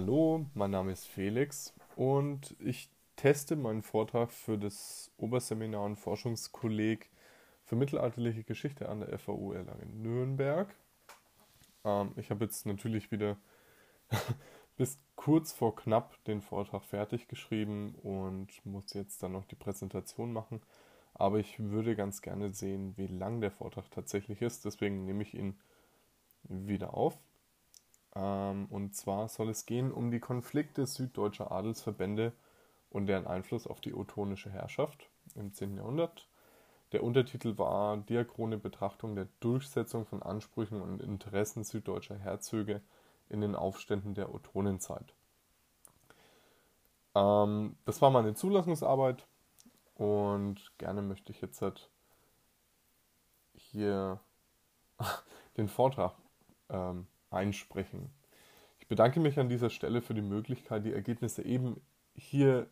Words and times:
Hallo, 0.00 0.46
mein 0.54 0.70
Name 0.70 0.92
ist 0.92 1.06
Felix 1.06 1.74
und 1.94 2.56
ich 2.58 2.88
teste 3.16 3.54
meinen 3.54 3.82
Vortrag 3.82 4.32
für 4.32 4.56
das 4.56 5.12
Oberseminar 5.18 5.84
und 5.84 5.96
Forschungskolleg 5.96 7.10
für 7.66 7.76
mittelalterliche 7.76 8.42
Geschichte 8.42 8.88
an 8.88 9.00
der 9.00 9.18
FAU 9.18 9.52
Erlangen 9.52 10.00
Nürnberg. 10.00 10.74
Ähm, 11.84 12.12
ich 12.16 12.30
habe 12.30 12.46
jetzt 12.46 12.64
natürlich 12.64 13.12
wieder 13.12 13.36
bis 14.78 14.98
kurz 15.16 15.52
vor 15.52 15.76
knapp 15.76 16.16
den 16.24 16.40
Vortrag 16.40 16.82
fertig 16.82 17.28
geschrieben 17.28 17.94
und 18.02 18.64
muss 18.64 18.94
jetzt 18.94 19.22
dann 19.22 19.32
noch 19.32 19.44
die 19.44 19.54
Präsentation 19.54 20.32
machen. 20.32 20.62
Aber 21.12 21.40
ich 21.40 21.58
würde 21.58 21.94
ganz 21.94 22.22
gerne 22.22 22.54
sehen, 22.54 22.94
wie 22.96 23.06
lang 23.06 23.42
der 23.42 23.50
Vortrag 23.50 23.90
tatsächlich 23.90 24.40
ist. 24.40 24.64
Deswegen 24.64 25.04
nehme 25.04 25.22
ich 25.22 25.34
ihn 25.34 25.58
wieder 26.44 26.94
auf. 26.94 27.18
Ähm, 28.14 28.66
und 28.70 28.94
zwar 28.94 29.28
soll 29.28 29.50
es 29.50 29.66
gehen 29.66 29.92
um 29.92 30.10
die 30.10 30.20
Konflikte 30.20 30.86
süddeutscher 30.86 31.52
Adelsverbände 31.52 32.32
und 32.90 33.06
deren 33.06 33.26
Einfluss 33.26 33.66
auf 33.66 33.80
die 33.80 33.94
ottonische 33.94 34.50
Herrschaft 34.50 35.08
im 35.34 35.52
10. 35.52 35.76
Jahrhundert. 35.76 36.28
Der 36.92 37.04
Untertitel 37.04 37.56
war 37.56 37.98
Diachrone 37.98 38.58
Betrachtung 38.58 39.14
der 39.14 39.28
Durchsetzung 39.38 40.06
von 40.06 40.22
Ansprüchen 40.22 40.82
und 40.82 41.00
Interessen 41.00 41.62
süddeutscher 41.62 42.18
Herzöge 42.18 42.82
in 43.28 43.40
den 43.40 43.54
Aufständen 43.54 44.14
der 44.14 44.34
Ottonenzeit. 44.34 45.14
Ähm, 47.14 47.76
das 47.84 48.02
war 48.02 48.10
meine 48.10 48.34
Zulassungsarbeit 48.34 49.24
und 49.94 50.72
gerne 50.78 51.02
möchte 51.02 51.30
ich 51.30 51.40
jetzt 51.40 51.62
halt 51.62 51.88
hier 53.54 54.18
den 55.56 55.68
Vortrag 55.68 56.14
ähm, 56.70 57.06
einsprechen. 57.30 58.10
Ich 58.78 58.88
bedanke 58.88 59.20
mich 59.20 59.38
an 59.38 59.48
dieser 59.48 59.70
Stelle 59.70 60.02
für 60.02 60.14
die 60.14 60.22
Möglichkeit, 60.22 60.84
die 60.84 60.92
Ergebnisse 60.92 61.44
eben 61.44 61.80
hier 62.14 62.68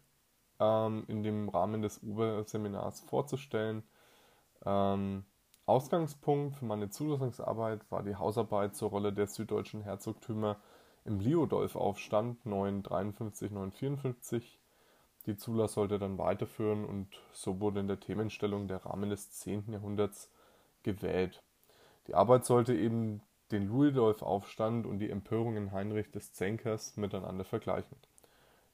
ähm, 0.59 1.05
in 1.09 1.23
dem 1.23 1.49
Rahmen 1.49 1.83
des 1.83 2.03
Oberseminars 2.03 3.01
vorzustellen. 3.01 3.83
Ähm, 4.65 5.25
Ausgangspunkt 5.67 6.57
für 6.57 6.65
meine 6.65 6.89
Zulassungsarbeit 6.91 7.91
war 7.91 8.03
die 8.03 8.17
Hausarbeit 8.17 8.75
zur 8.75 8.89
Rolle 8.91 9.13
der 9.13 9.27
süddeutschen 9.27 9.83
Herzogtümer 9.83 10.57
im 11.05 11.21
Liodolf-Aufstand 11.21 12.43
953-954. 12.45 14.43
Die 15.27 15.37
Zulass 15.37 15.75
sollte 15.75 15.99
dann 15.99 16.17
weiterführen 16.17 16.87
und 16.87 17.09
so 17.33 17.61
wurde 17.61 17.81
in 17.81 17.89
der 17.89 18.01
Themenstellung 18.01 18.67
der 18.67 18.87
Rahmen 18.87 19.11
des 19.11 19.31
10. 19.31 19.71
Jahrhunderts 19.71 20.31
gewählt. 20.83 21.43
Die 22.07 22.15
Arbeit 22.15 22.47
sollte 22.47 22.75
eben 22.75 23.21
den 23.51 23.69
Luidolf-Aufstand 23.69 24.87
und 24.87 24.99
die 24.99 25.11
Empörungen 25.11 25.73
Heinrich 25.73 26.11
des 26.11 26.33
Zänkers 26.33 26.97
miteinander 26.97 27.45
vergleichen. 27.45 27.97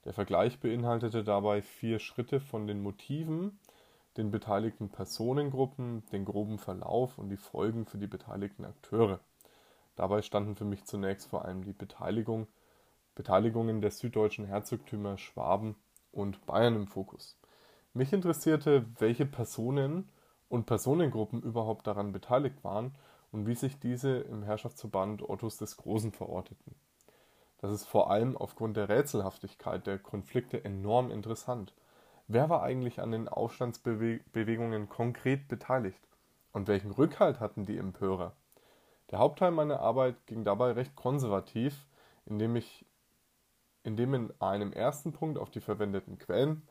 Der 0.04 0.12
Vergleich 0.12 0.60
beinhaltete 0.60 1.24
dabei 1.24 1.62
vier 1.62 1.98
Schritte 1.98 2.40
von 2.40 2.66
den 2.66 2.82
Motiven, 2.82 3.58
den 4.16 4.30
beteiligten 4.30 4.90
Personengruppen, 4.90 6.04
den 6.12 6.24
groben 6.24 6.58
Verlauf 6.58 7.18
und 7.18 7.30
die 7.30 7.36
Folgen 7.36 7.86
für 7.86 7.98
die 7.98 8.06
beteiligten 8.06 8.64
Akteure. 8.64 9.20
Dabei 9.96 10.22
standen 10.22 10.56
für 10.56 10.64
mich 10.64 10.84
zunächst 10.84 11.28
vor 11.28 11.44
allem 11.44 11.64
die 11.64 11.72
Beteiligung, 11.72 12.46
Beteiligungen 13.14 13.80
der 13.80 13.92
süddeutschen 13.92 14.44
Herzogtümer 14.44 15.18
Schwaben 15.18 15.76
und 16.12 16.44
Bayern 16.46 16.74
im 16.74 16.86
Fokus. 16.88 17.38
Mich 17.92 18.12
interessierte, 18.12 18.86
welche 18.98 19.24
Personen 19.24 20.08
und 20.48 20.66
Personengruppen 20.66 21.42
überhaupt 21.42 21.86
daran 21.86 22.12
beteiligt 22.12 22.62
waren 22.64 22.92
und 23.34 23.48
wie 23.48 23.56
sich 23.56 23.80
diese 23.80 24.18
im 24.18 24.44
Herrschaftsverband 24.44 25.28
Ottos 25.28 25.56
des 25.56 25.76
Großen 25.76 26.12
verorteten. 26.12 26.76
Das 27.58 27.72
ist 27.72 27.84
vor 27.84 28.08
allem 28.12 28.36
aufgrund 28.36 28.76
der 28.76 28.88
Rätselhaftigkeit 28.88 29.88
der 29.88 29.98
Konflikte 29.98 30.64
enorm 30.64 31.10
interessant. 31.10 31.74
Wer 32.28 32.48
war 32.48 32.62
eigentlich 32.62 33.00
an 33.00 33.10
den 33.10 33.28
Aufstandsbewegungen 33.28 34.88
konkret 34.88 35.48
beteiligt? 35.48 35.98
Und 36.52 36.68
welchen 36.68 36.92
Rückhalt 36.92 37.40
hatten 37.40 37.66
die 37.66 37.76
Empörer? 37.76 38.36
Der 39.10 39.18
Hauptteil 39.18 39.50
meiner 39.50 39.80
Arbeit 39.80 40.14
ging 40.26 40.44
dabei 40.44 40.70
recht 40.70 40.94
konservativ, 40.94 41.88
indem 42.26 42.54
ich 42.54 42.86
indem 43.82 44.14
in 44.14 44.32
einem 44.38 44.72
ersten 44.72 45.12
Punkt 45.12 45.38
auf 45.38 45.50
die 45.50 45.60
verwendeten 45.60 46.18
Quellen 46.18 46.62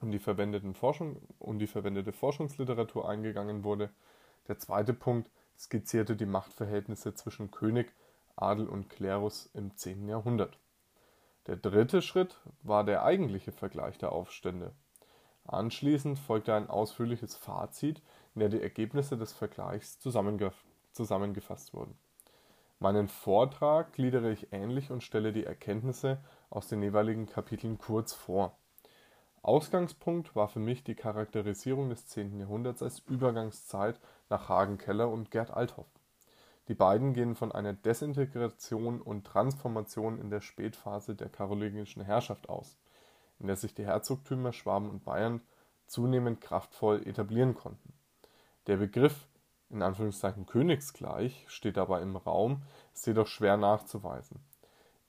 und 0.00 0.12
die, 0.12 0.20
verwendeten 0.20 0.74
Forschung, 0.74 1.20
und 1.40 1.58
die 1.58 1.66
verwendete 1.66 2.12
Forschungsliteratur 2.12 3.08
eingegangen 3.08 3.64
wurde. 3.64 3.90
Der 4.46 4.58
zweite 4.58 4.94
Punkt 4.94 5.28
skizzierte 5.58 6.16
die 6.16 6.26
Machtverhältnisse 6.26 7.14
zwischen 7.14 7.50
König, 7.50 7.92
Adel 8.36 8.68
und 8.68 8.88
Klerus 8.88 9.50
im 9.54 9.76
10. 9.76 10.08
Jahrhundert. 10.08 10.58
Der 11.46 11.56
dritte 11.56 12.02
Schritt 12.02 12.40
war 12.62 12.84
der 12.84 13.02
eigentliche 13.04 13.52
Vergleich 13.52 13.96
der 13.98 14.12
Aufstände. 14.12 14.72
Anschließend 15.44 16.18
folgte 16.18 16.54
ein 16.54 16.68
ausführliches 16.68 17.34
Fazit, 17.34 18.02
in 18.34 18.40
der 18.40 18.50
die 18.50 18.60
Ergebnisse 18.60 19.16
des 19.16 19.32
Vergleichs 19.32 19.98
zusammengefasst 19.98 21.72
wurden. 21.72 21.98
Meinen 22.80 23.08
Vortrag 23.08 23.94
gliedere 23.94 24.30
ich 24.30 24.52
ähnlich 24.52 24.90
und 24.90 25.02
stelle 25.02 25.32
die 25.32 25.44
Erkenntnisse 25.44 26.18
aus 26.50 26.68
den 26.68 26.82
jeweiligen 26.82 27.24
Kapiteln 27.24 27.78
kurz 27.78 28.12
vor. 28.12 28.57
Ausgangspunkt 29.48 30.36
war 30.36 30.48
für 30.48 30.58
mich 30.58 30.84
die 30.84 30.94
Charakterisierung 30.94 31.88
des 31.88 32.06
10. 32.06 32.38
Jahrhunderts 32.38 32.82
als 32.82 32.98
Übergangszeit 32.98 33.98
nach 34.28 34.50
Hagen 34.50 34.76
Keller 34.76 35.08
und 35.08 35.30
Gerd 35.30 35.50
Althoff. 35.50 35.88
Die 36.68 36.74
beiden 36.74 37.14
gehen 37.14 37.34
von 37.34 37.50
einer 37.50 37.72
Desintegration 37.72 39.00
und 39.00 39.26
Transformation 39.26 40.20
in 40.20 40.28
der 40.28 40.42
Spätphase 40.42 41.14
der 41.14 41.30
karolingischen 41.30 42.02
Herrschaft 42.02 42.50
aus, 42.50 42.76
in 43.38 43.46
der 43.46 43.56
sich 43.56 43.72
die 43.72 43.86
Herzogtümer 43.86 44.52
Schwaben 44.52 44.90
und 44.90 45.06
Bayern 45.06 45.40
zunehmend 45.86 46.42
kraftvoll 46.42 47.06
etablieren 47.06 47.54
konnten. 47.54 47.94
Der 48.66 48.76
Begriff 48.76 49.28
in 49.70 49.80
Anführungszeichen 49.80 50.44
königsgleich 50.44 51.46
steht 51.48 51.78
dabei 51.78 52.02
im 52.02 52.16
Raum, 52.16 52.64
ist 52.92 53.06
jedoch 53.06 53.28
schwer 53.28 53.56
nachzuweisen. 53.56 54.40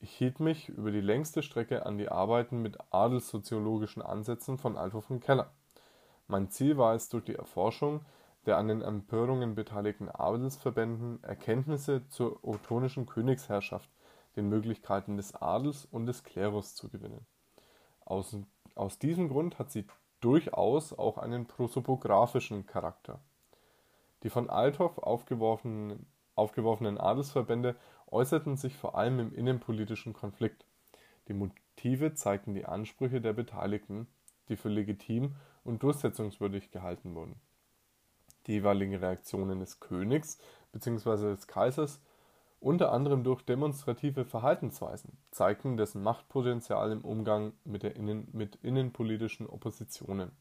Ich 0.02 0.16
hielt 0.16 0.40
mich 0.40 0.70
über 0.70 0.92
die 0.92 1.02
längste 1.02 1.44
Strecke 1.44 1.86
an 1.86 1.98
die 1.98 2.10
Arbeiten 2.10 2.62
mit 2.62 2.78
adelssoziologischen 2.92 4.02
Ansätzen 4.02 4.58
von 4.58 4.78
Althoff 4.78 5.10
und 5.10 5.20
Keller. 5.20 5.52
Mein 6.28 6.50
Ziel 6.50 6.78
war 6.78 6.96
es, 6.96 7.10
durch 7.10 7.26
die 7.26 7.36
Erforschung 7.36 8.06
der 8.46 8.58
an 8.58 8.70
den 8.70 8.82
Empörungen 8.82 9.56
beteiligten 9.56 10.10
Adelsverbänden 10.10 11.22
Erkenntnisse 11.24 12.08
zur 12.08 12.44
ottonischen 12.44 13.06
Königsherrschaft, 13.06 13.90
den 14.36 14.48
Möglichkeiten 14.48 15.18
des 15.18 15.36
Adels 15.36 15.86
und 15.86 16.06
des 16.06 16.24
Klerus 16.24 16.76
zu 16.76 16.90
gewinnen. 16.90 17.26
Aus, 18.06 18.36
aus 18.76 18.98
diesem 18.98 19.28
Grund 19.28 19.60
hat 19.60 19.70
sie 19.72 19.86
durchaus 20.22 20.98
auch 20.98 21.18
einen 21.18 21.46
prosopografischen 21.46 22.66
Charakter. 22.66 23.20
Die 24.24 24.30
von 24.30 24.50
Althoff 24.50 24.98
aufgeworfenen, 24.98 26.06
aufgeworfenen 26.36 26.98
Adelsverbände 26.98 27.76
äußerten 28.12 28.58
sich 28.58 28.75
vor 28.75 28.97
allem 28.97 29.20
im 29.20 29.34
innenpolitischen 29.34 30.14
Konflikt. 30.14 30.66
Die 31.28 31.34
Motive 31.34 32.14
zeigten 32.14 32.53
die 32.53 32.66
Ansprüche 32.66 33.22
der 33.22 33.34
Beteiligten, 33.34 34.08
die 34.50 34.56
für 34.56 34.70
legitim 34.70 35.36
und 35.64 35.84
durchsetzungswürdig 35.84 36.72
gehalten 36.72 37.16
wurden. 37.16 37.36
Die 38.48 38.53
jeweiligen 38.53 38.96
Reaktionen 38.96 39.59
des 39.59 39.80
Königs 39.80 40.40
bzw. 40.72 41.36
des 41.36 41.48
Kaisers, 41.48 42.02
unter 42.59 42.92
anderem 42.92 43.24
durch 43.24 43.44
demonstrative 43.44 44.25
Verhaltensweisen, 44.25 45.18
zeigten 45.31 45.78
dessen 45.78 46.03
Machtpotenzial 46.03 46.92
im 46.92 47.06
Umgang 47.06 47.53
mit, 47.64 47.84
Innen 47.84 48.28
mit 48.34 48.56
innenpolitischen 48.64 49.48
Oppositionen. 49.48 50.31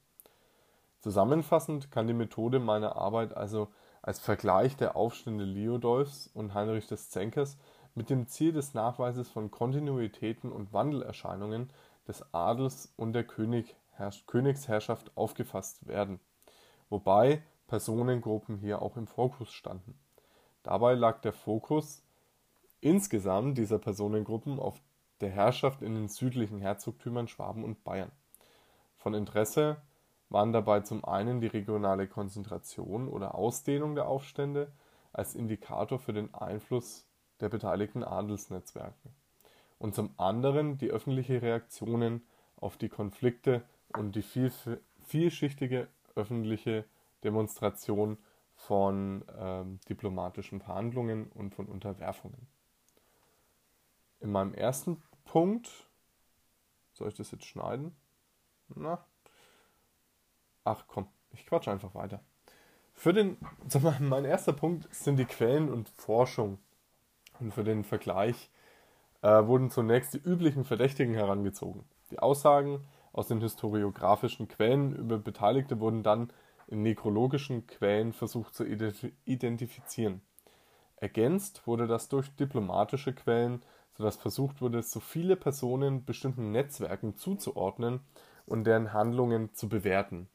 Zusammenfassend 1.01 1.91
kann 1.93 2.09
die 2.09 2.15
Methode 2.15 2.59
meiner 2.59 2.97
Arbeit 2.97 3.37
also 3.37 3.69
als 4.03 4.19
Vergleich 4.19 4.77
der 4.77 4.97
Aufstände 4.97 5.45
Liodolfs 5.45 6.31
und 6.35 6.55
Heinrich 6.55 6.87
des 6.87 7.11
Zänkers 7.11 7.59
mit 7.95 8.11
dem 8.11 8.27
Ziel 8.27 8.53
des 8.53 8.75
Nachweises 8.75 9.29
von 9.29 9.51
Kontinuitäten 9.51 10.53
und 10.53 10.73
Wandelerscheinungen 10.73 11.71
des 12.07 12.25
Adels 12.33 12.93
und 12.97 13.13
der 13.13 13.25
Königsherrschaft 13.25 15.11
aufgefasst 15.17 15.87
werden, 15.87 16.21
wobei 16.89 17.43
Personengruppen 17.67 18.59
hier 18.59 18.81
auch 18.81 18.97
im 18.97 19.07
Fokus 19.07 19.53
standen. 19.53 19.99
Dabei 20.63 20.95
lag 20.95 21.21
der 21.21 21.33
Fokus 21.33 22.03
insgesamt 22.81 23.59
dieser 23.59 23.79
Personengruppen 23.79 24.59
auf 24.59 24.81
der 25.21 25.31
Herrschaft 25.31 25.83
in 25.83 25.95
den 25.95 26.09
südlichen 26.09 26.61
Herzogtümern 26.61 27.29
Schwaben 27.29 27.65
und 27.65 27.83
Bayern. 27.85 28.13
Von 28.97 29.15
Interesse 29.15 29.77
waren 30.31 30.53
dabei 30.53 30.81
zum 30.81 31.05
einen 31.05 31.41
die 31.41 31.47
regionale 31.47 32.07
Konzentration 32.07 33.09
oder 33.09 33.35
Ausdehnung 33.35 33.95
der 33.95 34.09
Aufstände 34.09 34.73
als 35.13 35.35
Indikator 35.35 35.99
für 35.99 36.13
den 36.13 36.35
Einfluss 36.35 37.07
der 37.41 37.49
beteiligten 37.49 38.05
Adelsnetzwerke 38.05 39.11
und 39.79 39.95
zum 39.95 40.11
anderen 40.17 40.77
die 40.79 40.91
öffentliche 40.91 41.41
Reaktionen 41.41 42.27
auf 42.57 42.77
die 42.77 42.89
Konflikte 42.89 43.63
und 43.97 44.17
die 44.17 44.23
viel, 44.23 44.53
vielschichtige 45.05 45.89
öffentliche 46.15 46.85
Demonstration 47.25 48.19
von 48.55 49.25
ähm, 49.39 49.79
diplomatischen 49.89 50.61
Verhandlungen 50.61 51.29
und 51.29 51.55
von 51.55 51.67
Unterwerfungen. 51.67 52.49
In 54.21 54.33
meinem 54.33 54.53
ersten 54.53 55.03
Punkt. 55.25 55.71
Soll 56.93 57.09
ich 57.09 57.15
das 57.15 57.31
jetzt 57.31 57.45
schneiden? 57.45 57.95
Na. 58.75 59.07
Ach 60.69 60.85
komm, 60.87 61.07
ich 61.33 61.47
quatsche 61.47 61.71
einfach 61.71 61.95
weiter. 61.95 62.21
Für 62.93 63.15
den, 63.15 63.39
mein 64.01 64.27
erster 64.27 64.53
Punkt 64.53 64.93
sind 64.95 65.17
die 65.17 65.25
Quellen 65.25 65.71
und 65.71 65.89
Forschung. 65.89 66.59
Und 67.41 67.55
für 67.55 67.65
den 67.65 67.85
Vergleich 67.85 68.51
äh, 69.23 69.47
wurden 69.47 69.71
zunächst 69.71 70.13
die 70.13 70.19
üblichen 70.19 70.67
Verdächtigen 70.67 71.15
herangezogen. 71.15 71.85
Die 72.11 72.19
Aussagen 72.19 72.85
aus 73.13 73.29
den 73.29 73.41
historiografischen 73.41 74.47
Quellen 74.49 74.95
über 74.95 75.17
Beteiligte 75.17 75.81
wurden 75.81 76.03
dann 76.03 76.31
in 76.67 76.83
nekrologischen 76.83 77.67
Quellen 77.67 78.13
versucht 78.13 78.55
zu 78.55 78.67
identifizieren. 78.67 80.21
Ergänzt 80.97 81.67
wurde 81.67 81.87
das 81.87 82.11
durch 82.11 82.29
diplomatische 82.37 83.15
Quellen, 83.15 83.63
sodass 83.97 84.17
versucht 84.17 84.61
wurde, 84.61 84.83
so 84.83 85.01
viele 85.01 85.37
Personen 85.37 86.05
bestimmten 86.05 86.53
Netzwerken 86.53 87.17
zuzuordnen 87.17 88.01
und 88.45 88.65
deren 88.65 88.93
Handlungen 88.93 89.55
zu 89.55 89.71
bewerten. 89.71 90.29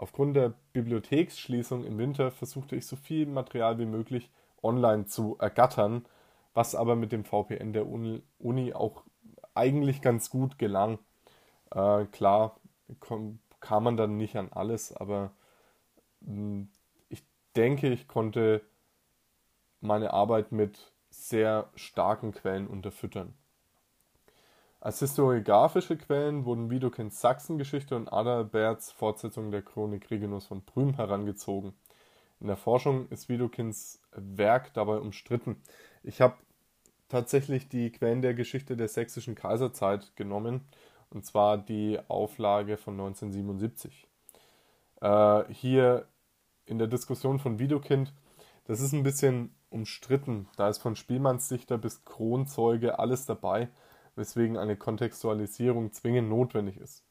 Aufgrund 0.00 0.34
der 0.34 0.54
Bibliotheksschließung 0.72 1.84
im 1.84 1.98
Winter 1.98 2.30
versuchte 2.30 2.74
ich 2.74 2.86
so 2.86 2.96
viel 2.96 3.26
Material 3.26 3.78
wie 3.78 3.84
möglich 3.84 4.30
online 4.62 5.04
zu 5.04 5.36
ergattern, 5.38 6.06
was 6.54 6.74
aber 6.74 6.96
mit 6.96 7.12
dem 7.12 7.26
VPN 7.26 7.74
der 7.74 7.86
Uni 7.86 8.72
auch 8.72 9.04
eigentlich 9.54 10.00
ganz 10.00 10.30
gut 10.30 10.58
gelang. 10.58 11.00
Äh, 11.70 12.06
klar 12.06 12.58
kam 13.60 13.84
man 13.84 13.98
dann 13.98 14.16
nicht 14.16 14.36
an 14.36 14.48
alles, 14.50 14.96
aber 14.96 15.32
mh, 16.20 16.32
hm, 16.32 16.68
ich 17.10 17.22
denke, 17.54 17.90
ich 17.90 18.08
konnte 18.08 18.62
meine 19.82 20.14
Arbeit 20.14 20.50
mit 20.50 20.94
sehr 21.10 21.68
starken 21.74 22.32
Quellen 22.32 22.68
unterfüttern. 22.68 23.34
Als 24.82 24.98
historiografische 25.00 25.98
Quellen 25.98 26.46
wurden 26.46 26.70
Widokins 26.70 27.20
Sachsengeschichte 27.20 27.94
und 27.94 28.10
Adalberts 28.10 28.90
Fortsetzung 28.90 29.50
der 29.50 29.60
Chronik 29.60 30.10
Reginus 30.10 30.46
von 30.46 30.62
Prüm 30.62 30.94
herangezogen. 30.94 31.74
In 32.40 32.46
der 32.46 32.56
Forschung 32.56 33.06
ist 33.10 33.28
Widokins 33.28 34.00
Werk 34.12 34.72
dabei 34.72 34.96
umstritten. 34.96 35.60
Ich 36.02 36.22
habe 36.22 36.36
tatsächlich 37.10 37.68
die 37.68 37.92
Quellen 37.92 38.22
der 38.22 38.32
Geschichte 38.32 38.74
der 38.74 38.88
sächsischen 38.88 39.34
Kaiserzeit 39.34 40.16
genommen, 40.16 40.62
und 41.10 41.26
zwar 41.26 41.58
die 41.58 41.98
Auflage 42.08 42.78
von 42.78 42.94
1977. 42.94 44.06
Äh, 45.02 45.44
hier 45.52 46.06
in 46.64 46.78
der 46.78 46.88
Diskussion 46.88 47.38
von 47.38 47.58
Widukind, 47.58 48.14
das 48.64 48.80
ist 48.80 48.94
ein 48.94 49.02
bisschen 49.02 49.54
umstritten. 49.68 50.48
Da 50.56 50.70
ist 50.70 50.78
von 50.78 50.96
Spielmannsdichter 50.96 51.76
bis 51.76 52.02
Kronzeuge 52.06 52.98
alles 52.98 53.26
dabei, 53.26 53.68
weswegen 54.16 54.56
eine 54.56 54.76
Kontextualisierung 54.76 55.92
zwingend 55.92 56.28
notwendig 56.28 56.76
ist. 56.78 57.04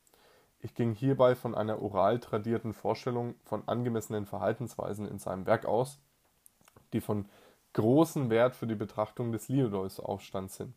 Ich 0.61 0.73
ging 0.75 0.93
hierbei 0.93 1.35
von 1.35 1.55
einer 1.55 1.81
oral 1.81 2.19
tradierten 2.19 2.73
Vorstellung 2.73 3.35
von 3.45 3.67
angemessenen 3.67 4.25
Verhaltensweisen 4.25 5.07
in 5.07 5.19
seinem 5.19 5.45
Werk 5.45 5.65
aus, 5.65 5.99
die 6.91 7.01
von 7.01 7.25
großem 7.73 8.29
Wert 8.29 8.55
für 8.55 8.67
die 8.67 8.75
Betrachtung 8.75 9.31
des 9.31 9.47
Liodeus 9.47 9.99
aufstand 9.99 10.51
sind. 10.51 10.73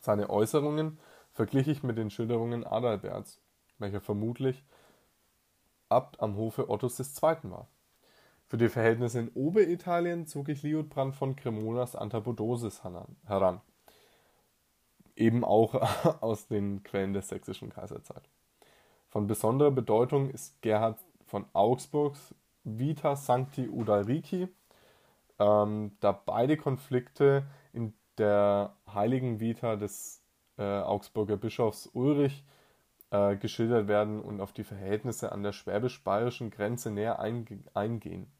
Seine 0.00 0.30
Äußerungen 0.30 0.98
verglich 1.32 1.68
ich 1.68 1.82
mit 1.82 1.98
den 1.98 2.10
Schilderungen 2.10 2.64
Adalberts, 2.64 3.40
welcher 3.78 4.00
vermutlich 4.00 4.64
Abt 5.88 6.20
am 6.20 6.36
Hofe 6.36 6.70
Ottos 6.70 6.98
II. 6.98 7.36
war. 7.50 7.68
Für 8.46 8.56
die 8.56 8.68
Verhältnisse 8.68 9.20
in 9.20 9.30
Oberitalien 9.34 10.26
zog 10.26 10.48
ich 10.48 10.62
Liutprand 10.62 11.14
von 11.16 11.36
Cremonas 11.36 11.96
Antapodosis 11.96 12.82
heran, 12.82 13.60
eben 15.16 15.44
auch 15.44 15.74
aus 16.22 16.46
den 16.46 16.82
Quellen 16.82 17.12
der 17.12 17.22
sächsischen 17.22 17.70
Kaiserzeit. 17.70 18.28
Von 19.08 19.26
besonderer 19.26 19.70
Bedeutung 19.70 20.30
ist 20.30 20.60
Gerhard 20.62 20.98
von 21.24 21.46
Augsburgs 21.52 22.34
Vita 22.64 23.16
Sancti 23.16 23.68
Udalrici, 23.68 24.48
ähm, 25.38 25.96
da 26.00 26.12
beide 26.12 26.56
Konflikte 26.56 27.46
in 27.72 27.94
der 28.18 28.74
heiligen 28.92 29.40
Vita 29.40 29.76
des 29.76 30.22
äh, 30.58 30.62
Augsburger 30.62 31.36
Bischofs 31.36 31.88
Ulrich 31.92 32.44
äh, 33.10 33.36
geschildert 33.36 33.88
werden 33.88 34.20
und 34.20 34.40
auf 34.40 34.52
die 34.52 34.64
Verhältnisse 34.64 35.32
an 35.32 35.42
der 35.42 35.52
schwäbisch-bayerischen 35.52 36.50
Grenze 36.50 36.90
näher 36.90 37.20
eingehen. 37.20 38.32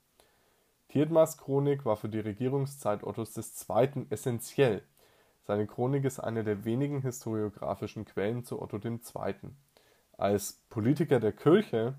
Thietmars 0.88 1.38
Chronik 1.38 1.84
war 1.84 1.96
für 1.96 2.08
die 2.08 2.20
Regierungszeit 2.20 3.04
Ottos 3.04 3.36
II. 3.36 4.06
essentiell. 4.10 4.82
Seine 5.46 5.68
Chronik 5.68 6.04
ist 6.04 6.18
eine 6.18 6.42
der 6.42 6.64
wenigen 6.64 7.02
historiografischen 7.02 8.04
Quellen 8.04 8.44
zu 8.44 8.60
Otto 8.60 8.78
II. 8.78 8.98
Als 10.18 10.64
Politiker 10.70 11.20
der 11.20 11.32
Kirche 11.32 11.94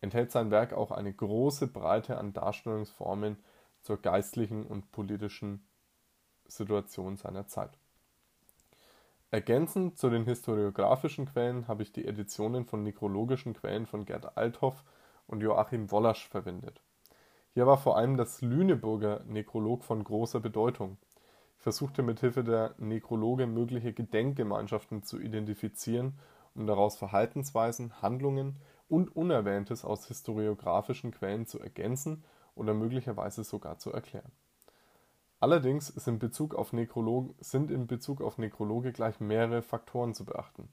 enthält 0.00 0.30
sein 0.30 0.52
Werk 0.52 0.72
auch 0.72 0.92
eine 0.92 1.12
große 1.12 1.66
Breite 1.66 2.16
an 2.16 2.32
Darstellungsformen 2.32 3.38
zur 3.82 4.00
geistlichen 4.00 4.64
und 4.64 4.92
politischen 4.92 5.66
Situation 6.46 7.16
seiner 7.16 7.48
Zeit. 7.48 7.76
Ergänzend 9.32 9.98
zu 9.98 10.08
den 10.08 10.24
historiografischen 10.24 11.26
Quellen 11.26 11.66
habe 11.66 11.82
ich 11.82 11.92
die 11.92 12.06
Editionen 12.06 12.66
von 12.66 12.84
nekrologischen 12.84 13.54
Quellen 13.54 13.86
von 13.86 14.04
Gerd 14.04 14.36
Althoff 14.36 14.84
und 15.26 15.40
Joachim 15.40 15.90
Wollasch 15.90 16.28
verwendet. 16.28 16.80
Hier 17.52 17.66
war 17.66 17.78
vor 17.78 17.96
allem 17.96 18.16
das 18.16 18.42
Lüneburger 18.42 19.24
Nekrolog 19.24 19.82
von 19.82 20.04
großer 20.04 20.38
Bedeutung. 20.38 20.98
Versuchte 21.58 22.02
mithilfe 22.02 22.44
der 22.44 22.74
Nekrologe 22.78 23.46
mögliche 23.46 23.92
Gedenkgemeinschaften 23.92 25.02
zu 25.02 25.18
identifizieren, 25.18 26.18
um 26.54 26.66
daraus 26.66 26.96
Verhaltensweisen, 26.96 28.00
Handlungen 28.02 28.56
und 28.88 29.14
Unerwähntes 29.14 29.84
aus 29.84 30.06
historiografischen 30.06 31.10
Quellen 31.10 31.46
zu 31.46 31.60
ergänzen 31.60 32.24
oder 32.54 32.74
möglicherweise 32.74 33.44
sogar 33.44 33.78
zu 33.78 33.92
erklären. 33.92 34.32
Allerdings 35.38 35.90
ist 35.90 36.08
in 36.08 36.18
Bezug 36.18 36.54
auf 36.54 36.72
sind 36.72 37.70
in 37.70 37.86
Bezug 37.86 38.22
auf 38.22 38.38
Nekrologe 38.38 38.92
gleich 38.92 39.20
mehrere 39.20 39.62
Faktoren 39.62 40.14
zu 40.14 40.24
beachten. 40.24 40.68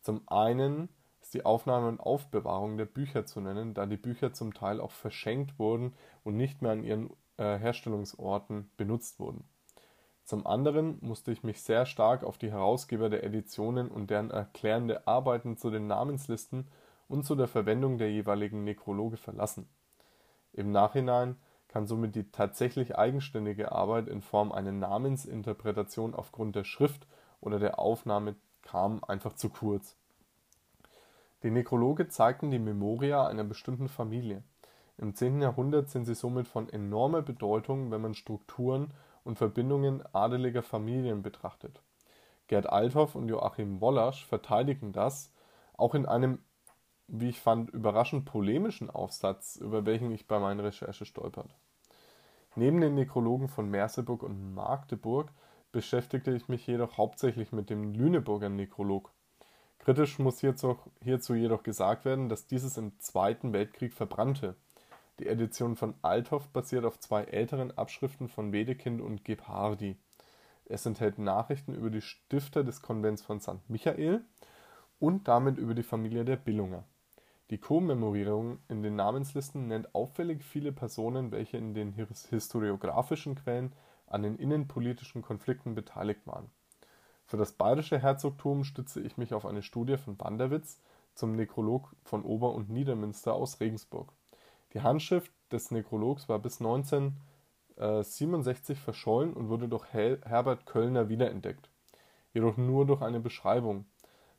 Zum 0.00 0.22
einen 0.26 0.88
ist 1.20 1.34
die 1.34 1.44
Aufnahme 1.44 1.88
und 1.88 2.00
Aufbewahrung 2.00 2.78
der 2.78 2.86
Bücher 2.86 3.26
zu 3.26 3.40
nennen, 3.42 3.74
da 3.74 3.84
die 3.84 3.98
Bücher 3.98 4.32
zum 4.32 4.54
Teil 4.54 4.80
auch 4.80 4.92
verschenkt 4.92 5.58
wurden 5.58 5.92
und 6.24 6.36
nicht 6.36 6.62
mehr 6.62 6.72
an 6.72 6.82
ihren 6.82 7.10
äh, 7.36 7.58
Herstellungsorten 7.58 8.70
benutzt 8.78 9.20
wurden. 9.20 9.44
Zum 10.30 10.46
anderen 10.46 10.96
musste 11.00 11.32
ich 11.32 11.42
mich 11.42 11.60
sehr 11.60 11.86
stark 11.86 12.22
auf 12.22 12.38
die 12.38 12.52
Herausgeber 12.52 13.10
der 13.10 13.24
Editionen 13.24 13.88
und 13.88 14.10
deren 14.10 14.30
erklärende 14.30 15.08
Arbeiten 15.08 15.56
zu 15.56 15.70
den 15.70 15.88
Namenslisten 15.88 16.68
und 17.08 17.24
zu 17.24 17.34
der 17.34 17.48
Verwendung 17.48 17.98
der 17.98 18.12
jeweiligen 18.12 18.62
Nekrologe 18.62 19.16
verlassen. 19.16 19.68
Im 20.52 20.70
Nachhinein 20.70 21.34
kann 21.66 21.88
somit 21.88 22.14
die 22.14 22.30
tatsächlich 22.30 22.96
eigenständige 22.96 23.72
Arbeit 23.72 24.06
in 24.06 24.22
Form 24.22 24.52
einer 24.52 24.70
Namensinterpretation 24.70 26.14
aufgrund 26.14 26.54
der 26.54 26.62
Schrift 26.62 27.08
oder 27.40 27.58
der 27.58 27.80
Aufnahme 27.80 28.36
kam 28.62 29.02
einfach 29.02 29.32
zu 29.32 29.48
kurz. 29.48 29.96
Die 31.42 31.50
Nekrologe 31.50 32.06
zeigten 32.06 32.52
die 32.52 32.60
Memoria 32.60 33.26
einer 33.26 33.42
bestimmten 33.42 33.88
Familie. 33.88 34.44
Im 34.96 35.12
10. 35.12 35.42
Jahrhundert 35.42 35.90
sind 35.90 36.04
sie 36.04 36.14
somit 36.14 36.46
von 36.46 36.68
enormer 36.68 37.22
Bedeutung, 37.22 37.90
wenn 37.90 38.02
man 38.02 38.14
Strukturen 38.14 38.92
und 39.24 39.36
Verbindungen 39.36 40.02
adeliger 40.14 40.62
Familien 40.62 41.22
betrachtet. 41.22 41.82
Gerd 42.46 42.68
Althoff 42.68 43.14
und 43.14 43.28
Joachim 43.28 43.80
Wollasch 43.80 44.24
verteidigen 44.24 44.92
das, 44.92 45.32
auch 45.76 45.94
in 45.94 46.06
einem 46.06 46.40
wie 47.12 47.28
ich 47.28 47.40
fand, 47.40 47.70
überraschend 47.70 48.24
polemischen 48.24 48.88
Aufsatz, 48.88 49.56
über 49.56 49.84
welchen 49.84 50.12
ich 50.12 50.26
bei 50.28 50.38
meinen 50.38 50.60
Recherche 50.60 51.04
stolpert. 51.04 51.54
Neben 52.54 52.80
den 52.80 52.94
Nekrologen 52.94 53.48
von 53.48 53.68
Merseburg 53.68 54.22
und 54.22 54.54
Magdeburg 54.54 55.30
beschäftigte 55.72 56.32
ich 56.32 56.48
mich 56.48 56.66
jedoch 56.66 56.98
hauptsächlich 56.98 57.52
mit 57.52 57.70
dem 57.70 57.94
Lüneburger 57.94 58.48
Nekrolog. 58.48 59.12
Kritisch 59.78 60.18
muss 60.18 60.40
hierzu, 60.40 60.78
hierzu 61.02 61.34
jedoch 61.34 61.62
gesagt 61.62 62.04
werden, 62.04 62.28
dass 62.28 62.46
dieses 62.46 62.76
im 62.76 62.98
Zweiten 62.98 63.52
Weltkrieg 63.52 63.92
verbrannte. 63.92 64.56
Die 65.20 65.26
Edition 65.26 65.76
von 65.76 65.92
Althoff 66.00 66.48
basiert 66.48 66.86
auf 66.86 66.98
zwei 66.98 67.24
älteren 67.24 67.76
Abschriften 67.76 68.30
von 68.30 68.54
Wedekind 68.54 69.02
und 69.02 69.22
Gebhardi. 69.22 69.98
Es 70.64 70.86
enthält 70.86 71.18
Nachrichten 71.18 71.74
über 71.74 71.90
die 71.90 72.00
Stifter 72.00 72.64
des 72.64 72.80
Konvents 72.80 73.20
von 73.20 73.38
St. 73.38 73.68
Michael 73.68 74.24
und 74.98 75.28
damit 75.28 75.58
über 75.58 75.74
die 75.74 75.82
Familie 75.82 76.24
der 76.24 76.36
Billunger. 76.36 76.84
Die 77.50 77.58
Kommemorierung 77.58 78.60
in 78.68 78.82
den 78.82 78.96
Namenslisten 78.96 79.68
nennt 79.68 79.94
auffällig 79.94 80.42
viele 80.42 80.72
Personen, 80.72 81.32
welche 81.32 81.58
in 81.58 81.74
den 81.74 81.92
historiografischen 82.30 83.34
Quellen 83.34 83.74
an 84.06 84.22
den 84.22 84.36
innenpolitischen 84.36 85.20
Konflikten 85.20 85.74
beteiligt 85.74 86.26
waren. 86.26 86.50
Für 87.26 87.36
das 87.36 87.52
bayerische 87.52 87.98
Herzogtum 87.98 88.64
stütze 88.64 89.02
ich 89.02 89.18
mich 89.18 89.34
auf 89.34 89.44
eine 89.44 89.60
Studie 89.60 89.98
von 89.98 90.16
Banderwitz 90.16 90.80
zum 91.14 91.36
Nekrolog 91.36 91.94
von 92.04 92.24
Ober- 92.24 92.54
und 92.54 92.70
Niedermünster 92.70 93.34
aus 93.34 93.60
Regensburg. 93.60 94.14
Die 94.72 94.82
Handschrift 94.82 95.32
des 95.50 95.70
Nekrologs 95.70 96.28
war 96.28 96.38
bis 96.38 96.60
1967 96.60 98.78
verschollen 98.78 99.32
und 99.32 99.48
wurde 99.48 99.68
durch 99.68 99.90
Herbert 99.92 100.66
Köllner 100.66 101.08
wiederentdeckt. 101.08 101.70
jedoch 102.32 102.56
nur 102.56 102.86
durch 102.86 103.02
eine 103.02 103.20
Beschreibung. 103.20 103.86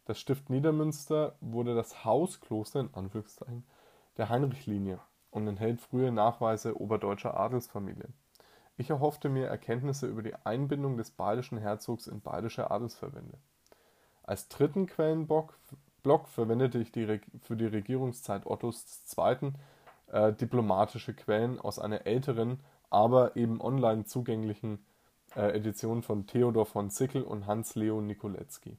Das 0.05 0.19
Stift 0.19 0.49
Niedermünster 0.49 1.35
wurde 1.41 1.75
das 1.75 2.05
Hauskloster 2.05 2.81
in 2.81 2.93
Anführungszeichen 2.93 3.65
der 4.17 4.29
Heinrich-Linie 4.29 4.99
und 5.29 5.47
enthält 5.47 5.79
frühe 5.79 6.11
Nachweise 6.11 6.79
oberdeutscher 6.79 7.39
Adelsfamilien. 7.39 8.13
Ich 8.77 8.89
erhoffte 8.89 9.29
mir 9.29 9.47
Erkenntnisse 9.47 10.07
über 10.07 10.23
die 10.23 10.35
Einbindung 10.35 10.97
des 10.97 11.11
bayerischen 11.11 11.57
Herzogs 11.57 12.07
in 12.07 12.21
bayerische 12.21 12.71
Adelsverbände. 12.71 13.37
Als 14.23 14.47
dritten 14.47 14.87
Quellenblock 14.87 15.53
verwendete 16.25 16.79
ich 16.79 16.91
die 16.91 17.19
für 17.41 17.55
die 17.55 17.67
Regierungszeit 17.67 18.45
Ottos 18.45 19.03
II. 19.17 19.53
Äh, 20.11 20.33
diplomatische 20.33 21.13
Quellen 21.13 21.57
aus 21.57 21.79
einer 21.79 22.05
älteren, 22.05 22.59
aber 22.89 23.37
eben 23.37 23.61
online 23.61 24.03
zugänglichen 24.03 24.85
äh, 25.37 25.55
Edition 25.55 26.01
von 26.01 26.27
Theodor 26.27 26.65
von 26.65 26.89
Sickel 26.89 27.23
und 27.23 27.47
Hans 27.47 27.75
Leo 27.75 28.01
Nikoletzki. 28.01 28.75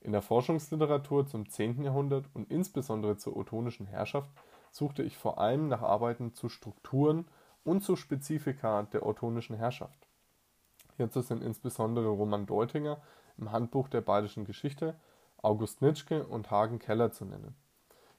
In 0.00 0.12
der 0.12 0.22
Forschungsliteratur 0.22 1.26
zum 1.26 1.50
10. 1.50 1.84
Jahrhundert 1.84 2.24
und 2.32 2.50
insbesondere 2.50 3.18
zur 3.18 3.36
ottonischen 3.36 3.86
Herrschaft 3.86 4.30
suchte 4.70 5.02
ich 5.02 5.18
vor 5.18 5.36
allem 5.36 5.68
nach 5.68 5.82
Arbeiten 5.82 6.32
zu 6.32 6.48
Strukturen 6.48 7.26
und 7.62 7.84
zu 7.84 7.94
Spezifika 7.94 8.84
der 8.84 9.04
ottonischen 9.04 9.56
Herrschaft. 9.56 10.08
Hierzu 10.96 11.20
sind 11.20 11.42
insbesondere 11.42 12.08
Roman 12.08 12.46
Deutinger 12.46 13.02
im 13.36 13.52
Handbuch 13.52 13.88
der 13.88 14.00
Bayerischen 14.00 14.46
Geschichte, 14.46 14.94
August 15.42 15.82
Nitschke 15.82 16.24
und 16.24 16.50
Hagen 16.50 16.78
Keller 16.78 17.12
zu 17.12 17.26
nennen. 17.26 17.54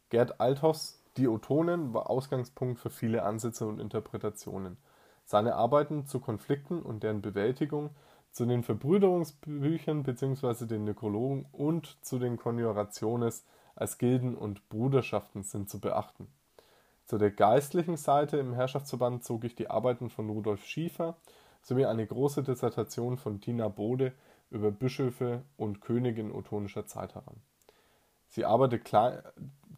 Gerd 0.10 0.40
Althoffs 0.40 1.03
Die 1.18 1.28
Ottonen 1.28 1.94
war 1.94 2.10
Ausgangspunkt 2.10 2.80
für 2.80 2.90
viele 2.90 3.24
Ansätze 3.24 3.68
und 3.68 3.80
Interpretationen. 3.80 4.78
Seine 5.26 5.56
Arbeiten 5.56 6.06
zu 6.06 6.20
Konflikten 6.20 6.82
und 6.82 7.04
deren 7.04 7.22
Bewältigung, 7.22 7.92
zu 8.32 8.46
den 8.48 8.64
Verbrüderungsbüchern 8.64 10.02
bzw. 10.02 10.66
den 10.66 10.86
Nekrologen 10.86 11.46
und 11.52 12.04
zu 12.04 12.18
den 12.18 12.36
Konjurationes 12.36 13.46
als 13.76 14.00
Gilden 14.00 14.36
und 14.36 14.68
Bruderschaften 14.70 15.44
sind 15.44 15.70
zu 15.70 15.80
beachten. 15.80 16.28
Zu 17.06 17.20
der 17.20 17.30
geistlichen 17.30 17.98
Seite 17.98 18.38
im 18.38 18.54
Herrschaftsverband 18.54 19.24
zog 19.24 19.44
ich 19.44 19.56
die 19.56 19.70
Arbeiten 19.70 20.10
von 20.10 20.30
Rudolf 20.30 20.66
Schiefer 20.66 21.18
sowie 21.62 21.86
eine 21.86 22.08
große 22.08 22.42
Dissertation 22.42 23.18
von 23.18 23.40
Tina 23.40 23.68
Bode 23.68 24.14
über 24.50 24.72
Bischöfe 24.72 25.44
und 25.58 25.82
Könige 25.82 26.22
in 26.22 26.32
ottonischer 26.32 26.88
Zeit 26.88 27.14
heran. 27.14 27.42
Sie 28.28 28.46
klein, 28.84 29.22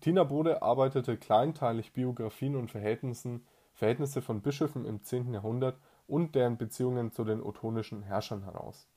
Tina 0.05 0.24
Bode 0.24 0.62
arbeitete 0.62 1.17
kleinteilig 1.17 1.91
Biografien 1.91 2.55
und 2.55 2.69
Verhältnisse 2.69 4.21
von 4.21 4.41
Bischöfen 4.41 4.85
im 4.85 5.01
10. 5.01 5.33
Jahrhundert 5.33 5.79
und 6.05 6.35
deren 6.35 6.57
Beziehungen 6.59 7.12
zu 7.12 7.24
den 7.24 7.41
ottonischen 7.41 8.03
Herrschern 8.03 8.43
heraus. 8.43 8.88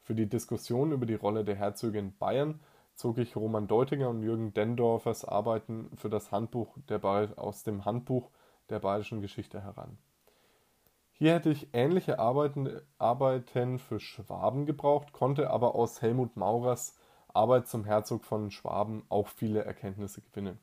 Für 0.00 0.16
die 0.16 0.28
Diskussion 0.28 0.90
über 0.90 1.06
die 1.06 1.14
Rolle 1.14 1.44
der 1.44 1.54
Herzöge 1.54 2.00
in 2.00 2.18
Bayern 2.18 2.58
zog 2.96 3.18
ich 3.18 3.36
Roman 3.36 3.68
Deutinger 3.68 4.08
und 4.08 4.24
Jürgen 4.24 4.52
Dendorfers 4.52 5.24
Arbeiten 5.24 5.92
für 5.96 6.10
das 6.10 6.32
Handbuch 6.32 6.76
aus 7.36 7.62
dem 7.62 7.84
Handbuch 7.84 8.28
der 8.68 8.80
Bayerischen 8.80 9.20
Geschichte 9.20 9.62
heran. 9.62 9.96
Hier 11.12 11.34
hätte 11.34 11.50
ich 11.50 11.68
ähnliche 11.72 12.18
Arbeiten, 12.18 12.80
Arbeiten 12.98 13.78
für 13.78 14.00
Schwaben 14.00 14.66
gebraucht, 14.66 15.12
konnte 15.12 15.50
aber 15.50 15.76
aus 15.76 16.02
Helmut 16.02 16.36
Maurers 16.36 16.96
Arbeit 17.34 17.68
zum 17.68 17.84
Herzog 17.84 18.24
von 18.24 18.50
Schwaben 18.50 19.04
auch 19.08 19.28
viele 19.28 19.64
Erkenntnisse 19.64 20.20
gewinnen. 20.20 20.58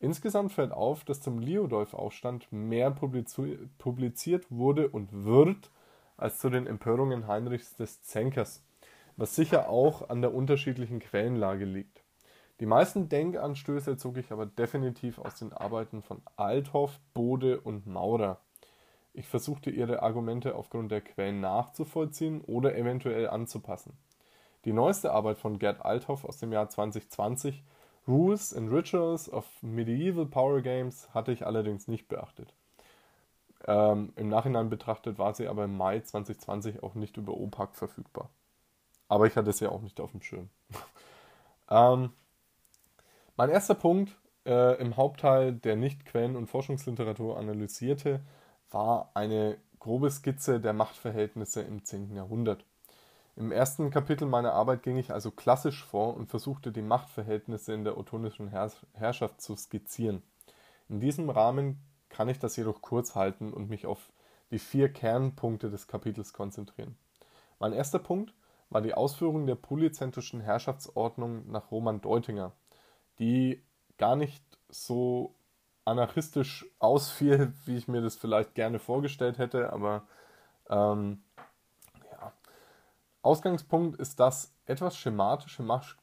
Insgesamt 0.00 0.52
fällt 0.52 0.72
auf, 0.72 1.04
dass 1.04 1.20
zum 1.20 1.38
Liudolf-Aufstand 1.38 2.52
mehr 2.52 2.90
publiziert 2.90 4.46
wurde 4.50 4.88
und 4.88 5.24
wird 5.24 5.70
als 6.16 6.38
zu 6.38 6.50
den 6.50 6.66
Empörungen 6.66 7.26
Heinrichs 7.26 7.74
des 7.76 8.02
Zänkers 8.02 8.62
was 9.16 9.34
sicher 9.34 9.68
auch 9.68 10.08
an 10.08 10.20
der 10.22 10.34
unterschiedlichen 10.34 11.00
Quellenlage 11.00 11.64
liegt. 11.64 12.02
Die 12.60 12.66
meisten 12.66 13.08
Denkanstöße 13.08 13.96
zog 13.96 14.16
ich 14.16 14.30
aber 14.32 14.46
definitiv 14.46 15.18
aus 15.18 15.38
den 15.38 15.52
Arbeiten 15.52 16.02
von 16.02 16.22
Althoff, 16.36 16.98
Bode 17.12 17.60
und 17.60 17.86
Maurer. 17.86 18.40
Ich 19.12 19.26
versuchte 19.26 19.70
ihre 19.70 20.02
Argumente 20.02 20.54
aufgrund 20.54 20.90
der 20.90 21.00
Quellen 21.00 21.40
nachzuvollziehen 21.40 22.40
oder 22.40 22.76
eventuell 22.76 23.28
anzupassen. 23.28 23.96
Die 24.64 24.72
neueste 24.72 25.12
Arbeit 25.12 25.38
von 25.38 25.58
Gerd 25.58 25.84
Althoff 25.84 26.24
aus 26.24 26.38
dem 26.38 26.52
Jahr 26.52 26.68
2020, 26.68 27.62
Rules 28.08 28.54
and 28.54 28.70
Rituals 28.70 29.32
of 29.32 29.46
Medieval 29.62 30.26
Power 30.26 30.60
Games, 30.62 31.08
hatte 31.12 31.32
ich 31.32 31.46
allerdings 31.46 31.88
nicht 31.88 32.08
beachtet. 32.08 32.54
Ähm, 33.66 34.12
Im 34.16 34.28
Nachhinein 34.28 34.70
betrachtet 34.70 35.18
war 35.18 35.34
sie 35.34 35.48
aber 35.48 35.64
im 35.64 35.76
Mai 35.76 36.00
2020 36.00 36.82
auch 36.82 36.94
nicht 36.94 37.16
über 37.16 37.34
OPAC 37.34 37.74
verfügbar. 37.74 38.30
Aber 39.08 39.26
ich 39.26 39.36
hatte 39.36 39.50
es 39.50 39.60
ja 39.60 39.70
auch 39.70 39.80
nicht 39.80 40.00
auf 40.00 40.12
dem 40.12 40.22
Schirm. 40.22 40.48
ähm, 41.70 42.10
mein 43.36 43.50
erster 43.50 43.74
Punkt 43.74 44.16
äh, 44.46 44.78
im 44.80 44.96
Hauptteil, 44.96 45.52
der 45.52 45.76
nicht 45.76 46.04
Quellen- 46.04 46.36
und 46.36 46.46
Forschungsliteratur 46.46 47.38
analysierte, 47.38 48.20
war 48.70 49.10
eine 49.14 49.58
grobe 49.78 50.10
Skizze 50.10 50.60
der 50.60 50.72
Machtverhältnisse 50.72 51.62
im 51.62 51.84
10. 51.84 52.14
Jahrhundert. 52.14 52.64
Im 53.36 53.50
ersten 53.50 53.90
Kapitel 53.90 54.26
meiner 54.26 54.52
Arbeit 54.52 54.84
ging 54.84 54.96
ich 54.96 55.12
also 55.12 55.32
klassisch 55.32 55.84
vor 55.84 56.14
und 56.14 56.28
versuchte 56.28 56.70
die 56.70 56.82
Machtverhältnisse 56.82 57.72
in 57.72 57.82
der 57.82 57.98
ottonischen 57.98 58.48
Herrschaft 58.48 59.40
zu 59.40 59.56
skizzieren. 59.56 60.22
In 60.88 61.00
diesem 61.00 61.30
Rahmen 61.30 61.80
kann 62.10 62.28
ich 62.28 62.38
das 62.38 62.54
jedoch 62.54 62.80
kurz 62.80 63.16
halten 63.16 63.52
und 63.52 63.68
mich 63.68 63.86
auf 63.86 64.12
die 64.52 64.60
vier 64.60 64.92
Kernpunkte 64.92 65.68
des 65.68 65.88
Kapitels 65.88 66.32
konzentrieren. 66.32 66.96
Mein 67.58 67.72
erster 67.72 67.98
Punkt 67.98 68.34
war 68.70 68.82
die 68.82 68.94
Ausführung 68.94 69.46
der 69.46 69.56
polyzentrischen 69.56 70.40
Herrschaftsordnung 70.40 71.50
nach 71.50 71.72
Roman 71.72 72.00
Deutinger, 72.00 72.52
die 73.18 73.64
gar 73.98 74.14
nicht 74.14 74.44
so 74.68 75.34
anarchistisch 75.84 76.66
ausfiel, 76.78 77.52
wie 77.64 77.76
ich 77.76 77.88
mir 77.88 78.00
das 78.00 78.14
vielleicht 78.14 78.54
gerne 78.54 78.78
vorgestellt 78.78 79.38
hätte, 79.38 79.72
aber 79.72 80.06
ähm. 80.70 81.23
Ausgangspunkt 83.24 83.98
ist 83.98 84.20
das 84.20 84.52
etwas 84.66 84.98
schematische 84.98 85.62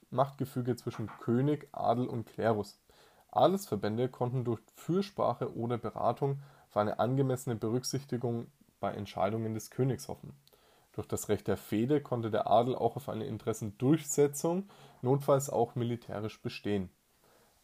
Machtgefüge 0.10 0.76
zwischen 0.76 1.06
König, 1.06 1.68
Adel 1.72 2.08
und 2.08 2.26
Klerus. 2.26 2.82
Adelsverbände 3.30 4.10
konnten 4.10 4.44
durch 4.44 4.60
Fürsprache 4.74 5.56
oder 5.56 5.78
Beratung 5.78 6.40
für 6.68 6.80
eine 6.80 6.98
angemessene 6.98 7.56
Berücksichtigung 7.56 8.48
bei 8.80 8.92
Entscheidungen 8.94 9.54
des 9.54 9.70
Königs 9.70 10.08
hoffen. 10.08 10.34
Durch 10.94 11.08
das 11.08 11.30
Recht 11.30 11.48
der 11.48 11.58
Fehde 11.58 12.02
konnte 12.02 12.32
der 12.32 12.50
Adel 12.50 12.76
auch 12.76 12.96
auf 12.96 13.08
eine 13.08 13.26
Interessendurchsetzung, 13.26 14.68
notfalls 15.04 15.52
auch 15.52 15.76
militärisch 15.76 16.42
bestehen. 16.42 16.90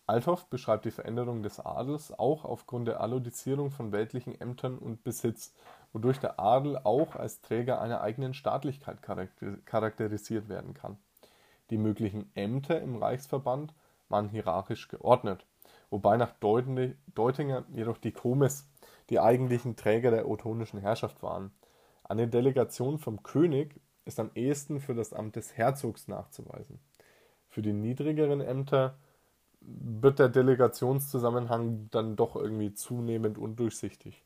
Althoff 0.08 0.46
beschreibt 0.46 0.86
die 0.86 0.92
Veränderung 0.92 1.44
des 1.44 1.60
Adels 1.60 2.18
auch 2.18 2.46
aufgrund 2.46 2.88
der 2.88 3.02
Allodizierung 3.02 3.72
von 3.72 3.92
weltlichen 3.92 4.40
Ämtern 4.40 4.78
und 4.78 5.04
Besitz, 5.04 5.54
wodurch 5.94 6.20
der 6.20 6.40
Adel 6.40 6.80
auch 6.84 7.16
als 7.16 7.42
Träger 7.42 7.82
einer 7.82 8.02
eigenen 8.02 8.34
Staatlichkeit 8.34 9.00
charakterisiert 9.66 10.50
werden 10.50 10.74
kann. 10.74 10.98
Die 11.70 11.78
möglichen 11.78 12.32
Ämter 12.36 12.82
im 12.82 12.96
Reichsverband 12.96 13.74
waren 14.08 14.30
hierarchisch 14.30 14.88
geordnet, 14.88 15.46
wobei 15.90 16.16
nach 16.16 16.32
Deutinger 16.40 17.66
jedoch 17.74 17.98
die 17.98 18.14
Komes 18.14 18.70
die 19.10 19.20
eigentlichen 19.20 19.76
Träger 19.76 20.12
der 20.12 20.30
ottonischen 20.30 20.80
Herrschaft 20.80 21.22
waren 21.22 21.52
eine 22.10 22.30
Delegation 22.30 23.00
vom 23.00 23.22
König 23.22 23.82
ist 24.06 24.20
am 24.22 24.32
ehesten 24.34 24.80
für 24.80 24.96
das 24.96 25.12
Amt 25.12 25.36
des 25.36 25.58
Herzogs 25.58 26.08
nachzuweisen. 26.08 26.80
Für 27.50 27.62
die 27.62 27.74
niedrigeren 27.74 28.40
Ämter 28.40 28.98
wird 29.68 30.20
der 30.20 30.30
Delegationszusammenhang 30.30 31.90
dann 31.92 32.16
doch 32.16 32.36
irgendwie 32.36 32.74
zunehmend 32.74 33.38
undurchsichtig. 33.38 34.24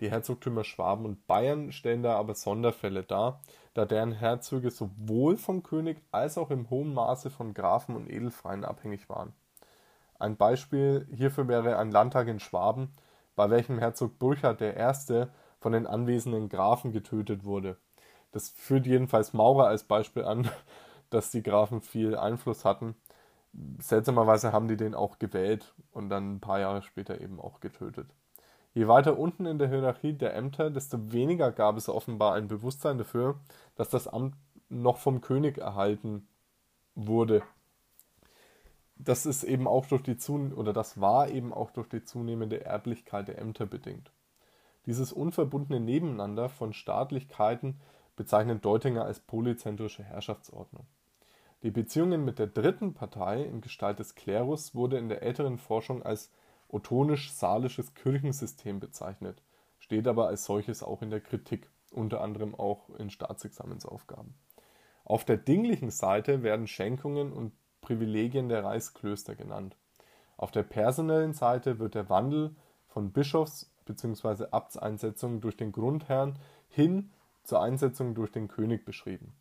Die 0.00 0.10
Herzogtümer 0.10 0.64
Schwaben 0.64 1.04
und 1.04 1.26
Bayern 1.28 1.70
stellen 1.70 2.02
da 2.02 2.16
aber 2.16 2.34
Sonderfälle 2.34 3.04
dar, 3.04 3.40
da 3.74 3.84
deren 3.84 4.12
Herzöge 4.12 4.72
sowohl 4.72 5.36
vom 5.36 5.62
König 5.62 6.02
als 6.10 6.36
auch 6.36 6.50
im 6.50 6.68
hohen 6.68 6.92
Maße 6.92 7.30
von 7.30 7.54
Grafen 7.54 7.94
und 7.94 8.10
Edelfreien 8.10 8.64
abhängig 8.64 9.08
waren. 9.08 9.32
Ein 10.18 10.36
Beispiel 10.36 11.06
hierfür 11.14 11.46
wäre 11.46 11.78
ein 11.78 11.92
Landtag 11.92 12.26
in 12.26 12.40
Schwaben, 12.40 12.92
bei 13.36 13.50
welchem 13.50 13.78
Herzog 13.78 14.18
Burchard 14.18 14.60
I 14.60 15.26
von 15.60 15.72
den 15.72 15.86
anwesenden 15.86 16.48
Grafen 16.48 16.92
getötet 16.92 17.44
wurde. 17.44 17.76
Das 18.32 18.48
führt 18.48 18.86
jedenfalls 18.86 19.32
Maurer 19.32 19.68
als 19.68 19.84
Beispiel 19.84 20.24
an, 20.24 20.50
dass 21.10 21.30
die 21.30 21.42
Grafen 21.42 21.80
viel 21.80 22.16
Einfluss 22.16 22.64
hatten. 22.64 22.96
Seltsamerweise 23.78 24.52
haben 24.52 24.68
die 24.68 24.76
den 24.76 24.94
auch 24.94 25.18
gewählt 25.18 25.74
und 25.92 26.08
dann 26.08 26.34
ein 26.34 26.40
paar 26.40 26.60
Jahre 26.60 26.82
später 26.82 27.20
eben 27.20 27.40
auch 27.40 27.60
getötet. 27.60 28.08
Je 28.74 28.88
weiter 28.88 29.18
unten 29.18 29.46
in 29.46 29.58
der 29.58 29.68
Hierarchie 29.68 30.14
der 30.14 30.34
Ämter, 30.34 30.70
desto 30.70 31.12
weniger 31.12 31.52
gab 31.52 31.76
es 31.76 31.88
offenbar 31.88 32.34
ein 32.34 32.48
Bewusstsein 32.48 32.98
dafür, 32.98 33.38
dass 33.76 33.88
das 33.88 34.08
Amt 34.08 34.34
noch 34.68 34.98
vom 34.98 35.20
König 35.20 35.58
erhalten 35.58 36.26
wurde. 36.96 37.42
Das 38.96 39.26
ist 39.26 39.44
eben 39.44 39.68
auch 39.68 39.86
durch 39.86 40.02
die 40.02 40.16
Zun 40.16 40.52
oder 40.52 40.72
das 40.72 41.00
war 41.00 41.28
eben 41.28 41.52
auch 41.52 41.70
durch 41.70 41.88
die 41.88 42.04
zunehmende 42.04 42.64
Erblichkeit 42.64 43.28
der 43.28 43.38
Ämter 43.38 43.66
bedingt. 43.66 44.10
Dieses 44.86 45.12
unverbundene 45.12 45.80
Nebeneinander 45.80 46.48
von 46.48 46.72
Staatlichkeiten 46.72 47.80
bezeichnet 48.16 48.64
Deutinger 48.64 49.04
als 49.04 49.20
polyzentrische 49.20 50.02
Herrschaftsordnung. 50.02 50.86
Die 51.64 51.70
Beziehungen 51.70 52.26
mit 52.26 52.38
der 52.38 52.46
dritten 52.46 52.92
Partei 52.92 53.42
in 53.42 53.62
Gestalt 53.62 53.98
des 53.98 54.14
Klerus 54.14 54.74
wurde 54.74 54.98
in 54.98 55.08
der 55.08 55.22
älteren 55.22 55.56
Forschung 55.56 56.02
als 56.02 56.30
ottonisch-salisches 56.68 57.94
Kirchensystem 57.94 58.80
bezeichnet, 58.80 59.40
steht 59.78 60.06
aber 60.06 60.26
als 60.26 60.44
solches 60.44 60.82
auch 60.82 61.00
in 61.00 61.08
der 61.08 61.22
Kritik, 61.22 61.70
unter 61.90 62.20
anderem 62.20 62.54
auch 62.54 62.90
in 62.98 63.08
Staatsexamensaufgaben. 63.08 64.34
Auf 65.06 65.24
der 65.24 65.38
dinglichen 65.38 65.88
Seite 65.88 66.42
werden 66.42 66.66
Schenkungen 66.66 67.32
und 67.32 67.52
Privilegien 67.80 68.50
der 68.50 68.62
Reichsklöster 68.62 69.34
genannt. 69.34 69.74
Auf 70.36 70.50
der 70.50 70.64
personellen 70.64 71.32
Seite 71.32 71.78
wird 71.78 71.94
der 71.94 72.10
Wandel 72.10 72.54
von 72.88 73.10
Bischofs- 73.10 73.70
bzw. 73.86 74.48
Abtseinsetzung 74.50 75.40
durch 75.40 75.56
den 75.56 75.72
Grundherrn 75.72 76.38
hin 76.68 77.10
zur 77.42 77.62
Einsetzung 77.62 78.14
durch 78.14 78.32
den 78.32 78.48
König 78.48 78.84
beschrieben. 78.84 79.32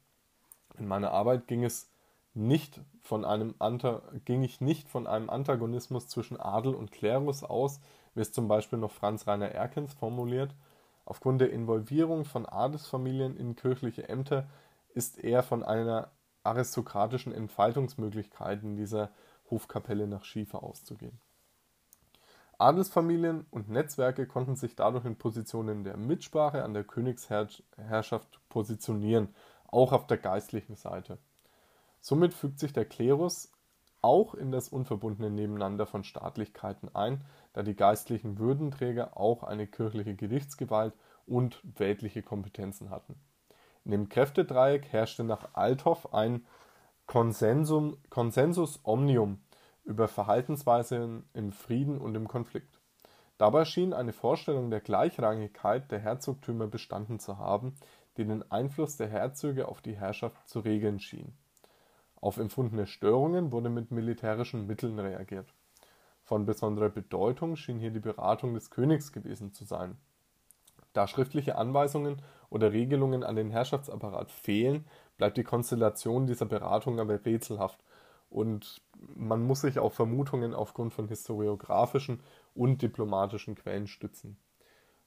In 0.77 0.87
meiner 0.87 1.11
Arbeit 1.11 1.47
ging 1.47 1.65
es 1.65 1.92
nicht 2.33 2.81
von 3.01 3.25
einem 3.25 3.55
ging 4.25 4.43
ich 4.43 4.61
nicht 4.61 4.89
von 4.89 5.07
einem 5.07 5.29
Antagonismus 5.29 6.07
zwischen 6.07 6.39
Adel 6.39 6.73
und 6.73 6.91
Klerus 6.91 7.43
aus, 7.43 7.79
wie 8.15 8.21
es 8.21 8.31
zum 8.31 8.47
Beispiel 8.47 8.79
noch 8.79 8.91
Franz 8.91 9.27
Rainer 9.27 9.49
Erkens 9.49 9.93
formuliert. 9.93 10.55
Aufgrund 11.05 11.41
der 11.41 11.51
Involvierung 11.51 12.25
von 12.25 12.45
Adelsfamilien 12.45 13.35
in 13.35 13.55
kirchliche 13.55 14.07
Ämter 14.09 14.47
ist 14.93 15.23
er 15.23 15.43
von 15.43 15.63
einer 15.63 16.11
aristokratischen 16.43 17.33
Entfaltungsmöglichkeit 17.33 18.63
in 18.63 18.75
dieser 18.75 19.11
Hofkapelle 19.49 20.07
nach 20.07 20.23
Schiefer 20.23 20.63
auszugehen. 20.63 21.19
Adelsfamilien 22.57 23.45
und 23.51 23.69
Netzwerke 23.69 24.25
konnten 24.27 24.55
sich 24.55 24.75
dadurch 24.75 25.05
in 25.05 25.17
Positionen 25.17 25.83
der 25.83 25.97
Mitsprache 25.97 26.63
an 26.63 26.73
der 26.73 26.83
Königsherrschaft 26.83 28.39
positionieren, 28.49 29.35
auch 29.67 29.91
auf 29.91 30.07
der 30.07 30.17
geistlichen 30.17 30.75
Seite. 30.75 31.17
Somit 32.05 32.33
fügt 32.33 32.59
sich 32.59 32.73
der 32.73 32.83
Klerus 32.83 33.49
auch 34.01 34.35
in 34.35 34.51
das 34.51 34.67
unverbundene 34.67 35.29
Nebeneinander 35.29 35.85
von 35.85 36.03
Staatlichkeiten 36.03 36.93
ein, 36.93 37.23
da 37.53 37.63
die 37.63 37.77
geistlichen 37.77 38.37
Würdenträger 38.39 39.15
auch 39.15 39.43
eine 39.43 39.67
kirchliche 39.67 40.13
Gerichtsgewalt 40.13 40.93
und 41.25 41.61
weltliche 41.63 42.21
Kompetenzen 42.21 42.89
hatten. 42.89 43.15
In 43.85 43.91
dem 43.91 44.09
Kräftedreieck 44.09 44.91
herrschte 44.91 45.23
nach 45.23 45.53
Althoff 45.53 46.13
ein 46.13 46.45
Consensum, 47.05 47.95
Consensus 48.09 48.81
omnium 48.83 49.41
über 49.85 50.09
Verhaltensweisen 50.09 51.23
im 51.33 51.53
Frieden 51.53 52.01
und 52.01 52.15
im 52.15 52.27
Konflikt. 52.27 52.81
Dabei 53.37 53.63
schien 53.63 53.93
eine 53.93 54.11
Vorstellung 54.11 54.71
der 54.71 54.81
Gleichrangigkeit 54.81 55.89
der 55.89 55.99
Herzogtümer 55.99 56.67
bestanden 56.67 57.19
zu 57.19 57.37
haben, 57.37 57.77
die 58.17 58.25
den 58.25 58.51
Einfluss 58.51 58.97
der 58.97 59.07
Herzöge 59.07 59.69
auf 59.69 59.81
die 59.81 59.95
Herrschaft 59.95 60.49
zu 60.49 60.59
regeln 60.59 60.99
schien. 60.99 61.37
Auf 62.23 62.37
empfundene 62.37 62.87
Störungen 62.87 63.51
wurde 63.51 63.69
mit 63.69 63.91
militärischen 63.91 64.65
Mitteln 64.65 64.97
reagiert. 64.97 65.53
Von 66.21 66.45
besonderer 66.45 66.87
Bedeutung 66.87 67.57
schien 67.57 67.79
hier 67.79 67.91
die 67.91 67.99
Beratung 67.99 68.53
des 68.53 68.69
Königs 68.69 69.11
gewesen 69.11 69.51
zu 69.51 69.65
sein. 69.65 69.97
Da 70.93 71.05
schriftliche 71.05 71.57
Anweisungen 71.57 72.21
oder 72.49 72.71
Regelungen 72.71 73.25
an 73.25 73.35
den 73.35 73.51
Herrschaftsapparat 73.51 74.31
fehlen, 74.31 74.85
bleibt 75.17 75.35
die 75.35 75.43
Konstellation 75.43 76.25
dieser 76.25 76.45
Beratung 76.45 77.01
aber 77.01 77.25
rätselhaft 77.25 77.83
und 78.29 78.81
man 78.95 79.45
muss 79.45 79.59
sich 79.59 79.77
auf 79.77 79.93
Vermutungen 79.93 80.53
aufgrund 80.53 80.93
von 80.93 81.09
historiografischen 81.09 82.21
und 82.55 82.81
diplomatischen 82.81 83.55
Quellen 83.55 83.87
stützen. 83.87 84.37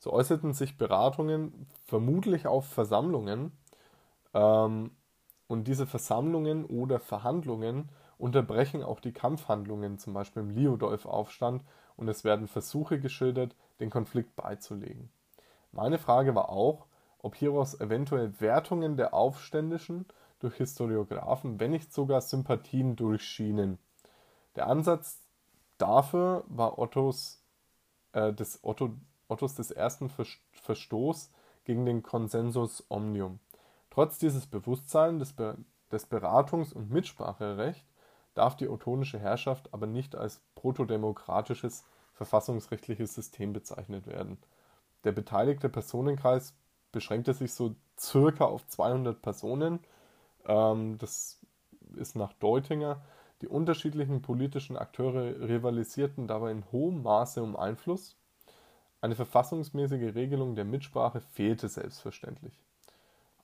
So 0.00 0.12
äußerten 0.12 0.52
sich 0.52 0.76
Beratungen 0.76 1.66
vermutlich 1.86 2.46
auf 2.46 2.66
Versammlungen 2.66 3.52
ähm, 4.34 4.90
und 5.48 5.68
diese 5.68 5.86
Versammlungen 5.86 6.64
oder 6.64 6.98
Verhandlungen 6.98 7.88
unterbrechen 8.18 8.82
auch 8.82 9.00
die 9.00 9.12
Kampfhandlungen, 9.12 9.98
zum 9.98 10.14
Beispiel 10.14 10.42
im 10.42 10.50
Liudolf-Aufstand, 10.50 11.62
und 11.96 12.08
es 12.08 12.24
werden 12.24 12.46
Versuche 12.46 13.00
geschildert, 13.00 13.54
den 13.80 13.90
Konflikt 13.90 14.36
beizulegen. 14.36 15.10
Meine 15.72 15.98
Frage 15.98 16.34
war 16.34 16.48
auch, 16.48 16.86
ob 17.18 17.34
hieraus 17.34 17.80
eventuell 17.80 18.40
Wertungen 18.40 18.96
der 18.96 19.14
Aufständischen 19.14 20.06
durch 20.38 20.56
Historiographen, 20.56 21.58
wenn 21.60 21.70
nicht 21.70 21.92
sogar 21.92 22.20
Sympathien 22.20 22.96
durchschienen. 22.96 23.78
Der 24.54 24.68
Ansatz 24.68 25.20
dafür 25.78 26.44
war 26.48 26.78
Ottos, 26.78 27.42
äh, 28.12 28.32
des 28.32 28.60
Otto, 28.62 28.90
Ottos 29.28 29.54
des 29.54 29.70
ersten 29.70 30.10
Verstoß 30.52 31.30
gegen 31.64 31.84
den 31.84 32.02
Consensus 32.02 32.84
Omnium. 32.88 33.40
Trotz 33.96 34.18
dieses 34.18 34.46
Bewusstseins 34.46 35.20
des, 35.20 35.32
Be 35.32 35.56
des 35.90 36.10
Beratungs- 36.10 36.74
und 36.74 36.90
Mitspracherecht 36.90 37.86
darf 38.34 38.54
die 38.54 38.68
ottonische 38.68 39.18
Herrschaft 39.18 39.72
aber 39.72 39.86
nicht 39.86 40.14
als 40.14 40.42
protodemokratisches 40.54 41.82
verfassungsrechtliches 42.12 43.14
System 43.14 43.54
bezeichnet 43.54 44.06
werden. 44.06 44.36
Der 45.04 45.12
beteiligte 45.12 45.70
Personenkreis 45.70 46.54
beschränkte 46.92 47.32
sich 47.32 47.54
so 47.54 47.74
circa 47.98 48.44
auf 48.44 48.66
200 48.66 49.22
Personen. 49.22 49.80
Ähm, 50.44 50.98
das 50.98 51.40
ist 51.94 52.16
nach 52.16 52.34
Deutinger. 52.34 53.00
Die 53.40 53.48
unterschiedlichen 53.48 54.20
politischen 54.20 54.76
Akteure 54.76 55.48
rivalisierten 55.48 56.28
dabei 56.28 56.50
in 56.50 56.70
hohem 56.70 57.02
Maße 57.02 57.42
um 57.42 57.56
Einfluss. 57.56 58.14
Eine 59.00 59.14
verfassungsmäßige 59.14 60.14
Regelung 60.14 60.54
der 60.54 60.66
Mitsprache 60.66 61.22
fehlte 61.22 61.70
selbstverständlich. 61.70 62.65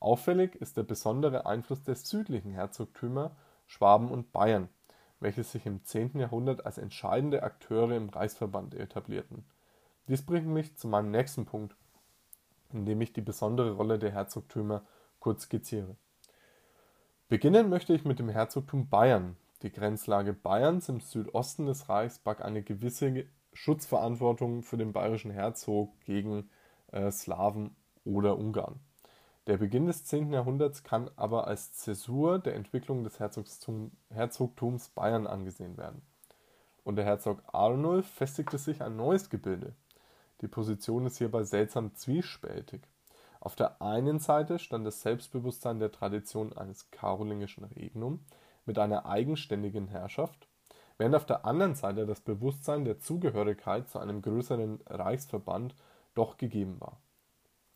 Auffällig 0.03 0.57
ist 0.57 0.77
der 0.77 0.83
besondere 0.83 1.47
Einfluss 1.47 1.85
der 1.85 1.95
südlichen 1.95 2.51
Herzogtümer 2.51 3.37
Schwaben 3.69 4.11
und 4.11 4.33
Bayern, 4.33 4.69
welche 5.21 5.45
sich 5.45 5.65
im 5.65 5.85
10. 5.85 6.19
Jahrhundert 6.19 6.67
als 6.67 6.77
entscheidende 6.77 7.45
Akteure 7.45 7.93
im 7.93 8.09
Reichsverband 8.09 8.75
etablierten. 8.75 9.45
Dies 10.09 10.27
bringt 10.27 10.49
mich 10.49 10.77
zu 10.77 10.89
meinem 10.89 11.13
nächsten 11.13 11.47
Punkt, 11.47 11.77
in 12.73 12.85
dem 12.85 13.01
ich 13.01 13.13
die 13.13 13.21
besondere 13.21 13.77
Rolle 13.77 14.01
der 14.01 14.11
Herzogtümer 14.11 14.83
kurz 15.21 15.45
skizziere. 15.45 15.95
Beginnen 17.29 17.69
möchte 17.69 17.95
ich 17.95 18.05
mit 18.05 18.19
dem 18.19 18.29
Herzogtum 18.29 18.89
Bayern. 18.89 19.37
Die 19.63 19.71
Grenzlage 19.71 20.33
Bayerns 20.33 20.89
im 20.89 20.99
Südosten 20.99 21.67
des 21.67 21.89
Reichs 21.89 22.19
barg 22.19 22.45
eine 22.45 22.65
gewisse 22.65 23.25
Schutzverantwortung 23.53 24.65
für 24.65 24.79
den 24.79 24.93
bayerischen 24.93 25.31
Herzog 25.31 25.93
gegen 26.01 26.51
äh, 26.91 27.13
Slawen 27.13 27.77
oder 28.05 28.37
Ungarn. 28.37 28.81
Der 29.47 29.57
Beginn 29.57 29.87
des 29.87 30.05
10. 30.05 30.33
Jahrhunderts 30.33 30.85
kann 30.85 31.11
aber 31.17 31.47
als 31.49 31.73
Zäsur 31.73 32.39
der 32.39 32.55
Entwicklung 32.55 33.03
des 33.03 33.19
Herzogtum, 33.19 33.91
Herzogtums 34.11 34.89
Bayern 34.91 35.27
angesehen 35.27 35.77
werden. 35.77 36.03
Unter 36.85 37.03
Herzog 37.03 37.43
Arnulf 37.53 38.07
festigte 38.07 38.59
sich 38.59 38.83
ein 38.83 38.97
neues 38.97 39.31
Gebilde, 39.31 39.75
die 40.43 40.49
Position 40.49 41.07
ist 41.07 41.19
hierbei 41.19 41.45
seltsam 41.45 41.95
zwiespältig. 41.95 42.83
Auf 43.39 43.55
der 43.55 43.81
einen 43.81 44.19
Seite 44.19 44.59
stand 44.59 44.85
das 44.85 45.01
Selbstbewusstsein 45.01 45.79
der 45.79 45.93
Tradition 45.93 46.53
eines 46.53 46.91
karolingischen 46.91 47.65
Regnum 47.65 48.25
mit 48.67 48.79
einer 48.79 49.07
eigenständigen 49.07 49.87
Herrschaft, 49.87 50.49
während 50.99 51.15
auf 51.15 51.27
der 51.27 51.45
anderen 51.45 51.77
Seite 51.77 52.07
das 52.07 52.21
Bewusstsein 52.21 52.85
der 52.85 52.99
Zugehörigkeit 52.99 53.89
zu 53.89 54.01
einem 54.01 54.21
größeren 54.21 54.81
Reichsverband 54.87 55.77
doch 56.15 56.37
gegeben 56.37 56.81
war. 56.81 57.01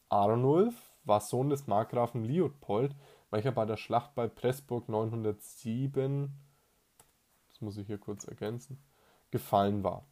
Arnulf 0.09 0.75
war 1.07 1.21
Sohn 1.21 1.49
des 1.49 1.67
Markgrafen 1.67 2.25
Liutpold, 2.25 2.95
welcher 3.31 3.53
bei 3.53 3.65
der 3.65 3.77
Schlacht 3.77 4.15
bei 4.15 4.29
Pressburg 4.29 4.89
907, 4.89 6.33
das 7.49 7.61
muss 7.61 7.79
ich 7.79 7.87
hier 7.87 7.99
kurz 7.99 8.25
ergänzen, 8.25 8.79
gefallen 9.31 9.83
war. 9.83 10.05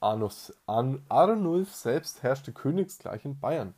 Arnulf 0.00 1.74
selbst 1.74 2.22
herrschte 2.22 2.52
königsgleich 2.52 3.24
in 3.24 3.38
Bayern, 3.40 3.74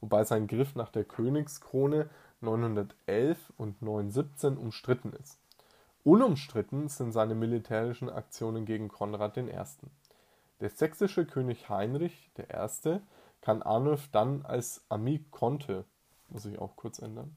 wobei 0.00 0.24
sein 0.24 0.46
Griff 0.46 0.74
nach 0.74 0.90
der 0.90 1.04
Königskrone 1.04 2.08
911 2.40 3.52
und 3.56 3.82
917 3.82 4.56
umstritten 4.56 5.12
ist. 5.12 5.40
Unumstritten 6.04 6.88
sind 6.88 7.12
seine 7.12 7.34
militärischen 7.34 8.08
Aktionen 8.08 8.64
gegen 8.64 8.88
Konrad 8.88 9.36
I. 9.36 9.50
Der 10.60 10.70
sächsische 10.70 11.26
König 11.26 11.68
Heinrich 11.68 12.30
I. 12.38 13.00
kann 13.40 13.62
Arnulf 13.62 14.08
dann 14.10 14.44
als 14.44 14.84
Ami 14.88 15.24
konnte, 15.30 15.84
muss 16.28 16.44
ich 16.44 16.58
auch 16.58 16.74
kurz 16.76 16.98
ändern, 16.98 17.36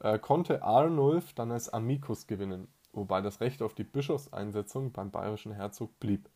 äh, 0.00 0.18
konnte 0.18 0.62
Arnulf 0.62 1.34
dann 1.34 1.52
als 1.52 1.68
Amicus 1.68 2.26
gewinnen, 2.26 2.68
wobei 2.92 3.20
das 3.20 3.40
Recht 3.40 3.62
auf 3.62 3.74
die 3.74 3.84
Bischofseinsetzung 3.84 4.92
beim 4.92 5.10
bayerischen 5.10 5.52
Herzog 5.52 5.98
blieb. 6.00 6.28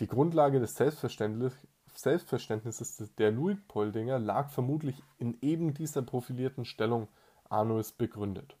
Die 0.00 0.06
Grundlage 0.06 0.60
des 0.60 0.76
Selbstverständnisses 0.76 3.14
der 3.16 3.32
Luitpoldinger 3.32 4.18
lag 4.18 4.50
vermutlich 4.50 5.02
in 5.18 5.38
eben 5.42 5.74
dieser 5.74 6.02
profilierten 6.02 6.64
Stellung 6.64 7.08
Arnulfs 7.48 7.92
begründet. 7.92 8.56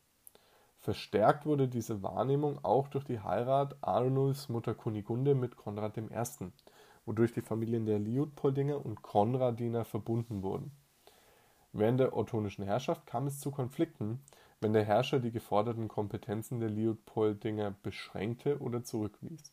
Verstärkt 0.80 1.46
wurde 1.46 1.68
diese 1.68 2.02
Wahrnehmung 2.02 2.64
auch 2.64 2.88
durch 2.88 3.04
die 3.04 3.20
Heirat 3.20 3.76
Arnulfs 3.82 4.48
Mutter 4.48 4.74
Kunigunde 4.74 5.34
mit 5.34 5.56
Konrad 5.56 5.98
I., 5.98 6.08
wodurch 7.06 7.32
die 7.32 7.42
Familien 7.42 7.86
der 7.86 7.98
Liutpoldinger 7.98 8.84
und 8.84 9.02
Konradiner 9.02 9.84
verbunden 9.84 10.42
wurden. 10.42 10.72
Während 11.72 12.00
der 12.00 12.16
ottonischen 12.16 12.64
Herrschaft 12.64 13.06
kam 13.06 13.26
es 13.26 13.40
zu 13.40 13.50
Konflikten, 13.50 14.20
wenn 14.60 14.72
der 14.72 14.84
Herrscher 14.84 15.20
die 15.20 15.30
geforderten 15.30 15.88
Kompetenzen 15.88 16.60
der 16.60 16.68
Leopoldinger 16.68 17.74
beschränkte 17.82 18.58
oder 18.58 18.84
zurückwies. 18.84 19.52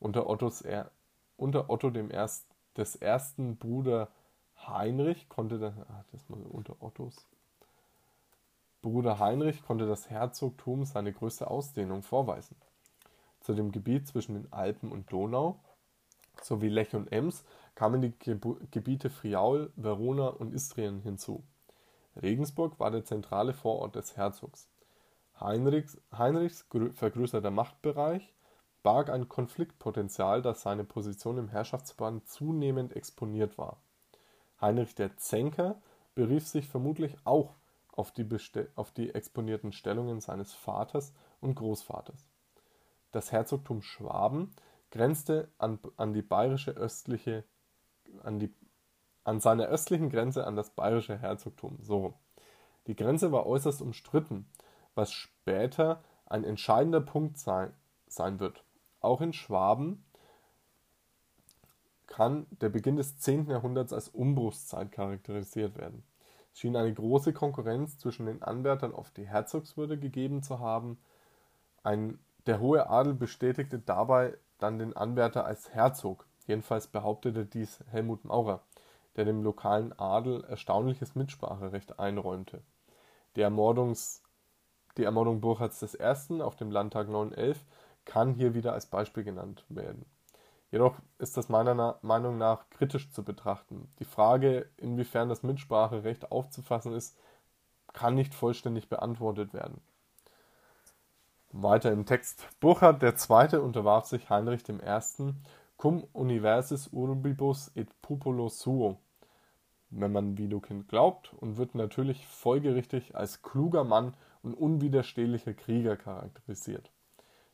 Unter, 0.00 0.28
Ottos 0.28 0.62
er, 0.62 0.90
unter 1.36 1.70
Otto 1.70 1.90
dem 1.90 2.10
Erst, 2.10 2.46
des 2.76 2.96
ersten 2.96 3.56
Bruder 3.56 4.10
Heinrich 4.66 5.28
konnte 5.28 5.58
das, 5.58 5.74
ach, 5.88 6.04
das 6.12 6.28
mal 6.28 6.42
unter 6.42 6.82
Ottos 6.82 7.26
Bruder 8.86 9.18
Heinrich 9.18 9.62
konnte 9.62 9.86
das 9.86 10.10
Herzogtum 10.10 10.84
seine 10.84 11.12
größte 11.12 11.50
Ausdehnung 11.50 12.02
vorweisen. 12.02 12.56
Zu 13.40 13.54
dem 13.54 13.72
Gebiet 13.72 14.06
zwischen 14.06 14.34
den 14.34 14.52
Alpen 14.52 14.92
und 14.92 15.10
Donau 15.10 15.58
sowie 16.42 16.68
Lech 16.68 16.94
und 16.94 17.12
Ems 17.12 17.44
kamen 17.74 18.02
die 18.02 18.14
Gebiete 18.70 19.10
Friaul, 19.10 19.72
Verona 19.76 20.28
und 20.28 20.54
Istrien 20.54 21.00
hinzu. 21.00 21.44
Regensburg 22.20 22.78
war 22.80 22.90
der 22.90 23.04
zentrale 23.04 23.52
Vorort 23.52 23.96
des 23.96 24.16
Herzogs. 24.16 24.68
Heinrichs, 25.38 26.00
Heinrichs 26.16 26.66
vergrößerter 26.94 27.50
Machtbereich 27.50 28.34
barg 28.82 29.10
ein 29.10 29.28
Konfliktpotenzial, 29.28 30.42
das 30.42 30.62
seine 30.62 30.84
Position 30.84 31.38
im 31.38 31.48
Herrschaftsband 31.48 32.26
zunehmend 32.28 32.94
exponiert 32.94 33.58
war. 33.58 33.78
Heinrich 34.60 34.94
der 34.94 35.16
Zänker 35.16 35.82
berief 36.14 36.46
sich 36.46 36.68
vermutlich 36.68 37.16
auch 37.24 37.54
auf 37.92 38.12
die, 38.12 38.26
auf 38.74 38.92
die 38.92 39.14
exponierten 39.14 39.72
Stellungen 39.72 40.20
seines 40.20 40.54
Vaters 40.54 41.12
und 41.40 41.54
Großvaters. 41.54 42.28
Das 43.12 43.32
Herzogtum 43.32 43.82
Schwaben 43.82 44.54
grenzte 44.96 45.48
an, 45.58 45.78
an 45.96 46.12
die 46.12 46.22
bayerische 46.22 46.72
östliche 46.72 47.44
an, 48.22 48.38
die, 48.38 48.52
an 49.24 49.40
seiner 49.40 49.66
östlichen 49.66 50.10
Grenze 50.10 50.46
an 50.46 50.56
das 50.56 50.70
bayerische 50.70 51.18
Herzogtum. 51.18 51.78
So. 51.80 52.14
Die 52.86 52.96
Grenze 52.96 53.32
war 53.32 53.46
äußerst 53.46 53.82
umstritten, 53.82 54.46
was 54.94 55.12
später 55.12 56.02
ein 56.26 56.44
entscheidender 56.44 57.00
Punkt 57.00 57.38
sein, 57.38 57.72
sein 58.06 58.40
wird. 58.40 58.64
Auch 59.00 59.20
in 59.20 59.32
Schwaben 59.32 60.04
kann 62.06 62.46
der 62.50 62.68
Beginn 62.68 62.96
des 62.96 63.18
10. 63.18 63.48
Jahrhunderts 63.50 63.92
als 63.92 64.08
Umbruchszeit 64.08 64.92
charakterisiert 64.92 65.76
werden. 65.76 66.04
Es 66.52 66.60
schien 66.60 66.76
eine 66.76 66.94
große 66.94 67.32
Konkurrenz 67.32 67.98
zwischen 67.98 68.26
den 68.26 68.42
Anwärtern 68.42 68.94
auf 68.94 69.10
die 69.10 69.28
Herzogswürde 69.28 69.98
gegeben 69.98 70.42
zu 70.42 70.60
haben. 70.60 70.98
Ein, 71.82 72.18
der 72.46 72.60
hohe 72.60 72.88
Adel 72.88 73.14
bestätigte 73.14 73.78
dabei 73.78 74.38
dann 74.58 74.78
den 74.78 74.96
Anwärter 74.96 75.44
als 75.44 75.70
Herzog. 75.70 76.26
Jedenfalls 76.46 76.86
behauptete 76.86 77.44
dies 77.44 77.80
Helmut 77.90 78.24
Maurer, 78.24 78.62
der 79.16 79.24
dem 79.24 79.42
lokalen 79.42 79.92
Adel 79.98 80.44
erstaunliches 80.44 81.14
Mitspracherecht 81.14 81.98
einräumte. 81.98 82.62
Die, 83.34 83.40
Ermordungs, 83.40 84.22
die 84.96 85.04
Ermordung 85.04 85.40
Burchards 85.40 85.82
I. 85.94 86.40
auf 86.40 86.56
dem 86.56 86.70
Landtag 86.70 87.08
911 87.08 87.64
kann 88.04 88.34
hier 88.34 88.54
wieder 88.54 88.72
als 88.72 88.86
Beispiel 88.86 89.24
genannt 89.24 89.64
werden. 89.68 90.06
Jedoch 90.70 90.96
ist 91.18 91.36
das 91.36 91.48
meiner 91.48 91.98
Meinung 92.02 92.38
nach 92.38 92.68
kritisch 92.70 93.10
zu 93.10 93.22
betrachten. 93.22 93.88
Die 93.98 94.04
Frage, 94.04 94.68
inwiefern 94.76 95.28
das 95.28 95.42
Mitspracherecht 95.42 96.32
aufzufassen 96.32 96.92
ist, 96.92 97.16
kann 97.92 98.14
nicht 98.14 98.34
vollständig 98.34 98.88
beantwortet 98.88 99.54
werden. 99.54 99.80
Weiter 101.62 101.90
im 101.90 102.04
Text. 102.04 102.46
Burchard 102.60 103.02
II. 103.02 103.58
unterwarf 103.58 104.06
sich 104.06 104.28
Heinrich 104.28 104.68
I. 104.68 105.34
cum 105.78 106.04
universis 106.12 106.88
urbibus 106.92 107.70
et 107.74 107.88
populo 108.02 108.48
suo, 108.48 108.98
wenn 109.88 110.12
man 110.12 110.36
Widukind 110.36 110.88
glaubt, 110.88 111.32
und 111.34 111.56
wird 111.56 111.74
natürlich 111.74 112.26
folgerichtig 112.26 113.16
als 113.16 113.40
kluger 113.40 113.84
Mann 113.84 114.14
und 114.42 114.54
unwiderstehlicher 114.54 115.54
Krieger 115.54 115.96
charakterisiert. 115.96 116.90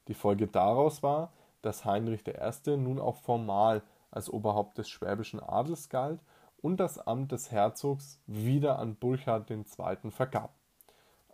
Die 0.09 0.15
Folge 0.15 0.49
daraus 0.49 1.03
war, 1.03 1.33
dass 1.63 1.85
Heinrich 1.85 2.27
I. 2.27 2.77
nun 2.77 2.99
auch 2.99 3.17
formal 3.17 3.83
als 4.11 4.29
Oberhaupt 4.29 4.79
des 4.79 4.89
schwäbischen 4.89 5.39
Adels 5.39 5.89
galt 5.89 6.21
und 6.61 6.79
das 6.79 6.99
Amt 6.99 7.31
des 7.31 7.53
Herzogs 7.53 8.21
wieder 8.27 8.79
an 8.79 8.97
Burchard 8.97 9.49
II. 9.51 9.65
vergab. 10.11 10.55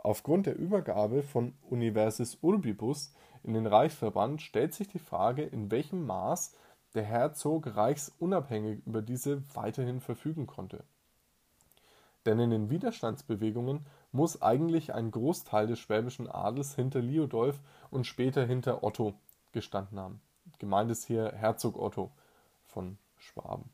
Aufgrund 0.09 0.47
der 0.47 0.57
Übergabe 0.57 1.23
von 1.23 1.53
Universis 1.69 2.39
Urbibus 2.41 3.13
in 3.43 3.53
den 3.53 3.67
Reichsverband 3.67 4.41
stellt 4.41 4.73
sich 4.73 4.89
die 4.89 4.99
Frage, 4.99 5.43
in 5.43 5.71
welchem 5.71 6.07
Maß 6.07 6.55
der 6.95 7.03
Herzog 7.03 7.77
reichsunabhängig 7.77 8.81
über 8.87 9.03
diese 9.03 9.43
weiterhin 9.55 10.01
verfügen 10.01 10.47
konnte. 10.47 10.83
Denn 12.25 12.39
in 12.39 12.49
den 12.49 12.71
Widerstandsbewegungen 12.71 13.85
muss 14.11 14.41
eigentlich 14.41 14.95
ein 14.95 15.11
Großteil 15.11 15.67
des 15.67 15.79
schwäbischen 15.79 16.27
Adels 16.27 16.75
hinter 16.75 17.03
Liudolf 17.03 17.61
und 17.91 18.07
später 18.07 18.47
hinter 18.47 18.83
Otto 18.83 19.13
gestanden 19.53 20.01
haben. 20.01 20.23
Gemeint 20.59 20.91
ist 20.91 21.05
hier 21.05 21.33
Herzog 21.33 21.79
Otto 21.79 22.13
von 22.65 22.97
Schwaben, 23.19 23.69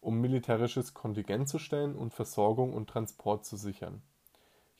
um 0.00 0.22
militärisches 0.22 0.94
Kontingent 0.94 1.50
zu 1.50 1.58
stellen 1.58 1.96
und 1.96 2.14
Versorgung 2.14 2.72
und 2.72 2.88
Transport 2.88 3.44
zu 3.44 3.58
sichern. 3.58 4.00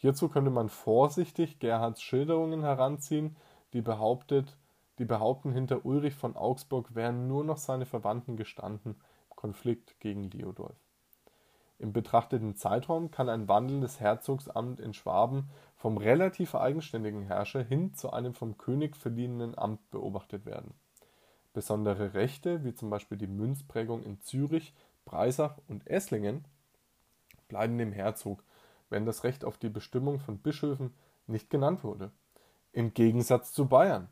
Hierzu 0.05 0.29
könnte 0.29 0.51
man 0.51 0.69
vorsichtig 0.69 1.61
Gerhards 1.61 2.03
Schilderungen 2.03 2.61
heranziehen, 2.61 3.37
die, 3.73 3.81
behauptet, 3.81 4.59
die 4.99 5.07
behaupten, 5.07 5.51
hinter 5.51 5.87
Ulrich 5.87 6.13
von 6.13 6.37
Augsburg 6.37 6.95
wären 6.95 7.27
nur 7.27 7.43
noch 7.43 7.57
seine 7.57 7.87
Verwandten 7.87 8.37
gestanden 8.37 8.97
im 9.31 9.37
Konflikt 9.37 9.99
gegen 10.01 10.31
Liudolf. 10.31 10.77
Im 11.79 11.95
betrachteten 11.95 12.55
Zeitraum 12.55 13.13
kann 13.13 13.31
ein 13.31 13.49
Wandel 13.49 13.81
des 13.81 13.99
Herzogsamt 13.99 14.79
in 14.79 14.93
Schwaben 14.93 15.49
vom 15.75 15.97
relativ 15.97 16.55
eigenständigen 16.55 17.23
Herrscher 17.23 17.63
hin 17.63 17.95
zu 17.95 18.13
einem 18.13 18.35
vom 18.35 18.59
König 18.59 18.97
verliehenen 18.97 19.57
Amt 19.57 19.91
beobachtet 19.91 20.45
werden. 20.45 20.75
Besondere 21.55 22.13
Rechte, 22.13 22.63
wie 22.63 22.75
zum 22.75 22.91
Beispiel 22.91 23.17
die 23.17 23.27
Münzprägung 23.27 24.03
in 24.03 24.21
Zürich, 24.21 24.75
Breisach 25.07 25.57
und 25.67 25.87
Esslingen, 25.87 26.45
bleiben 27.49 27.79
dem 27.79 27.93
Herzog, 27.93 28.45
wenn 28.95 29.07
das 29.07 29.25
Recht 29.25 29.45
auf 29.45 29.59
die 29.59 29.71
Bestimmung 29.71 30.21
von 30.21 30.39
Bischöfen 30.39 30.95
nicht 31.27 31.51
genannt 31.51 31.83
wurde. 31.83 32.13
Im 32.71 32.95
Gegensatz 32.95 33.53
zu 33.53 33.67
Bayern. 33.67 34.09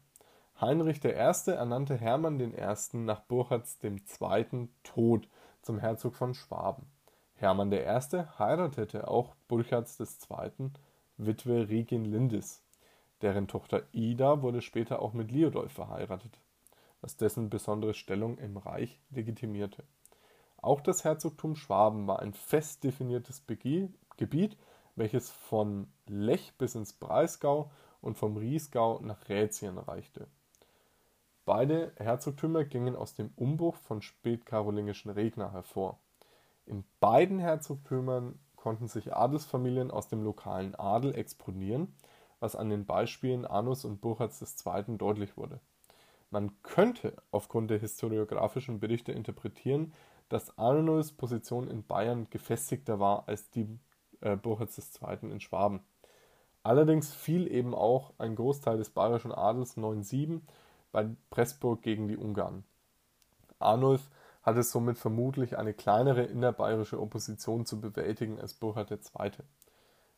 Heinrich 0.60 1.04
I. 1.04 1.08
ernannte 1.08 1.96
Hermann 1.96 2.40
I. 2.40 2.52
nach 2.94 3.20
Burchards 3.20 3.78
II. 3.80 4.68
Tod 4.82 5.28
zum 5.62 5.78
Herzog 5.78 6.16
von 6.16 6.34
Schwaben. 6.34 6.86
Hermann 7.36 7.70
I. 7.70 7.78
heiratete 7.78 9.06
auch 9.06 9.36
Burchards 9.46 10.00
II. 10.00 10.70
Witwe 11.16 11.68
Regin 11.68 12.04
Lindis. 12.04 12.64
Deren 13.20 13.46
Tochter 13.46 13.84
Ida 13.92 14.42
wurde 14.42 14.62
später 14.62 15.00
auch 15.00 15.12
mit 15.12 15.30
Liudolf 15.30 15.70
verheiratet, 15.70 16.40
was 17.00 17.16
dessen 17.16 17.50
besondere 17.50 17.94
Stellung 17.94 18.36
im 18.38 18.56
Reich 18.56 19.00
legitimierte. 19.10 19.84
Auch 20.56 20.80
das 20.80 21.04
Herzogtum 21.04 21.54
Schwaben 21.54 22.08
war 22.08 22.18
ein 22.18 22.32
fest 22.32 22.82
definiertes 22.82 23.44
Gebiet 24.16 24.56
welches 24.96 25.30
von 25.30 25.86
Lech 26.06 26.52
bis 26.58 26.74
ins 26.74 26.92
Breisgau 26.92 27.70
und 28.00 28.16
vom 28.18 28.36
Riesgau 28.36 29.00
nach 29.00 29.28
Rätien 29.28 29.78
reichte. 29.78 30.26
Beide 31.44 31.92
Herzogtümer 31.96 32.64
gingen 32.64 32.94
aus 32.94 33.14
dem 33.14 33.32
Umbruch 33.36 33.76
von 33.76 34.02
spätkarolingischen 34.02 35.10
Regner 35.10 35.52
hervor. 35.52 35.98
In 36.66 36.84
beiden 37.00 37.38
Herzogtümern 37.38 38.38
konnten 38.54 38.86
sich 38.86 39.14
Adelsfamilien 39.14 39.90
aus 39.90 40.08
dem 40.08 40.22
lokalen 40.22 40.76
Adel 40.76 41.16
exponieren, 41.16 41.94
was 42.38 42.54
an 42.54 42.70
den 42.70 42.86
Beispielen 42.86 43.44
Anus 43.44 43.84
und 43.84 44.00
Burchards 44.00 44.64
II. 44.64 44.98
deutlich 44.98 45.36
wurde. 45.36 45.60
Man 46.30 46.52
könnte 46.62 47.16
aufgrund 47.30 47.70
der 47.70 47.78
historiografischen 47.78 48.78
Berichte 48.78 49.12
interpretieren, 49.12 49.92
dass 50.28 50.56
Arnulfs 50.56 51.12
Position 51.12 51.68
in 51.68 51.84
Bayern 51.84 52.28
gefestigter 52.30 53.00
war 53.00 53.28
als 53.28 53.50
die 53.50 53.68
äh, 54.22 54.36
Burchitz 54.36 54.78
II. 55.00 55.30
in 55.30 55.40
Schwaben. 55.40 55.80
Allerdings 56.62 57.12
fiel 57.12 57.50
eben 57.50 57.74
auch 57.74 58.12
ein 58.18 58.36
Großteil 58.36 58.78
des 58.78 58.90
bayerischen 58.90 59.32
Adels 59.32 59.76
9-7 59.76 60.40
bei 60.92 61.08
Pressburg 61.30 61.82
gegen 61.82 62.08
die 62.08 62.16
Ungarn. 62.16 62.64
Arnulf 63.58 64.08
hatte 64.42 64.62
somit 64.62 64.98
vermutlich 64.98 65.56
eine 65.56 65.74
kleinere 65.74 66.24
innerbayerische 66.24 67.00
Opposition 67.00 67.64
zu 67.64 67.80
bewältigen 67.80 68.40
als 68.40 68.54
Burchard 68.54 68.90
II. 68.90 69.30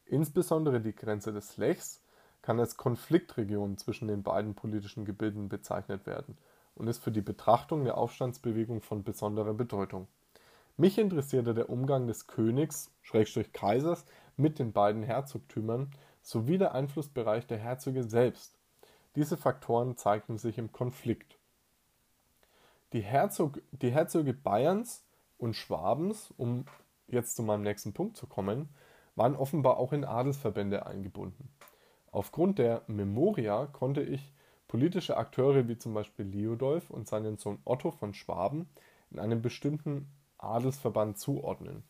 Insbesondere 0.07 0.81
die 0.81 0.95
Grenze 0.95 1.33
des 1.33 1.57
Lechs 1.57 2.03
kann 2.43 2.61
als 2.61 2.77
Konfliktregion 2.77 3.79
zwischen 3.79 4.09
den 4.09 4.23
beiden 4.23 4.55
politischen 4.55 5.05
Gebilden 5.05 5.49
bezeichnet 5.49 6.07
werden 6.07 6.37
und 6.75 6.88
ist 6.88 7.03
für 7.03 7.12
die 7.12 7.23
Betrachtung 7.23 7.85
der 7.85 7.97
Aufstandsbewegung 7.97 8.83
von 8.83 9.03
besonderer 9.03 9.55
Bedeutung. 9.55 10.09
Mich 10.77 10.99
interessierte 10.99 11.55
der 11.55 11.71
Umgang 11.71 12.09
des 12.09 12.27
Königs 12.27 12.91
(Kaisers) 13.53 14.07
mit 14.37 14.59
den 14.59 14.73
beiden 14.73 15.05
Herzogtümern 15.05 15.93
sowie 16.21 16.59
der 16.59 16.75
Einflussbereich 16.75 17.47
der 17.47 17.59
Herzöge 17.59 18.03
selbst. 18.03 18.59
Diese 19.15 19.37
Faktoren 19.37 19.97
zeigten 19.97 20.37
sich 20.37 20.59
im 20.59 20.73
Konflikt. 20.73 21.39
Die, 22.93 23.03
Herzog, 23.03 23.63
die 23.71 23.93
Herzöge 23.93 24.35
Bayerns 24.35 25.05
und 25.39 25.55
Schwabens 25.55 26.35
um 26.37 26.65
jetzt 27.07 27.37
zu 27.37 27.45
meinem 27.45 27.63
nächsten 27.63 27.93
Punkt 27.93 28.17
zu 28.17 28.27
kommen, 28.27 28.69
waren 29.15 29.37
offenbar 29.37 29.77
auch 29.77 29.93
in 29.93 30.05
Adelsverbände 30.05 30.87
eingebunden. 30.87 31.51
Aufgrund 32.11 32.59
der 32.59 32.83
Memoria 32.89 33.67
konnte 33.67 34.03
ich 34.03 34.33
politische 34.67 35.17
Akteure 35.17 35.69
wie 35.69 35.79
zum 35.79 35.95
Beispiel 35.95 36.27
Liudolf 36.27 36.91
und 36.91 37.07
seinen 37.07 37.39
Sohn 37.39 37.61
Otto 37.65 37.93
von 37.93 38.13
Schwaben 38.13 38.69
in 39.13 39.21
einem 39.21 39.41
bestimmten 39.41 40.09
Adelsverband 40.44 41.18
zuordnen. 41.18 41.83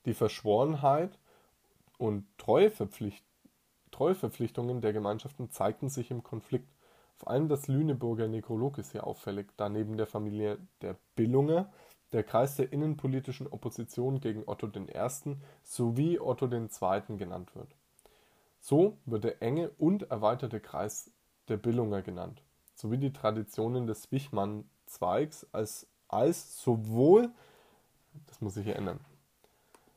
Die 0.05 0.13
Verschworenheit 0.13 1.17
und 1.97 2.25
Treueverpflicht 2.37 3.23
Treueverpflichtungen 3.91 4.81
der 4.81 4.93
Gemeinschaften 4.93 5.49
zeigten 5.49 5.89
sich 5.89 6.11
im 6.11 6.21
Konflikt. 6.21 6.69
Vor 7.15 7.31
allem 7.31 7.49
das 7.49 7.67
Lüneburger 7.67 8.27
Nekrolog 8.27 8.77
ist 8.77 8.91
hier 8.91 9.07
auffällig, 9.07 9.47
da 9.57 9.69
neben 9.69 9.97
der 9.97 10.05
Familie 10.05 10.59
der 10.81 10.97
Billunger 11.15 11.71
der 12.11 12.23
Kreis 12.23 12.55
der 12.55 12.71
innenpolitischen 12.71 13.47
Opposition 13.47 14.19
gegen 14.21 14.43
Otto 14.45 14.67
I. 14.67 15.35
sowie 15.63 16.19
Otto 16.19 16.47
II. 16.47 17.17
genannt 17.17 17.55
wird. 17.55 17.75
So 18.59 18.97
wird 19.05 19.23
der 19.23 19.41
enge 19.41 19.71
und 19.77 20.09
erweiterte 20.09 20.59
Kreis 20.59 21.11
der 21.47 21.57
Billunger 21.57 22.01
genannt, 22.01 22.43
sowie 22.75 22.97
die 22.97 23.13
Traditionen 23.13 23.87
des 23.87 24.11
Wichmann-Zweigs 24.11 25.47
als, 25.51 25.87
als 26.07 26.61
sowohl, 26.61 27.29
das 28.27 28.41
muss 28.41 28.57
ich 28.57 28.65
hier 28.65 28.75
ändern, 28.75 28.99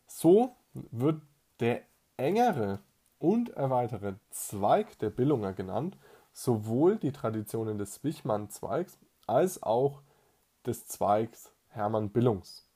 so 0.06 0.54
wird 0.72 1.20
der 1.60 1.82
engere 2.16 2.80
und 3.18 3.50
erweitere 3.50 4.14
Zweig 4.30 4.98
der 4.98 5.10
Billunger 5.10 5.52
genannt, 5.52 5.96
sowohl 6.32 6.96
die 6.96 7.12
Traditionen 7.12 7.78
des 7.78 8.02
Wichmann-Zweigs 8.02 8.98
als 9.26 9.62
auch 9.62 10.02
des 10.66 10.86
Zweigs 10.86 11.52
Hermann 11.68 12.10
Billungs. 12.10 12.66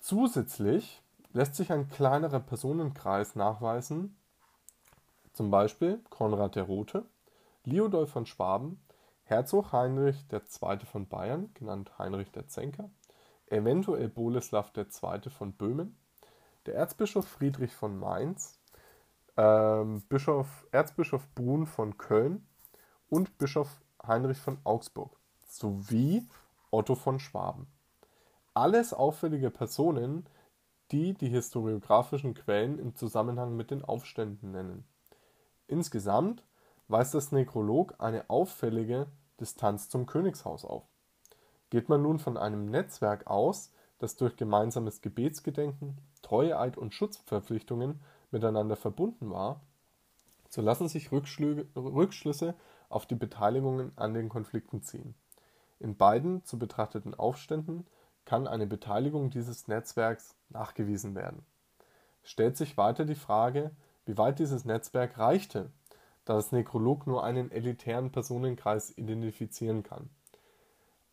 Zusätzlich 0.00 1.02
lässt 1.32 1.54
sich 1.54 1.70
ein 1.72 1.88
kleinerer 1.88 2.40
Personenkreis 2.40 3.36
nachweisen, 3.36 4.16
zum 5.32 5.50
Beispiel 5.50 6.00
Konrad 6.10 6.56
der 6.56 6.64
Rote, 6.64 7.04
Liudolf 7.64 8.10
von 8.10 8.26
Schwaben, 8.26 8.80
Herzog 9.28 9.72
Heinrich 9.72 10.24
II. 10.32 10.78
von 10.90 11.06
Bayern, 11.06 11.50
genannt 11.52 11.98
Heinrich 11.98 12.32
der 12.32 12.46
Zänker, 12.46 12.88
eventuell 13.48 14.08
Boleslav 14.08 14.72
II. 14.74 15.28
von 15.28 15.52
Böhmen, 15.52 15.98
der 16.64 16.76
Erzbischof 16.76 17.28
Friedrich 17.28 17.74
von 17.74 17.98
Mainz, 17.98 18.58
ähm, 19.36 20.00
Bischof, 20.08 20.66
Erzbischof 20.72 21.28
Brun 21.34 21.66
von 21.66 21.98
Köln 21.98 22.46
und 23.10 23.36
Bischof 23.36 23.82
Heinrich 24.02 24.38
von 24.38 24.56
Augsburg 24.64 25.14
sowie 25.46 26.26
Otto 26.70 26.94
von 26.94 27.20
Schwaben. 27.20 27.66
Alles 28.54 28.94
auffällige 28.94 29.50
Personen, 29.50 30.26
die 30.90 31.12
die 31.12 31.28
historiografischen 31.28 32.32
Quellen 32.32 32.78
im 32.78 32.96
Zusammenhang 32.96 33.54
mit 33.56 33.70
den 33.70 33.84
Aufständen 33.84 34.52
nennen. 34.52 34.86
Insgesamt 35.66 36.42
weist 36.88 37.14
das 37.14 37.32
Nekrolog 37.32 37.94
eine 37.98 38.28
auffällige 38.28 39.06
Distanz 39.40 39.88
zum 39.88 40.06
Königshaus 40.06 40.64
auf. 40.64 40.84
Geht 41.70 41.88
man 41.88 42.02
nun 42.02 42.18
von 42.18 42.36
einem 42.36 42.66
Netzwerk 42.66 43.26
aus, 43.26 43.72
das 43.98 44.16
durch 44.16 44.36
gemeinsames 44.36 45.02
Gebetsgedenken, 45.02 45.98
Treueeid 46.22 46.78
und 46.78 46.94
Schutzverpflichtungen 46.94 48.00
miteinander 48.30 48.76
verbunden 48.76 49.30
war, 49.30 49.60
so 50.48 50.62
lassen 50.62 50.88
sich 50.88 51.12
Rückschlüsse 51.12 52.54
auf 52.88 53.06
die 53.06 53.14
Beteiligungen 53.14 53.92
an 53.96 54.14
den 54.14 54.28
Konflikten 54.28 54.82
ziehen. 54.82 55.14
In 55.78 55.96
beiden 55.96 56.44
zu 56.44 56.58
betrachteten 56.58 57.14
Aufständen 57.14 57.86
kann 58.24 58.46
eine 58.46 58.66
Beteiligung 58.66 59.30
dieses 59.30 59.68
Netzwerks 59.68 60.34
nachgewiesen 60.48 61.14
werden. 61.14 61.44
Stellt 62.22 62.56
sich 62.56 62.76
weiter 62.76 63.04
die 63.04 63.14
Frage, 63.14 63.70
wie 64.06 64.18
weit 64.18 64.38
dieses 64.38 64.64
Netzwerk 64.64 65.18
reichte, 65.18 65.70
da 66.28 66.34
das 66.34 66.52
Nekrolog 66.52 67.06
nur 67.06 67.24
einen 67.24 67.50
elitären 67.50 68.12
Personenkreis 68.12 68.90
identifizieren 68.98 69.82
kann. 69.82 70.10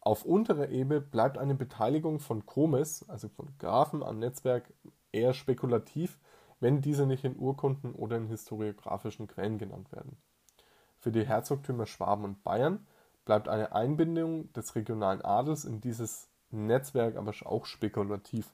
Auf 0.02 0.26
unterer 0.26 0.70
Ebene 0.70 1.00
bleibt 1.00 1.38
eine 1.38 1.56
Beteiligung 1.56 2.20
von 2.20 2.46
Komis, 2.46 3.06
also 3.08 3.30
von 3.30 3.58
Grafen 3.58 4.04
am 4.04 4.20
Netzwerk, 4.20 4.74
eher 5.14 5.34
spekulativ, 5.34 6.20
wenn 6.60 6.82
diese 6.82 7.08
nicht 7.08 7.24
in 7.24 7.40
Urkunden 7.40 7.96
oder 7.96 8.18
in 8.18 8.28
historiografischen 8.28 9.28
Quellen 9.28 9.58
genannt 9.58 9.92
werden. 9.94 10.18
Für 11.00 11.14
die 11.14 11.26
Herzogtümer 11.26 11.86
Schwaben 11.86 12.26
und 12.26 12.44
Bayern 12.44 12.86
bleibt 13.24 13.48
eine 13.48 13.72
Einbindung 13.72 14.52
des 14.52 14.76
regionalen 14.76 15.22
Adels 15.22 15.64
in 15.64 15.80
dieses 15.80 16.30
Netzwerk 16.52 17.16
aber 17.16 17.32
auch 17.46 17.66
spekulativ. 17.66 18.54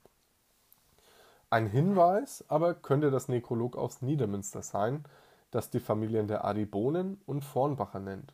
Ein 1.49 1.65
Hinweis 1.65 2.45
aber 2.49 2.75
könnte 2.75 3.09
das 3.09 3.29
Nekrolog 3.29 3.75
aus 3.75 4.03
Niedermünster 4.03 4.61
sein, 4.61 5.05
das 5.51 5.69
die 5.69 5.79
Familien 5.79 6.27
der 6.27 6.45
Adibonen 6.45 7.21
und 7.25 7.43
Vornbacher 7.43 7.99
nennt. 7.99 8.33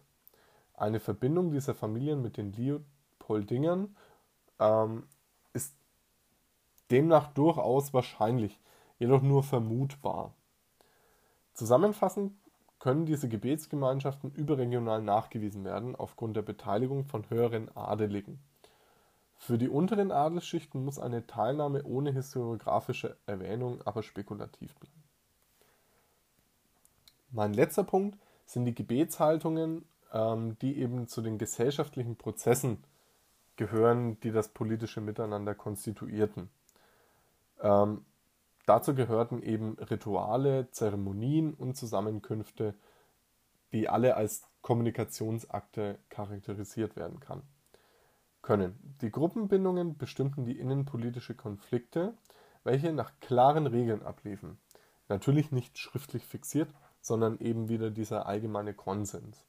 Eine 0.73 0.99
Verbindung 0.99 1.51
dieser 1.51 1.73
Familien 1.73 2.21
mit 2.21 2.37
den 2.37 2.53
Leopoldingern 2.53 3.95
ähm, 4.59 5.03
ist 5.53 5.75
demnach 6.91 7.33
durchaus 7.33 7.93
wahrscheinlich, 7.93 8.59
jedoch 8.99 9.21
nur 9.21 9.43
vermutbar. 9.43 10.33
Zusammenfassend 11.53 12.33
können 12.79 13.07
diese 13.07 13.27
Gebetsgemeinschaften 13.27 14.31
überregional 14.31 15.01
nachgewiesen 15.01 15.63
werden 15.63 15.95
aufgrund 15.95 16.37
der 16.37 16.43
Beteiligung 16.43 17.05
von 17.05 17.27
höheren 17.29 17.75
Adeligen. 17.75 18.39
Für 19.35 19.57
die 19.57 19.69
unteren 19.69 20.11
Adelsschichten 20.11 20.83
muss 20.85 20.99
eine 20.99 21.25
Teilnahme 21.25 21.83
ohne 21.83 22.11
historiografische 22.11 23.17
Erwähnung 23.25 23.81
aber 23.85 24.03
spekulativ 24.03 24.75
bleiben. 24.75 24.96
Mein 27.31 27.53
letzter 27.53 27.83
Punkt 27.83 28.17
sind 28.45 28.65
die 28.65 28.75
Gebetshaltungen, 28.75 29.85
ähm, 30.13 30.57
die 30.59 30.77
eben 30.77 31.07
zu 31.07 31.21
den 31.21 31.37
gesellschaftlichen 31.37 32.15
Prozessen 32.15 32.83
gehören, 33.55 34.19
die 34.21 34.31
das 34.31 34.49
politische 34.49 35.01
Miteinander 35.01 35.55
konstituierten. 35.55 36.49
Ähm, 37.61 38.05
dazu 38.65 38.93
gehörten 38.95 39.41
eben 39.41 39.77
Rituale, 39.79 40.69
Zeremonien 40.71 41.53
und 41.53 41.75
Zusammenkünfte, 41.75 42.75
die 43.73 43.89
alle 43.89 44.15
als 44.15 44.43
Kommunikationsakte 44.61 45.97
charakterisiert 46.09 46.95
werden 46.95 47.19
kann 47.19 47.41
können. 48.47 48.95
Die 49.01 49.11
Gruppenbindungen 49.11 49.97
bestimmten 49.97 50.45
die 50.45 50.57
innenpolitische 50.57 51.35
Konflikte, 51.35 52.13
welche 52.63 52.93
nach 52.93 53.11
klaren 53.19 53.67
Regeln 53.67 54.03
abliefen. 54.03 54.57
Natürlich 55.09 55.51
nicht 55.51 55.77
schriftlich 55.77 56.25
fixiert, 56.25 56.69
sondern 57.07 57.39
eben 57.39 57.69
wieder 57.69 57.89
dieser 57.89 58.25
allgemeine 58.27 58.73
Konsens. 58.73 59.45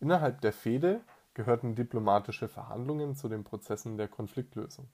Innerhalb 0.00 0.40
der 0.40 0.52
Fehde 0.52 1.02
gehörten 1.34 1.74
diplomatische 1.74 2.48
Verhandlungen 2.48 3.14
zu 3.14 3.28
den 3.28 3.44
Prozessen 3.44 3.98
der 3.98 4.08
Konfliktlösung. 4.08 4.88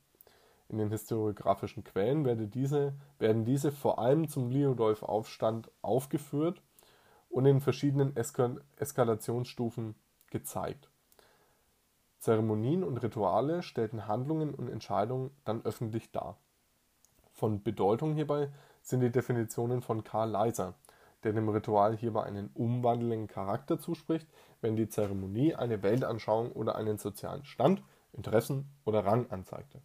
In 0.68 0.78
den 0.78 0.90
historiografischen 0.90 1.84
Quellen 1.84 2.24
werden 2.24 2.50
diese, 2.50 2.94
werden 3.18 3.44
diese 3.44 3.70
vor 3.70 3.98
allem 3.98 4.28
zum 4.28 4.50
Liudolf-Aufstand 4.50 5.70
aufgeführt 5.82 6.60
und 7.30 7.46
in 7.46 7.60
verschiedenen 7.60 8.16
Eskal 8.16 8.60
Eskalationsstufen 8.76 9.94
gezeigt. 10.30 10.88
Zeremonien 12.18 12.82
und 12.82 12.98
Rituale 12.98 13.62
stellten 13.62 14.08
Handlungen 14.08 14.54
und 14.54 14.68
Entscheidungen 14.68 15.30
dann 15.44 15.64
öffentlich 15.64 16.10
dar. 16.10 16.38
Von 17.32 17.62
Bedeutung 17.62 18.14
hierbei 18.14 18.50
sind 18.82 19.00
die 19.00 19.10
Definitionen 19.10 19.82
von 19.82 20.04
Karl 20.04 20.30
Leiser, 20.30 20.74
der 21.24 21.32
dem 21.32 21.48
Ritual 21.48 21.96
hierbei 21.96 22.24
einen 22.24 22.50
umwandelnden 22.54 23.26
Charakter 23.26 23.78
zuspricht, 23.78 24.28
wenn 24.60 24.76
die 24.76 24.88
Zeremonie 24.88 25.54
eine 25.54 25.82
Weltanschauung 25.82 26.52
oder 26.52 26.76
einen 26.76 26.98
sozialen 26.98 27.44
Stand, 27.44 27.82
Interessen 28.12 28.68
oder 28.84 29.04
Rang 29.04 29.30
anzeigte. 29.30 29.80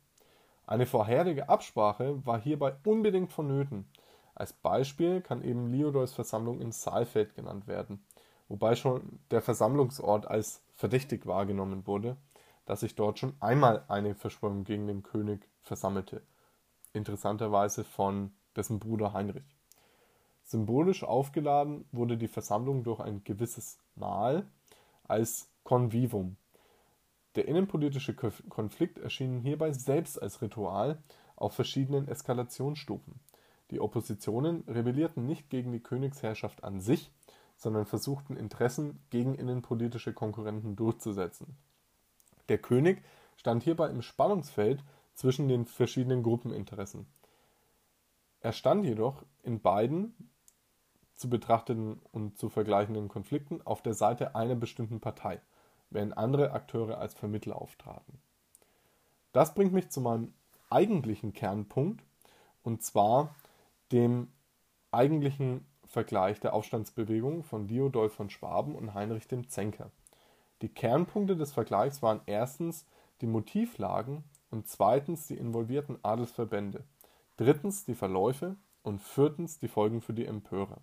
Eine 0.67 0.85
vorherige 0.85 1.49
Absprache 1.49 2.23
war 2.25 2.39
hierbei 2.39 2.75
unbedingt 2.85 3.31
vonnöten. 3.31 3.89
Als 4.35 4.53
Beispiel 4.53 5.21
kann 5.21 5.43
eben 5.43 5.71
Liodors 5.71 6.13
Versammlung 6.13 6.61
in 6.61 6.71
Saalfeld 6.71 7.35
genannt 7.35 7.67
werden, 7.67 8.05
wobei 8.47 8.75
schon 8.75 9.19
der 9.31 9.41
Versammlungsort 9.41 10.27
als 10.27 10.61
verdächtig 10.75 11.25
wahrgenommen 11.25 11.87
wurde, 11.87 12.17
da 12.65 12.75
sich 12.75 12.95
dort 12.95 13.17
schon 13.17 13.33
einmal 13.39 13.83
eine 13.87 14.13
Verschwörung 14.13 14.63
gegen 14.63 14.85
den 14.85 15.01
König 15.01 15.49
versammelte, 15.63 16.21
interessanterweise 16.93 17.83
von 17.83 18.31
dessen 18.55 18.79
Bruder 18.79 19.13
Heinrich. 19.13 19.58
Symbolisch 20.49 21.03
aufgeladen 21.03 21.85
wurde 21.91 22.17
die 22.17 22.27
Versammlung 22.27 22.83
durch 22.83 22.99
ein 22.99 23.23
gewisses 23.23 23.77
Mahl 23.93 24.47
als 25.03 25.47
Convivum. 25.63 26.37
Der 27.35 27.47
innenpolitische 27.47 28.15
Konflikt 28.15 28.97
erschien 28.97 29.41
hierbei 29.41 29.73
selbst 29.73 30.19
als 30.19 30.41
Ritual 30.41 30.97
auf 31.35 31.53
verschiedenen 31.53 32.07
Eskalationsstufen. 32.07 33.19
Die 33.69 33.79
Oppositionen 33.79 34.63
rebellierten 34.67 35.27
nicht 35.27 35.51
gegen 35.51 35.71
die 35.71 35.83
Königsherrschaft 35.83 36.63
an 36.63 36.79
sich, 36.79 37.11
sondern 37.55 37.85
versuchten 37.85 38.35
Interessen 38.35 39.03
gegen 39.11 39.35
innenpolitische 39.35 40.13
Konkurrenten 40.13 40.75
durchzusetzen. 40.75 41.57
Der 42.47 42.57
König 42.57 43.03
stand 43.37 43.61
hierbei 43.61 43.91
im 43.91 44.01
Spannungsfeld 44.01 44.83
zwischen 45.13 45.47
den 45.47 45.67
verschiedenen 45.67 46.23
Gruppeninteressen. 46.23 47.05
Er 48.39 48.53
stand 48.53 48.83
jedoch 48.85 49.23
in 49.43 49.61
beiden 49.61 50.15
zu 51.19 51.29
betrachteten 51.29 51.99
und 52.13 52.37
zu 52.37 52.49
vergleichenden 52.49 53.09
Konflikten 53.09 53.61
auf 53.65 53.81
der 53.81 53.93
Seite 53.93 54.35
einer 54.35 54.55
bestimmten 54.55 55.01
Partei, 55.01 55.41
während 55.89 56.17
andere 56.17 56.51
Akteure 56.51 56.97
als 56.97 57.13
Vermittler 57.13 57.61
auftraten. 57.61 58.19
Das 59.33 59.53
bringt 59.53 59.73
mich 59.73 59.89
zu 59.89 59.99
meinem 59.99 60.33
eigentlichen 60.69 61.33
Kernpunkt, 61.33 62.05
und 62.63 62.83
zwar 62.83 63.35
dem 63.91 64.29
eigentlichen 64.91 65.65
Vergleich 65.85 66.39
der 66.39 66.53
Aufstandsbewegung 66.53 67.43
von 67.43 67.67
Diodolf 67.67 68.13
von 68.13 68.29
Schwaben 68.29 68.73
und 68.73 68.93
Heinrich 68.93 69.27
dem 69.27 69.49
Zänker. 69.49 69.91
Die 70.61 70.69
Kernpunkte 70.69 71.35
des 71.35 71.51
Vergleichs 71.51 72.01
waren 72.01 72.21
erstens 72.27 72.85
die 73.19 73.27
Motivlagen 73.27 74.23
und 74.51 74.69
zweitens 74.69 75.27
die 75.27 75.37
involvierten 75.37 75.99
Adelsverbände, 76.01 76.85
drittens 77.35 77.83
die 77.83 77.95
Verläufe 77.95 78.55
und 78.83 79.01
viertens 79.01 79.59
die 79.59 79.67
Folgen 79.67 79.99
für 79.99 80.13
die 80.13 80.25
Empörer. 80.25 80.79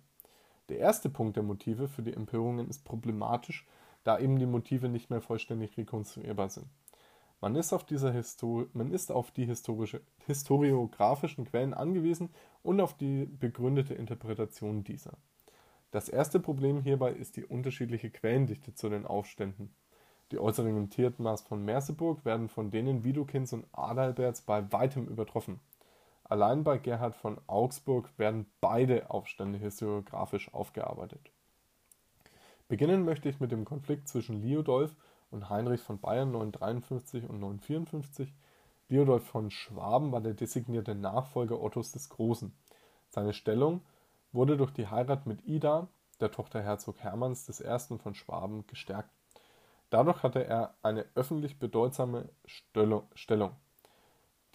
Der 0.69 0.79
erste 0.79 1.09
Punkt 1.09 1.35
der 1.35 1.43
Motive 1.43 1.87
für 1.87 2.01
die 2.01 2.13
Empörungen 2.13 2.69
ist 2.69 2.83
problematisch, 2.83 3.65
da 4.03 4.19
eben 4.19 4.37
die 4.37 4.45
Motive 4.45 4.89
nicht 4.89 5.09
mehr 5.09 5.21
vollständig 5.21 5.77
rekonstruierbar 5.77 6.49
sind. 6.49 6.67
Man 7.39 7.55
ist 7.55 7.71
auf, 7.71 7.83
dieser 7.83 8.11
Histori 8.11 8.67
man 8.73 8.91
ist 8.91 9.11
auf 9.11 9.31
die 9.31 9.45
historische, 9.45 10.01
historiografischen 10.25 11.45
Quellen 11.45 11.73
angewiesen 11.73 12.29
und 12.63 12.81
auf 12.81 12.97
die 12.97 13.25
begründete 13.25 13.93
Interpretation 13.93 14.83
dieser. 14.83 15.13
Das 15.91 16.09
erste 16.09 16.39
Problem 16.39 16.81
hierbei 16.81 17.11
ist 17.13 17.37
die 17.37 17.45
unterschiedliche 17.45 18.09
Quellendichte 18.09 18.73
zu 18.73 18.89
den 18.89 19.05
Aufständen. 19.05 19.73
Die 20.31 20.39
äußeren 20.39 20.89
Tiermaß 20.89 21.43
von 21.43 21.63
Merseburg 21.63 22.25
werden 22.25 22.49
von 22.49 22.71
denen 22.71 23.05
Widokins 23.05 23.53
und 23.53 23.65
Adalberts 23.71 24.41
bei 24.41 24.69
weitem 24.73 25.07
übertroffen. 25.07 25.61
Allein 26.29 26.63
bei 26.63 26.77
Gerhard 26.77 27.15
von 27.15 27.39
Augsburg 27.47 28.09
werden 28.17 28.51
beide 28.59 29.09
Aufstände 29.09 29.57
historiografisch 29.59 30.53
aufgearbeitet. 30.53 31.31
Beginnen 32.67 33.05
möchte 33.05 33.29
ich 33.29 33.39
mit 33.39 33.53
dem 33.53 33.63
Konflikt 33.63 34.09
zwischen 34.09 34.41
Liudolf 34.41 34.93
und 35.31 35.49
Heinrich 35.49 35.81
von 35.81 35.99
Bayern 35.99 36.31
953 36.31 37.29
und 37.29 37.39
954. 37.39 38.33
Liudolf 38.89 39.25
von 39.25 39.51
Schwaben 39.51 40.11
war 40.11 40.19
der 40.19 40.33
designierte 40.33 40.95
Nachfolger 40.95 41.61
Ottos 41.61 41.93
des 41.93 42.09
Großen. 42.09 42.53
Seine 43.09 43.33
Stellung 43.33 43.81
wurde 44.33 44.57
durch 44.57 44.71
die 44.71 44.87
Heirat 44.87 45.27
mit 45.27 45.45
Ida, 45.45 45.87
der 46.19 46.31
Tochter 46.31 46.61
Herzog 46.61 46.99
Hermanns 46.99 47.47
I. 47.49 47.97
von 47.97 48.15
Schwaben, 48.15 48.67
gestärkt. 48.67 49.11
Dadurch 49.89 50.23
hatte 50.23 50.43
er 50.43 50.75
eine 50.81 51.05
öffentlich 51.15 51.59
bedeutsame 51.59 52.29
Stellung 52.45 53.55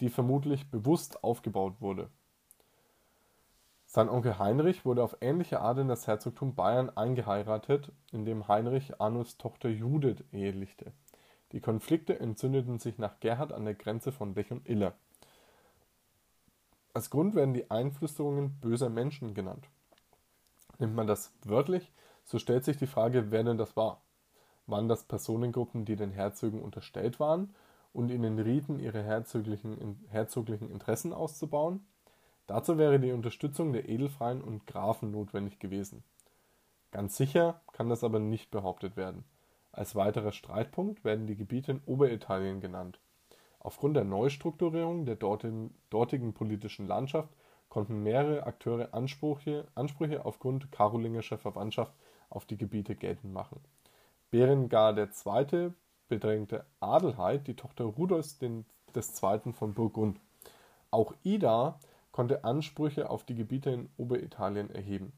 die 0.03 0.09
vermutlich 0.09 0.69
bewusst 0.69 1.23
aufgebaut 1.23 1.79
wurde. 1.79 2.09
Sein 3.85 4.09
Onkel 4.09 4.37
Heinrich 4.37 4.83
wurde 4.83 5.01
auf 5.01 5.15
ähnliche 5.21 5.61
Art 5.61 5.77
in 5.77 5.87
das 5.87 6.07
Herzogtum 6.07 6.55
Bayern 6.55 6.89
eingeheiratet, 6.89 7.89
indem 8.11 8.49
Heinrich 8.49 8.99
Arnulfs 8.99 9.37
Tochter 9.37 9.69
Judith 9.69 10.25
ehelichte. 10.33 10.91
Die 11.53 11.61
Konflikte 11.61 12.19
entzündeten 12.19 12.79
sich 12.79 12.97
nach 12.97 13.21
Gerhard 13.21 13.53
an 13.53 13.63
der 13.63 13.75
Grenze 13.75 14.11
von 14.11 14.35
Lech 14.35 14.51
und 14.51 14.67
Iller. 14.67 14.93
Als 16.93 17.09
Grund 17.09 17.33
werden 17.33 17.53
die 17.53 17.71
Einflüsterungen 17.71 18.59
böser 18.59 18.89
Menschen 18.89 19.33
genannt. 19.33 19.69
Nimmt 20.79 20.95
man 20.95 21.07
das 21.07 21.31
wörtlich, 21.45 21.93
so 22.25 22.39
stellt 22.39 22.65
sich 22.65 22.75
die 22.75 22.87
Frage, 22.87 23.31
wer 23.31 23.45
denn 23.45 23.57
das 23.57 23.77
war. 23.77 24.01
Waren 24.67 24.89
das 24.89 25.05
Personengruppen, 25.05 25.85
die 25.85 25.95
den 25.95 26.11
Herzögen 26.11 26.61
unterstellt 26.61 27.21
waren, 27.21 27.55
und 27.93 28.09
ihnen 28.09 28.39
rieten, 28.39 28.79
ihre 28.79 29.03
herzoglichen, 29.03 30.03
herzoglichen 30.09 30.69
Interessen 30.69 31.13
auszubauen. 31.13 31.85
Dazu 32.47 32.77
wäre 32.77 32.99
die 32.99 33.11
Unterstützung 33.11 33.71
der 33.71 33.87
Edelfreien 33.87 34.41
und 34.41 34.67
Grafen 34.67 35.11
notwendig 35.11 35.59
gewesen. 35.59 36.03
Ganz 36.91 37.15
sicher 37.15 37.61
kann 37.71 37.89
das 37.89 38.03
aber 38.03 38.19
nicht 38.19 38.51
behauptet 38.51 38.97
werden. 38.97 39.23
Als 39.71 39.95
weiterer 39.95 40.31
Streitpunkt 40.31 41.03
werden 41.03 41.25
die 41.25 41.35
Gebiete 41.35 41.71
in 41.71 41.81
Oberitalien 41.85 42.61
genannt. 42.61 42.99
Aufgrund 43.59 43.95
der 43.95 44.03
Neustrukturierung 44.03 45.05
der 45.05 45.15
dortigen, 45.15 45.73
dortigen 45.89 46.33
politischen 46.33 46.85
Landschaft 46.85 47.29
konnten 47.69 48.03
mehrere 48.03 48.45
Akteure 48.45 48.93
Ansprüche, 48.93 49.65
Ansprüche 49.73 50.25
aufgrund 50.25 50.71
karolingischer 50.71 51.37
Verwandtschaft 51.37 51.93
auf 52.29 52.45
die 52.45 52.57
Gebiete 52.57 52.95
geltend 52.95 53.33
machen. 53.33 53.61
Berengar 54.29 54.95
II 54.97 55.73
bedrängte 56.07 56.65
Adelheid 56.79 57.47
die 57.47 57.55
Tochter 57.55 57.85
Rudolfs 57.85 58.39
II. 58.41 59.53
von 59.53 59.73
Burgund. 59.73 60.19
Auch 60.91 61.13
Ida 61.23 61.79
konnte 62.11 62.43
Ansprüche 62.43 63.09
auf 63.09 63.23
die 63.23 63.35
Gebiete 63.35 63.71
in 63.71 63.89
Oberitalien 63.97 64.69
erheben. 64.69 65.13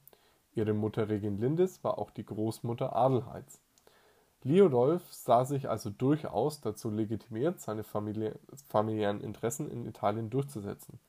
Ihre 0.54 0.74
Mutter 0.74 1.10
Reginlindis 1.10 1.84
war 1.84 1.98
auch 1.98 2.12
die 2.12 2.26
Großmutter 2.26 2.96
Adelheids. 2.96 3.60
Liudolf 4.46 5.12
sah 5.12 5.44
sich 5.44 5.70
also 5.70 5.90
durchaus 5.90 6.62
dazu 6.62 6.92
legitimiert, 6.92 7.60
seine 7.60 7.84
Familie, 7.84 8.38
familiären 8.70 9.22
Interessen 9.22 9.70
in 9.72 9.88
Italien 9.88 10.30
durchzusetzen. 10.30 11.00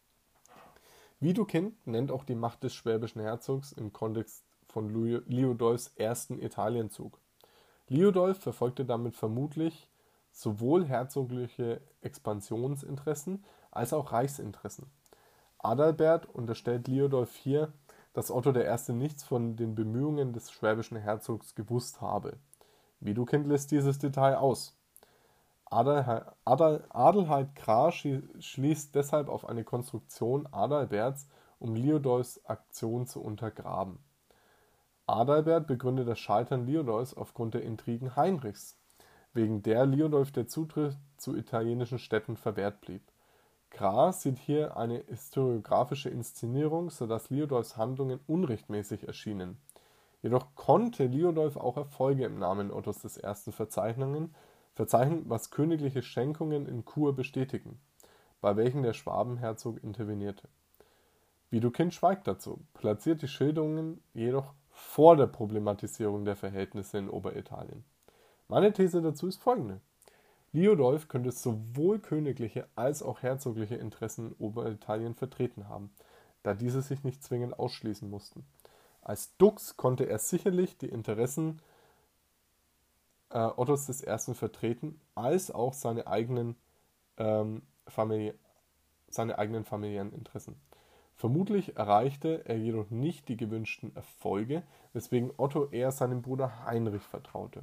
Widukind 1.21 1.87
nennt 1.87 2.11
auch 2.11 2.25
die 2.25 2.35
Macht 2.35 2.65
des 2.65 2.75
schwäbischen 2.75 3.21
Herzogs 3.21 3.73
im 3.73 3.93
Kontext 3.93 4.43
von 4.67 4.89
Liudolfs 4.89 5.93
ersten 5.97 6.41
Italienzug. 6.41 7.21
Liudolf 7.89 8.39
verfolgte 8.39 8.85
damit 8.85 9.15
vermutlich 9.15 9.89
sowohl 10.33 10.85
herzogliche 10.85 11.81
Expansionsinteressen 12.03 13.45
als 13.71 13.93
auch 13.93 14.13
Reichsinteressen. 14.13 14.91
Adalbert 15.59 16.27
unterstellt 16.27 16.89
Liudolf 16.89 17.35
hier, 17.35 17.73
dass 18.13 18.31
Otto 18.31 18.51
I. 18.51 18.93
nichts 18.93 19.25
von 19.25 19.57
den 19.57 19.75
Bemühungen 19.75 20.33
des 20.33 20.51
schwäbischen 20.51 20.97
Herzogs 20.97 21.55
gewusst 21.55 22.01
habe. 22.01 22.39
Widukind 23.01 23.47
lässt 23.47 23.71
dieses 23.71 23.99
Detail 23.99 24.37
aus. 24.37 24.77
Adal, 25.65 26.35
Adelheid 26.45 27.55
Krah 27.55 27.91
schließt 27.93 28.95
deshalb 28.95 29.29
auf 29.29 29.49
eine 29.49 29.65
Konstruktion 29.65 30.47
Adalberts, 30.51 31.27
um 31.59 31.75
Liudolfs 31.75 32.45
Aktion 32.47 33.07
zu 33.07 33.21
untergraben. 33.21 33.99
Adalbert 35.07 35.69
begründet 35.69 36.09
das 36.09 36.19
Scheitern 36.19 36.67
Liudolfs 36.67 37.15
aufgrund 37.15 37.55
der 37.55 37.63
Intrigen 37.63 38.17
Heinrichs, 38.17 38.77
wegen 39.33 39.63
der 39.63 39.87
Liudolf 39.87 40.33
der 40.33 40.49
Zutritt 40.49 40.97
zu 41.17 41.37
italienischen 41.37 42.01
Städten 42.01 42.37
verwehrt 42.37 42.81
blieb. 42.81 43.03
Krah 43.71 44.13
sieht 44.13 44.39
hier 44.39 44.77
eine 44.77 45.05
historiografische 45.07 46.09
Inszenierung, 46.09 46.91
sodass 46.91 47.31
Liudolfs 47.31 47.77
Handlungen 47.77 48.21
unrechtmäßig 48.27 49.07
erschienen. 49.07 49.59
Jedoch 50.23 50.55
konnte 50.57 51.07
Liudolf 51.07 51.57
auch 51.57 51.77
Erfolge 51.77 52.25
im 52.25 52.39
Namen 52.39 52.73
Ottos 52.73 53.05
I. 53.19 53.53
verzeichnen, 53.53 54.35
was 54.77 55.51
königliche 55.51 56.03
Schenkungen 56.03 56.67
in 56.67 56.85
Chur 56.85 57.15
bestätigen, 57.15 57.79
bei 58.41 58.57
welchen 58.57 58.83
der 58.83 58.93
Schwabenherzog 58.93 59.83
intervenierte. 59.85 60.49
Widukind 61.51 61.95
schweigt 61.95 62.27
dazu, 62.27 62.59
platziert 62.75 63.23
die 63.23 63.29
Schilderungen 63.29 64.03
jedoch 64.15 64.53
vor 64.77 65.17
der 65.17 65.27
Problematisierung 65.27 66.27
der 66.27 66.37
Verhältnisse 66.37 66.99
in 66.99 67.09
Oberitalien. 67.09 67.83
Meine 68.47 68.75
These 68.75 69.01
dazu 69.01 69.27
ist 69.27 69.43
folgende. 69.43 69.81
Liudolf 70.53 71.09
könnte 71.09 71.33
sowohl 71.33 71.99
königliche 71.99 72.69
als 72.77 73.03
auch 73.03 73.23
herzogliche 73.23 73.77
Interessen 73.77 74.29
in 74.29 74.47
Oberitalien 74.47 75.15
vertreten 75.15 75.69
haben. 75.69 75.91
da 76.43 76.55
diese 76.55 76.81
sich 76.81 77.03
nicht 77.03 77.25
zwingend 77.25 77.59
ausschließen 77.59 78.09
mussten. 78.09 78.47
Als 79.03 79.37
Dux 79.37 79.77
konnte 79.77 80.05
er 80.05 80.21
sicherlich 80.21 80.79
die 80.79 80.89
Interessen 80.89 81.61
äh, 83.31 83.39
Ottos 83.39 83.89
I. 83.89 84.35
vertreten, 84.35 85.01
als 85.17 85.51
auch 85.51 85.73
seine 85.73 86.07
eigenen, 86.07 86.55
ähm, 87.17 87.63
seine 89.09 89.39
eigenen 89.39 89.65
familiären 89.65 90.13
Interessen. 90.13 90.55
Vermutlich 91.17 91.79
erreichte 91.79 92.47
er 92.47 92.59
jedoch 92.59 92.91
nicht 92.91 93.31
die 93.31 93.39
gewünschten 93.39 93.97
Erfolge, 93.97 94.63
weswegen 94.93 95.33
Otto 95.39 95.71
eher 95.71 95.91
seinem 95.91 96.21
Bruder 96.21 96.67
Heinrich 96.67 97.05
vertraute. 97.05 97.63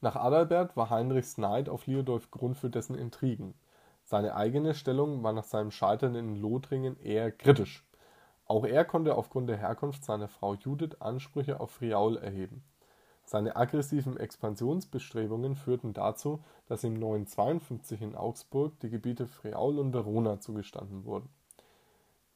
Nach 0.00 0.14
Adalbert 0.14 0.76
war 0.76 0.88
Heinrichs 0.88 1.36
Neid 1.36 1.68
auf 1.68 1.88
Liudolf 1.88 2.30
Grund 2.30 2.56
für 2.56 2.70
dessen 2.70 2.94
Intrigen. 2.94 3.54
Seine 4.04 4.36
eigene 4.36 4.74
Stellung 4.74 5.24
war 5.24 5.32
nach 5.32 5.42
seinem 5.44 5.72
Scheitern 5.72 6.14
in 6.14 6.36
Lothringen 6.36 6.96
eher 7.00 7.32
kritisch. 7.32 7.84
Auch 8.46 8.64
er 8.64 8.84
konnte 8.84 9.16
aufgrund 9.16 9.48
der 9.48 9.56
Herkunft 9.56 10.04
seiner 10.04 10.28
Frau 10.28 10.54
Judith 10.54 11.00
Ansprüche 11.00 11.58
auf 11.58 11.72
Friaul 11.72 12.18
erheben. 12.18 12.62
Seine 13.24 13.56
aggressiven 13.56 14.16
Expansionsbestrebungen 14.16 15.56
führten 15.56 15.92
dazu, 15.92 16.44
dass 16.66 16.84
ihm 16.84 16.94
952 16.94 18.00
in 18.00 18.14
Augsburg 18.14 18.78
die 18.80 18.90
Gebiete 18.90 19.26
Friaul 19.26 19.80
und 19.80 19.92
Verona 19.92 20.38
zugestanden 20.38 21.04
wurden. 21.04 21.28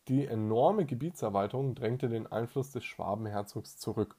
Die 0.09 0.25
enorme 0.25 0.85
Gebietserweiterung 0.85 1.75
drängte 1.75 2.09
den 2.09 2.29
Einfluss 2.29 2.71
des 2.71 2.85
Schwabenherzogs 2.85 3.77
zurück 3.77 4.15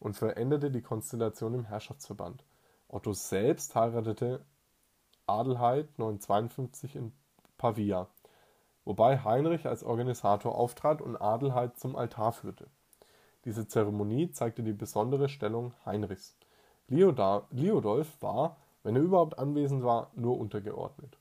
und 0.00 0.16
veränderte 0.16 0.72
die 0.72 0.82
Konstellation 0.82 1.54
im 1.54 1.64
Herrschaftsverband. 1.64 2.44
Otto 2.88 3.12
selbst 3.12 3.76
heiratete 3.76 4.44
Adelheid 5.26 5.96
952 5.98 6.96
in 6.96 7.12
Pavia, 7.58 8.08
wobei 8.84 9.22
Heinrich 9.22 9.66
als 9.66 9.84
Organisator 9.84 10.56
auftrat 10.56 11.00
und 11.00 11.16
Adelheid 11.16 11.78
zum 11.78 11.94
Altar 11.94 12.32
führte. 12.32 12.66
Diese 13.44 13.68
Zeremonie 13.68 14.32
zeigte 14.32 14.64
die 14.64 14.72
besondere 14.72 15.28
Stellung 15.28 15.72
Heinrichs. 15.86 16.36
Liudolf 16.88 18.20
war, 18.20 18.56
wenn 18.82 18.96
er 18.96 19.02
überhaupt 19.02 19.38
anwesend 19.38 19.84
war, 19.84 20.10
nur 20.16 20.40
untergeordnet. 20.40 21.19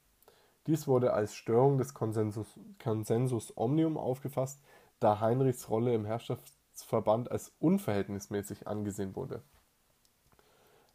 Dies 0.68 0.88
wurde 0.88 1.14
als 1.14 1.36
Störung 1.36 1.78
des 1.78 1.94
Konsensus, 1.94 2.60
Consensus 2.84 3.56
Omnium 3.56 3.98
aufgefasst, 3.98 4.62
da 5.00 5.20
Heinrichs 5.20 5.70
Rolle 5.70 5.94
im 5.94 6.06
Herrschaftsverband 6.06 7.32
als 7.32 7.54
unverhältnismäßig 7.60 8.68
angesehen 8.68 9.16
wurde. 9.16 9.42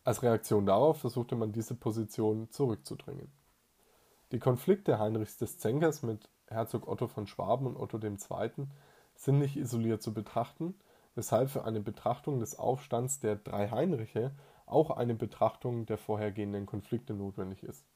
Als 0.04 0.22
Reaktion 0.22 0.66
darauf 0.66 1.00
versuchte 1.00 1.34
man 1.34 1.52
diese 1.52 1.74
Position 1.74 2.50
zurückzudrängen. 2.50 3.32
Die 4.32 4.38
Konflikte 4.38 4.98
Heinrichs 4.98 5.38
des 5.38 5.58
Zänkers 5.58 6.02
mit 6.02 6.28
Herzog 6.48 6.86
Otto 6.86 7.08
von 7.08 7.26
Schwaben 7.26 7.66
und 7.66 7.76
Otto 7.76 7.98
II. 7.98 8.66
sind 9.14 9.38
nicht 9.38 9.56
isoliert 9.56 10.02
zu 10.02 10.12
betrachten, 10.12 10.74
weshalb 11.14 11.48
für 11.48 11.64
eine 11.64 11.80
Betrachtung 11.80 12.38
des 12.38 12.58
Aufstands 12.58 13.20
der 13.20 13.36
drei 13.36 13.70
Heinriche 13.70 14.32
auch 14.66 14.90
eine 14.90 15.14
Betrachtung 15.14 15.86
der 15.86 15.98
vorhergehenden 15.98 16.66
Konflikte 16.66 17.14
notwendig 17.14 17.62
ist. 17.62 17.86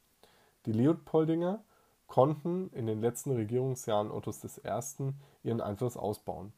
Die 0.67 0.73
Leopoldinger 0.73 1.63
konnten 2.07 2.71
in 2.73 2.87
den 2.87 3.01
letzten 3.01 3.33
Regierungsjahren 3.33 4.11
Ottos 4.11 4.43
I. 4.45 5.13
ihren 5.43 5.61
Einfluss 5.61 5.97
ausbauen. 5.97 6.53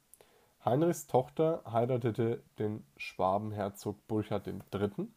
Heinrichs 0.65 1.07
Tochter 1.07 1.63
heiratete 1.71 2.43
den 2.59 2.85
Schwabenherzog 2.97 3.97
Burchard 4.07 4.47
III. 4.47 5.09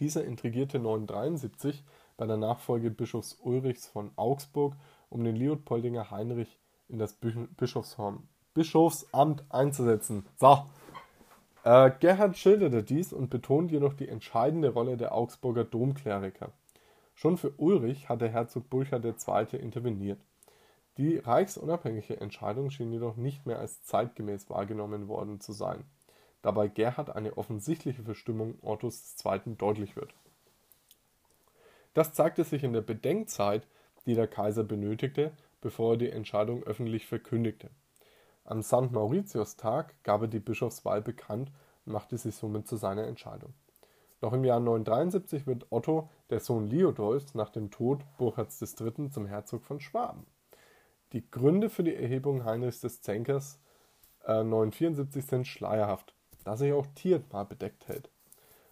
Dieser 0.00 0.24
intrigierte 0.24 0.78
973 0.78 1.84
bei 2.16 2.26
der 2.26 2.36
Nachfolge 2.36 2.90
Bischofs 2.90 3.38
Ulrichs 3.42 3.86
von 3.86 4.10
Augsburg, 4.16 4.74
um 5.10 5.24
den 5.24 5.36
Leopoldinger 5.36 6.10
Heinrich 6.10 6.58
in 6.88 6.98
das 6.98 7.14
Bischofsamt 7.14 8.22
Bischofsamt 8.54 9.44
einzusetzen. 9.50 10.26
So. 10.36 10.64
Äh, 11.62 11.92
Gerhard 12.00 12.36
schilderte 12.36 12.82
dies 12.82 13.12
und 13.12 13.30
betont 13.30 13.70
jedoch 13.70 13.94
die 13.94 14.08
entscheidende 14.08 14.70
Rolle 14.70 14.96
der 14.96 15.14
Augsburger 15.14 15.64
Domkleriker. 15.64 16.50
Schon 17.18 17.36
für 17.36 17.52
Ulrich 17.56 18.08
hatte 18.08 18.28
Herzog 18.28 18.70
Burchard 18.70 19.04
II. 19.04 19.58
interveniert. 19.58 20.20
Die 20.98 21.16
reichsunabhängige 21.16 22.20
Entscheidung 22.20 22.70
schien 22.70 22.92
jedoch 22.92 23.16
nicht 23.16 23.44
mehr 23.44 23.58
als 23.58 23.82
zeitgemäß 23.82 24.48
wahrgenommen 24.48 25.08
worden 25.08 25.40
zu 25.40 25.52
sein, 25.52 25.82
da 26.42 26.52
bei 26.52 26.68
Gerhard 26.68 27.10
eine 27.10 27.36
offensichtliche 27.36 28.04
Verstimmung 28.04 28.56
Ottos 28.62 29.16
II. 29.24 29.56
deutlich 29.56 29.96
wird. 29.96 30.14
Das 31.92 32.12
zeigte 32.12 32.44
sich 32.44 32.62
in 32.62 32.72
der 32.72 32.82
Bedenkzeit, 32.82 33.66
die 34.06 34.14
der 34.14 34.28
Kaiser 34.28 34.62
benötigte, 34.62 35.32
bevor 35.60 35.94
er 35.94 35.96
die 35.96 36.10
Entscheidung 36.10 36.62
öffentlich 36.62 37.08
verkündigte. 37.08 37.70
Am 38.44 38.62
St. 38.62 38.92
Mauritius-Tag 38.92 40.04
gab 40.04 40.22
er 40.22 40.28
die 40.28 40.38
Bischofswahl 40.38 41.02
bekannt 41.02 41.50
und 41.84 41.94
machte 41.94 42.16
sich 42.16 42.36
somit 42.36 42.68
zu 42.68 42.76
seiner 42.76 43.08
Entscheidung. 43.08 43.54
Noch 44.20 44.32
im 44.32 44.44
Jahr 44.44 44.58
973 44.58 45.46
wird 45.46 45.66
Otto, 45.70 46.08
der 46.30 46.40
Sohn 46.40 46.66
Liudolfs, 46.66 47.34
nach 47.34 47.50
dem 47.50 47.70
Tod 47.70 48.04
Burchards 48.18 48.60
III. 48.60 49.10
zum 49.10 49.26
Herzog 49.26 49.62
von 49.64 49.80
Schwaben. 49.80 50.26
Die 51.12 51.30
Gründe 51.30 51.70
für 51.70 51.84
die 51.84 51.94
Erhebung 51.94 52.44
Heinrichs 52.44 52.80
des 52.80 53.00
Zänkers 53.00 53.60
äh, 54.24 54.42
974 54.42 55.24
sind 55.24 55.46
schleierhaft, 55.46 56.14
da 56.44 56.56
sich 56.56 56.72
auch 56.72 56.86
Thietmar 56.94 57.44
bedeckt 57.44 57.86
hält. 57.86 58.10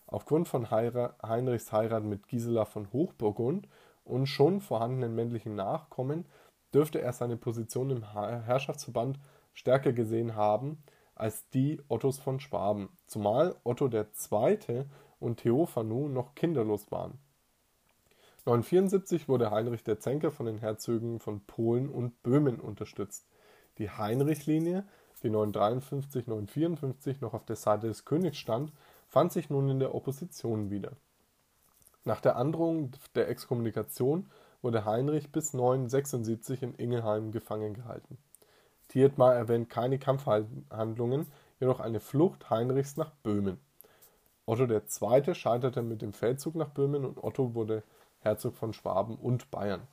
Aufgrund 0.07 0.49
von 0.49 0.70
Heira 0.70 1.14
Heinrichs 1.24 1.72
Heirat 1.72 2.05
mit 2.05 2.28
Gisela 2.28 2.64
von 2.64 2.92
Hochburgund 2.92 3.68
und 4.05 4.26
schon 4.26 4.61
vorhandenen 4.61 5.14
männlichen 5.14 5.55
Nachkommen 5.55 6.26
dürfte 6.74 7.01
er 7.01 7.12
seine 7.12 7.36
Position 7.36 7.90
im 7.90 8.12
Herrschaftsverband 8.12 9.18
stärker 9.55 9.92
gesehen 9.92 10.36
haben 10.36 10.82
als 11.14 11.49
die 11.49 11.80
Ottos 11.88 12.18
von 12.18 12.40
Schwaben, 12.40 12.90
zumal 13.07 13.57
Otto 13.64 13.88
II. 13.88 14.84
Und 15.20 15.38
Theophanu 15.38 16.08
noch 16.08 16.34
kinderlos 16.34 16.90
waren. 16.90 17.18
974 18.46 19.28
wurde 19.28 19.50
Heinrich 19.50 19.82
der 19.82 19.98
Zänker 19.98 20.30
von 20.30 20.46
den 20.46 20.58
Herzögen 20.58 21.18
von 21.18 21.40
Polen 21.40 21.88
und 21.88 22.22
Böhmen 22.22 22.60
unterstützt. 22.60 23.26
Die 23.78 23.90
Heinrich-Linie, 23.90 24.84
die 25.22 25.30
953-954 25.30 27.16
noch 27.20 27.34
auf 27.34 27.44
der 27.44 27.56
Seite 27.56 27.88
des 27.88 28.04
Königs 28.04 28.38
stand, 28.38 28.72
fand 29.08 29.32
sich 29.32 29.50
nun 29.50 29.68
in 29.68 29.80
der 29.80 29.94
Opposition 29.94 30.70
wieder. 30.70 30.92
Nach 32.04 32.20
der 32.20 32.36
Androhung 32.36 32.92
der 33.16 33.28
Exkommunikation 33.28 34.30
wurde 34.62 34.84
Heinrich 34.84 35.32
bis 35.32 35.52
976 35.52 36.62
in 36.62 36.74
Ingelheim 36.76 37.32
gefangen 37.32 37.74
gehalten. 37.74 38.16
Thietmar 38.88 39.34
erwähnt 39.34 39.68
keine 39.70 39.98
Kampfhandlungen, 39.98 41.26
jedoch 41.58 41.80
eine 41.80 41.98
Flucht 41.98 42.48
Heinrichs 42.48 42.96
nach 42.96 43.10
Böhmen. 43.24 43.58
Otto 44.49 44.64
II. 44.64 45.34
scheiterte 45.34 45.82
mit 45.82 46.03
dem 46.03 46.12
Feldzug 46.12 46.55
nach 46.55 46.68
Böhmen 46.68 47.05
und 47.05 47.22
Otto 47.22 47.55
wurde 47.55 47.82
Herzog 48.20 48.57
von 48.57 48.72
Schwaben 48.72 49.16
und 49.16 49.51
Bayern. 49.51 49.88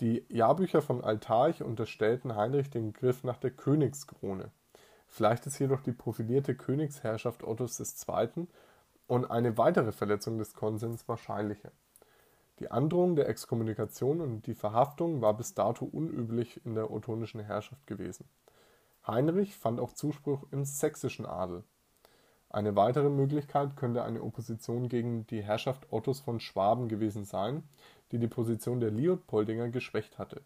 Die 0.00 0.26
Jahrbücher 0.28 0.82
von 0.82 1.04
Altarch 1.04 1.62
unterstellten 1.62 2.34
Heinrich 2.34 2.68
den 2.68 2.92
Griff 2.92 3.22
nach 3.22 3.36
der 3.36 3.52
Königskrone. 3.52 4.50
Vielleicht 5.06 5.46
ist 5.46 5.60
jedoch 5.60 5.82
die 5.82 5.92
profilierte 5.92 6.56
Königsherrschaft 6.56 7.44
Ottos 7.44 7.78
II. 7.78 8.48
und 9.06 9.30
eine 9.30 9.56
weitere 9.56 9.92
Verletzung 9.92 10.38
des 10.38 10.54
Konsens 10.54 11.06
wahrscheinlicher. 11.06 11.70
Die 12.58 12.72
Androhung 12.72 13.14
der 13.14 13.28
Exkommunikation 13.28 14.20
und 14.20 14.48
die 14.48 14.54
Verhaftung 14.54 15.20
war 15.20 15.36
bis 15.36 15.54
dato 15.54 15.84
unüblich 15.84 16.60
in 16.66 16.74
der 16.74 16.90
ottonischen 16.90 17.40
Herrschaft 17.40 17.86
gewesen. 17.86 18.28
Heinrich 19.06 19.56
fand 19.56 19.78
auch 19.78 19.92
Zuspruch 19.92 20.44
im 20.50 20.64
sächsischen 20.64 21.24
Adel. 21.24 21.62
Eine 22.54 22.76
weitere 22.76 23.10
Möglichkeit 23.10 23.74
könnte 23.74 24.04
eine 24.04 24.22
Opposition 24.22 24.88
gegen 24.88 25.26
die 25.26 25.42
Herrschaft 25.42 25.88
Ottos 25.90 26.20
von 26.20 26.38
Schwaben 26.38 26.86
gewesen 26.86 27.24
sein, 27.24 27.64
die 28.12 28.20
die 28.20 28.28
Position 28.28 28.78
der 28.78 28.92
Leopoldinger 28.92 29.70
geschwächt 29.70 30.20
hatte. 30.20 30.40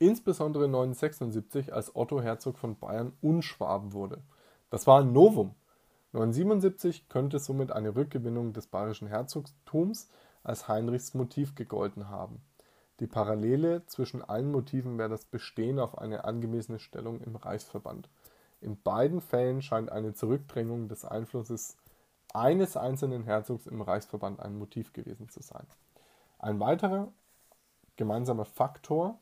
Insbesondere 0.00 0.66
976, 0.66 1.72
als 1.72 1.94
Otto 1.94 2.20
Herzog 2.20 2.58
von 2.58 2.76
Bayern 2.76 3.12
und 3.22 3.42
Schwaben 3.42 3.92
wurde. 3.92 4.18
Das 4.68 4.88
war 4.88 5.02
ein 5.02 5.12
Novum. 5.12 5.54
977 6.10 7.08
könnte 7.08 7.38
somit 7.38 7.70
eine 7.70 7.94
Rückgewinnung 7.94 8.52
des 8.52 8.66
bayerischen 8.66 9.06
Herzogtums 9.06 10.08
als 10.42 10.66
Heinrichs 10.66 11.14
Motiv 11.14 11.54
gegolten 11.54 12.08
haben. 12.08 12.40
Die 12.98 13.06
Parallele 13.06 13.86
zwischen 13.86 14.20
allen 14.20 14.50
Motiven 14.50 14.98
wäre 14.98 15.10
das 15.10 15.26
Bestehen 15.26 15.78
auf 15.78 15.96
eine 15.96 16.24
angemessene 16.24 16.80
Stellung 16.80 17.20
im 17.20 17.36
Reichsverband. 17.36 18.08
In 18.60 18.80
beiden 18.82 19.20
Fällen 19.20 19.62
scheint 19.62 19.90
eine 19.90 20.14
Zurückdrängung 20.14 20.88
des 20.88 21.04
Einflusses 21.04 21.76
eines 22.32 22.76
einzelnen 22.76 23.24
Herzogs 23.24 23.66
im 23.66 23.82
Reichsverband 23.82 24.40
ein 24.40 24.58
Motiv 24.58 24.92
gewesen 24.92 25.28
zu 25.28 25.42
sein. 25.42 25.66
Ein 26.38 26.60
weiterer 26.60 27.12
gemeinsamer 27.96 28.44
Faktor 28.44 29.18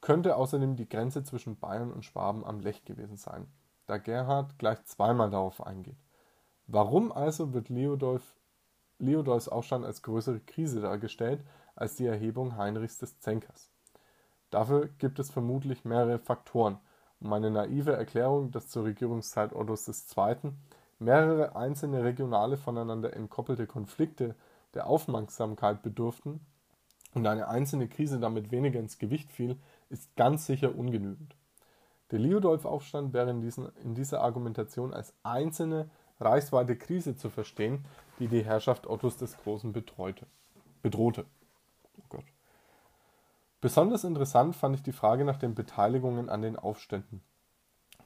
könnte 0.00 0.36
außerdem 0.36 0.76
die 0.76 0.88
Grenze 0.88 1.22
zwischen 1.22 1.58
Bayern 1.58 1.92
und 1.92 2.04
Schwaben 2.04 2.44
am 2.44 2.60
Lech 2.60 2.84
gewesen 2.84 3.16
sein, 3.16 3.46
da 3.86 3.98
Gerhard 3.98 4.58
gleich 4.58 4.82
zweimal 4.84 5.30
darauf 5.30 5.66
eingeht. 5.66 5.98
Warum 6.66 7.12
also 7.12 7.52
wird 7.52 7.68
Leodolf 7.68 8.34
Leodolfs 8.98 9.48
Aufstand 9.48 9.84
als 9.84 10.02
größere 10.02 10.40
Krise 10.40 10.80
dargestellt 10.80 11.42
als 11.74 11.96
die 11.96 12.06
Erhebung 12.06 12.56
Heinrichs 12.56 12.98
des 12.98 13.18
Zänkers. 13.18 13.70
Dafür 14.50 14.88
gibt 14.98 15.18
es 15.18 15.30
vermutlich 15.30 15.84
mehrere 15.84 16.18
Faktoren. 16.18 16.78
Meine 17.20 17.50
naive 17.50 17.92
Erklärung, 17.92 18.50
dass 18.50 18.68
zur 18.68 18.84
Regierungszeit 18.84 19.52
Ottos 19.54 19.86
II. 20.16 20.52
mehrere 20.98 21.54
einzelne 21.54 22.02
regionale 22.02 22.56
voneinander 22.56 23.14
entkoppelte 23.14 23.66
Konflikte 23.66 24.34
der 24.72 24.86
Aufmerksamkeit 24.86 25.82
bedurften 25.82 26.40
und 27.12 27.26
eine 27.26 27.48
einzelne 27.48 27.88
Krise 27.88 28.20
damit 28.20 28.50
weniger 28.50 28.80
ins 28.80 28.98
Gewicht 28.98 29.32
fiel, 29.32 29.58
ist 29.90 30.16
ganz 30.16 30.46
sicher 30.46 30.74
ungenügend. 30.74 31.36
Der 32.10 32.20
Liudolf-Aufstand 32.20 33.12
wäre 33.12 33.30
in, 33.30 33.42
diesen, 33.42 33.68
in 33.82 33.94
dieser 33.94 34.22
Argumentation 34.22 34.94
als 34.94 35.12
einzelne 35.22 35.90
reichsweite 36.20 36.76
Krise 36.76 37.16
zu 37.16 37.28
verstehen, 37.28 37.84
die 38.18 38.28
die 38.28 38.44
Herrschaft 38.44 38.86
Ottos 38.86 39.18
des 39.18 39.36
Großen 39.36 39.72
betreute, 39.72 40.26
bedrohte. 40.82 41.26
Besonders 43.60 44.04
interessant 44.04 44.56
fand 44.56 44.76
ich 44.76 44.82
die 44.82 44.92
Frage 44.92 45.24
nach 45.24 45.36
den 45.36 45.54
Beteiligungen 45.54 46.30
an 46.30 46.40
den 46.40 46.56
Aufständen. 46.56 47.22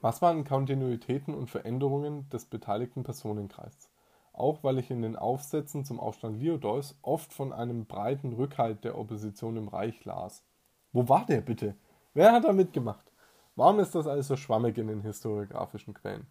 Was 0.01 0.21
waren 0.21 0.43
Kontinuitäten 0.43 1.33
und 1.33 1.49
Veränderungen 1.49 2.29
des 2.29 2.45
beteiligten 2.45 3.03
Personenkreises? 3.03 3.89
Auch 4.33 4.63
weil 4.63 4.79
ich 4.79 4.91
in 4.91 5.01
den 5.01 5.15
Aufsätzen 5.15 5.85
zum 5.85 5.99
Aufstand 6.01 6.41
Liodolfs 6.41 6.97
oft 7.01 7.31
von 7.31 7.53
einem 7.53 7.85
breiten 7.85 8.33
Rückhalt 8.33 8.83
der 8.83 8.97
Opposition 8.97 9.55
im 9.55 9.69
Reich 9.69 10.03
las. 10.03 10.43
Wo 10.91 11.07
war 11.07 11.25
der 11.25 11.39
bitte? 11.39 11.75
Wer 12.13 12.33
hat 12.33 12.43
da 12.43 12.51
mitgemacht? 12.51 13.09
Warum 13.55 13.79
ist 13.79 13.95
das 13.95 14.07
alles 14.07 14.27
so 14.27 14.35
schwammig 14.35 14.77
in 14.77 14.87
den 14.87 15.01
historiografischen 15.01 15.93
Quellen? 15.93 16.27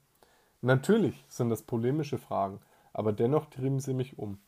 Natürlich 0.60 1.24
sind 1.28 1.48
das 1.48 1.62
polemische 1.62 2.18
Fragen, 2.18 2.60
aber 2.92 3.14
dennoch 3.14 3.46
trieben 3.46 3.80
sie 3.80 3.94
mich 3.94 4.18
um. 4.18 4.38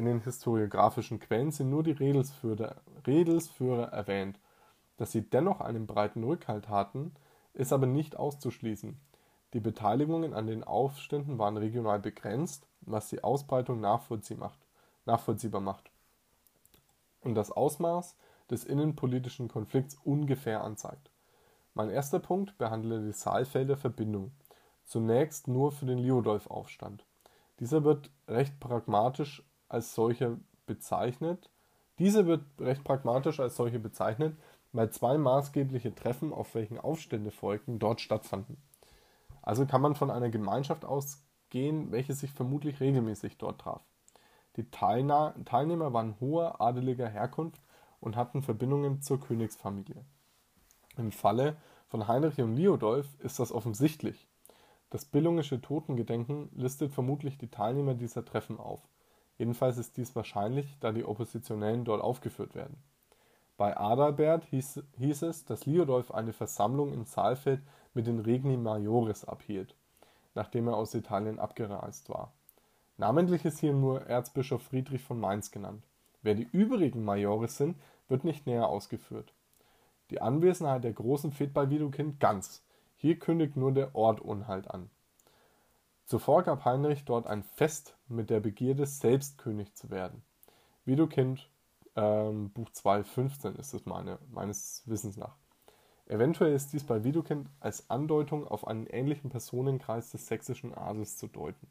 In 0.00 0.06
den 0.06 0.22
historiografischen 0.22 1.20
Quellen 1.20 1.50
sind 1.50 1.68
nur 1.68 1.82
die 1.82 1.92
Redelsführer, 1.92 3.92
erwähnt. 3.92 4.40
Dass 4.96 5.12
sie 5.12 5.20
dennoch 5.20 5.60
einen 5.60 5.86
breiten 5.86 6.24
Rückhalt 6.24 6.70
hatten, 6.70 7.12
ist 7.52 7.70
aber 7.70 7.86
nicht 7.86 8.16
auszuschließen. 8.16 8.98
Die 9.52 9.60
Beteiligungen 9.60 10.32
an 10.32 10.46
den 10.46 10.64
Aufständen 10.64 11.38
waren 11.38 11.58
regional 11.58 11.98
begrenzt, 11.98 12.66
was 12.80 13.10
die 13.10 13.22
Ausbreitung 13.22 13.82
nachvollziehbar 13.82 15.60
macht 15.60 15.90
und 17.20 17.34
das 17.34 17.52
Ausmaß 17.52 18.16
des 18.50 18.64
innenpolitischen 18.64 19.48
Konflikts 19.48 19.98
ungefähr 20.02 20.64
anzeigt. 20.64 21.10
Mein 21.74 21.90
erster 21.90 22.20
Punkt 22.20 22.56
behandelt 22.56 23.06
die 23.06 23.12
Saalfelder 23.12 23.76
Verbindung, 23.76 24.32
zunächst 24.82 25.46
nur 25.46 25.72
für 25.72 25.84
den 25.84 25.98
Liudolf-Aufstand. 25.98 27.04
Dieser 27.58 27.84
wird 27.84 28.10
recht 28.26 28.58
pragmatisch 28.60 29.44
als 29.70 29.94
solcher 29.94 30.36
bezeichnet. 30.66 31.50
Diese 31.98 32.26
wird 32.26 32.42
recht 32.58 32.84
pragmatisch 32.84 33.40
als 33.40 33.56
solche 33.56 33.78
bezeichnet, 33.78 34.36
weil 34.72 34.90
zwei 34.90 35.16
maßgebliche 35.18 35.94
Treffen, 35.94 36.32
auf 36.32 36.54
welchen 36.54 36.78
Aufstände 36.78 37.30
folgten, 37.30 37.78
dort 37.78 38.00
stattfanden. 38.00 38.58
Also 39.42 39.66
kann 39.66 39.80
man 39.80 39.94
von 39.94 40.10
einer 40.10 40.28
Gemeinschaft 40.28 40.84
ausgehen, 40.84 41.90
welche 41.90 42.14
sich 42.14 42.30
vermutlich 42.30 42.80
regelmäßig 42.80 43.38
dort 43.38 43.62
traf. 43.62 43.82
Die 44.56 44.70
Teilnehmer 44.70 45.92
waren 45.92 46.16
hoher 46.20 46.60
adeliger 46.60 47.08
Herkunft 47.08 47.62
und 48.00 48.16
hatten 48.16 48.42
Verbindungen 48.42 49.00
zur 49.00 49.20
Königsfamilie. 49.20 50.04
Im 50.96 51.12
Falle 51.12 51.56
von 51.88 52.08
Heinrich 52.08 52.40
und 52.40 52.56
Liodolf 52.56 53.06
ist 53.20 53.38
das 53.38 53.52
offensichtlich. 53.52 54.26
Das 54.90 55.04
Billungische 55.04 55.60
Totengedenken 55.60 56.50
listet 56.54 56.92
vermutlich 56.92 57.38
die 57.38 57.50
Teilnehmer 57.50 57.94
dieser 57.94 58.24
Treffen 58.24 58.58
auf. 58.58 58.80
Jedenfalls 59.40 59.78
ist 59.78 59.96
dies 59.96 60.14
wahrscheinlich, 60.14 60.76
da 60.80 60.92
die 60.92 61.02
Oppositionellen 61.02 61.86
dort 61.86 62.02
aufgeführt 62.02 62.54
werden. 62.54 62.76
Bei 63.56 63.74
Adalbert 63.74 64.44
hieß, 64.44 64.82
hieß 64.98 65.22
es, 65.22 65.46
dass 65.46 65.64
Liodolf 65.64 66.10
eine 66.10 66.34
Versammlung 66.34 66.92
in 66.92 67.06
Saalfeld 67.06 67.62
mit 67.94 68.06
den 68.06 68.18
Regni 68.18 68.58
Majores 68.58 69.24
abhielt, 69.24 69.74
nachdem 70.34 70.68
er 70.68 70.76
aus 70.76 70.92
Italien 70.92 71.38
abgereist 71.38 72.10
war. 72.10 72.34
Namentlich 72.98 73.46
ist 73.46 73.60
hier 73.60 73.72
nur 73.72 74.02
Erzbischof 74.02 74.62
Friedrich 74.62 75.00
von 75.00 75.18
Mainz 75.18 75.50
genannt. 75.50 75.84
Wer 76.20 76.34
die 76.34 76.48
übrigen 76.52 77.02
Majores 77.02 77.56
sind, 77.56 77.78
wird 78.08 78.24
nicht 78.24 78.46
näher 78.46 78.68
ausgeführt. 78.68 79.32
Die 80.10 80.20
Anwesenheit 80.20 80.84
der 80.84 80.92
großen 80.92 81.32
fehlt 81.32 81.54
bei 81.54 81.70
Widukind 81.70 82.20
ganz. 82.20 82.62
Hier 82.94 83.18
kündigt 83.18 83.56
nur 83.56 83.72
der 83.72 83.94
Ort 83.94 84.20
Unhalt 84.20 84.70
an. 84.70 84.90
Zuvor 86.10 86.42
gab 86.42 86.64
Heinrich 86.64 87.04
dort 87.04 87.28
ein 87.28 87.44
Fest 87.44 87.94
mit 88.08 88.30
der 88.30 88.40
Begierde, 88.40 88.84
selbst 88.84 89.38
König 89.38 89.76
zu 89.76 89.90
werden. 89.90 90.24
Widukind, 90.84 91.48
ähm, 91.94 92.50
Buch 92.50 92.68
2, 92.70 93.04
15 93.04 93.54
ist 93.54 93.74
es 93.74 93.86
meine, 93.86 94.18
meines 94.28 94.82
Wissens 94.86 95.16
nach. 95.16 95.36
Eventuell 96.06 96.52
ist 96.52 96.72
dies 96.72 96.82
bei 96.82 97.04
Widukind 97.04 97.48
als 97.60 97.88
Andeutung 97.90 98.44
auf 98.44 98.66
einen 98.66 98.88
ähnlichen 98.88 99.30
Personenkreis 99.30 100.10
des 100.10 100.26
sächsischen 100.26 100.74
Adels 100.74 101.16
zu 101.16 101.28
deuten. 101.28 101.68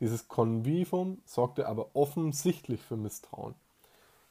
Dieses 0.00 0.28
Konvivum 0.28 1.20
sorgte 1.26 1.68
aber 1.68 1.94
offensichtlich 1.94 2.80
für 2.80 2.96
Misstrauen. 2.96 3.54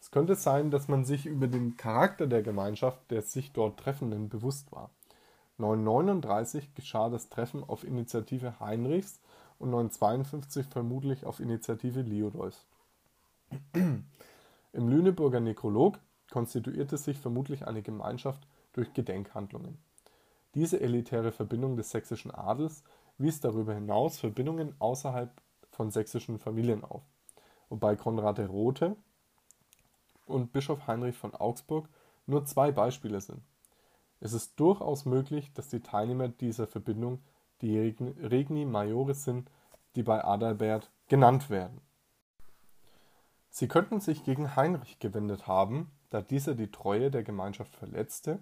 Es 0.02 0.10
könnte 0.10 0.34
sein, 0.34 0.72
dass 0.72 0.88
man 0.88 1.06
sich 1.06 1.28
über 1.28 1.46
den 1.46 1.78
Charakter 1.78 2.26
der 2.26 2.42
Gemeinschaft 2.42 3.12
der 3.12 3.22
sich 3.22 3.52
dort 3.52 3.80
Treffenden 3.80 4.30
bewusst 4.30 4.72
war. 4.72 4.90
939 5.58 6.74
geschah 6.74 7.10
das 7.10 7.30
Treffen 7.30 7.64
auf 7.64 7.84
Initiative 7.84 8.60
Heinrichs 8.60 9.20
und 9.60 9.70
952 9.70 10.68
vermutlich 10.68 11.26
auf 11.26 11.40
Initiative 11.40 12.02
Liodolfs. 12.02 12.66
Im 13.74 14.90
Lüneburger 14.90 15.40
Nekrolog 15.40 16.00
konstituierte 16.32 16.98
sich 16.98 17.20
vermutlich 17.20 17.68
eine 17.68 17.84
Gemeinschaft 17.84 18.48
durch 18.74 18.94
Gedenkhandlungen. 18.94 19.78
Diese 20.56 20.82
elitäre 20.82 21.32
Verbindung 21.32 21.78
des 21.78 21.92
sächsischen 21.92 22.32
Adels 22.32 22.84
wies 23.18 23.40
darüber 23.40 23.74
hinaus 23.74 24.20
Verbindungen 24.20 24.76
außerhalb 24.80 25.32
von 25.70 25.92
sächsischen 25.92 26.40
Familien 26.40 26.84
auf, 26.84 27.04
wobei 27.70 27.96
Konrad 27.96 28.40
der 28.40 28.48
Rote 28.48 28.96
und 30.26 30.52
Bischof 30.52 30.88
Heinrich 30.88 31.18
von 31.18 31.34
Augsburg 31.36 31.88
nur 32.26 32.46
zwei 32.46 32.72
Beispiele 32.72 33.22
sind. 33.22 33.42
Es 34.24 34.32
ist 34.32 34.58
durchaus 34.58 35.04
möglich, 35.04 35.52
dass 35.54 35.68
die 35.68 35.82
Teilnehmer 35.82 36.30
dieser 36.30 36.66
Verbindung 36.66 37.22
die 37.60 37.78
Regni 37.78 38.64
Majores 38.64 39.26
sind, 39.26 39.52
die 39.98 40.04
bei 40.04 40.24
Adalbert 40.24 40.90
genannt 41.10 41.50
werden. 41.50 41.82
Sie 43.50 43.68
könnten 43.68 44.00
sich 44.00 44.24
gegen 44.24 44.56
Heinrich 44.56 45.00
gewendet 45.00 45.46
haben, 45.46 45.92
da 46.10 46.22
dieser 46.22 46.56
die 46.56 46.72
Treue 46.72 47.12
der 47.12 47.24
Gemeinschaft 47.24 47.76
verletzte, 47.76 48.40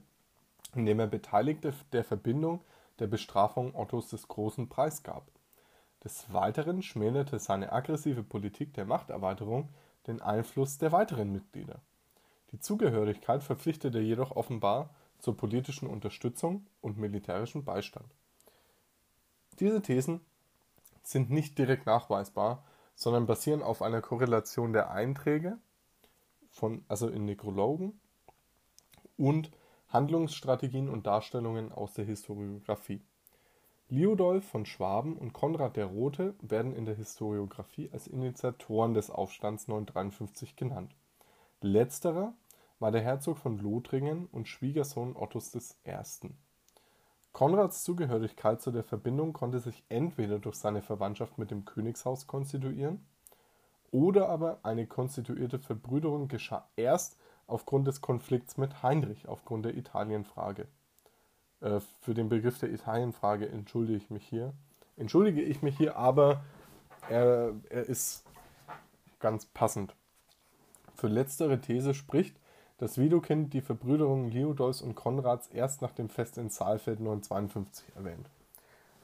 indem 0.75 0.99
er 0.99 1.07
Beteiligte 1.07 1.73
der 1.93 2.03
Verbindung 2.03 2.61
der 2.99 3.07
Bestrafung 3.07 3.73
Ottos 3.73 4.07
des 4.09 4.27
Großen 4.27 4.69
preisgab. 4.69 5.25
Des 6.03 6.31
Weiteren 6.31 6.83
schmälerte 6.83 7.39
seine 7.39 7.71
aggressive 7.71 8.21
Politik 8.21 8.75
der 8.75 8.85
Machterweiterung 8.85 9.69
den 10.05 10.21
Einfluss 10.21 10.77
der 10.77 10.91
weiteren 10.91 11.31
Mitglieder. 11.31 11.79
Die 12.51 12.59
Zugehörigkeit 12.59 13.41
verpflichtete 13.41 13.99
jedoch 13.99 14.35
offenbar 14.35 14.91
zur 15.21 15.37
politischen 15.37 15.87
Unterstützung 15.87 16.65
und 16.81 16.97
militärischen 16.97 17.63
Beistand. 17.63 18.13
Diese 19.59 19.81
Thesen 19.81 20.21
sind 21.03 21.29
nicht 21.29 21.57
direkt 21.57 21.85
nachweisbar, 21.85 22.63
sondern 22.95 23.25
basieren 23.25 23.61
auf 23.61 23.81
einer 23.81 24.01
Korrelation 24.01 24.73
der 24.73 24.91
Einträge, 24.91 25.57
von, 26.49 26.83
also 26.87 27.07
in 27.07 27.25
Nekrologen, 27.25 27.99
und 29.17 29.51
Handlungsstrategien 29.89 30.89
und 30.89 31.05
Darstellungen 31.05 31.71
aus 31.71 31.93
der 31.93 32.05
Historiographie. 32.05 33.01
Liudolf 33.89 34.45
von 34.45 34.65
Schwaben 34.65 35.17
und 35.17 35.33
Konrad 35.33 35.75
der 35.75 35.85
Rote 35.85 36.33
werden 36.41 36.73
in 36.73 36.85
der 36.85 36.95
Historiographie 36.95 37.89
als 37.91 38.07
Initiatoren 38.07 38.93
des 38.93 39.09
Aufstands 39.09 39.67
953 39.67 40.55
genannt. 40.55 40.95
Letzterer 41.59 42.33
war 42.81 42.91
der 42.91 43.01
Herzog 43.01 43.37
von 43.37 43.59
Lothringen 43.59 44.25
und 44.31 44.47
Schwiegersohn 44.47 45.15
Ottos 45.15 45.77
I. 45.85 46.29
Konrads 47.31 47.83
Zugehörigkeit 47.83 48.61
zu 48.61 48.71
der 48.71 48.83
Verbindung 48.83 49.33
konnte 49.33 49.59
sich 49.59 49.83
entweder 49.87 50.39
durch 50.39 50.55
seine 50.55 50.81
Verwandtschaft 50.81 51.37
mit 51.37 51.51
dem 51.51 51.63
Königshaus 51.63 52.25
konstituieren 52.27 53.05
oder 53.91 54.29
aber 54.29 54.59
eine 54.63 54.87
konstituierte 54.87 55.59
Verbrüderung 55.59 56.27
geschah 56.27 56.67
erst 56.75 57.17
aufgrund 57.45 57.87
des 57.87 58.01
Konflikts 58.01 58.57
mit 58.57 58.81
Heinrich 58.81 59.27
aufgrund 59.27 59.65
der 59.65 59.77
Italienfrage 59.77 60.67
äh, 61.61 61.79
für 62.01 62.15
den 62.15 62.29
Begriff 62.29 62.57
der 62.57 62.71
Italienfrage 62.71 63.47
entschuldige 63.47 63.97
ich 63.97 64.09
mich 64.09 64.27
hier. 64.27 64.53
Entschuldige 64.97 65.41
ich 65.41 65.61
mich 65.61 65.77
hier, 65.77 65.95
aber 65.95 66.43
er, 67.09 67.53
er 67.69 67.83
ist 67.83 68.25
ganz 69.19 69.45
passend. 69.45 69.95
Für 70.95 71.07
letztere 71.07 71.61
These 71.61 71.93
spricht, 71.93 72.40
dass 72.81 72.97
Widukind 72.97 73.53
die 73.53 73.61
Verbrüderung 73.61 74.31
Liudolfs 74.31 74.81
und 74.81 74.95
Konrads 74.95 75.45
erst 75.49 75.83
nach 75.83 75.91
dem 75.91 76.09
Fest 76.09 76.39
in 76.39 76.49
Saalfeld 76.49 76.99
952 76.99 77.95
erwähnt. 77.95 78.27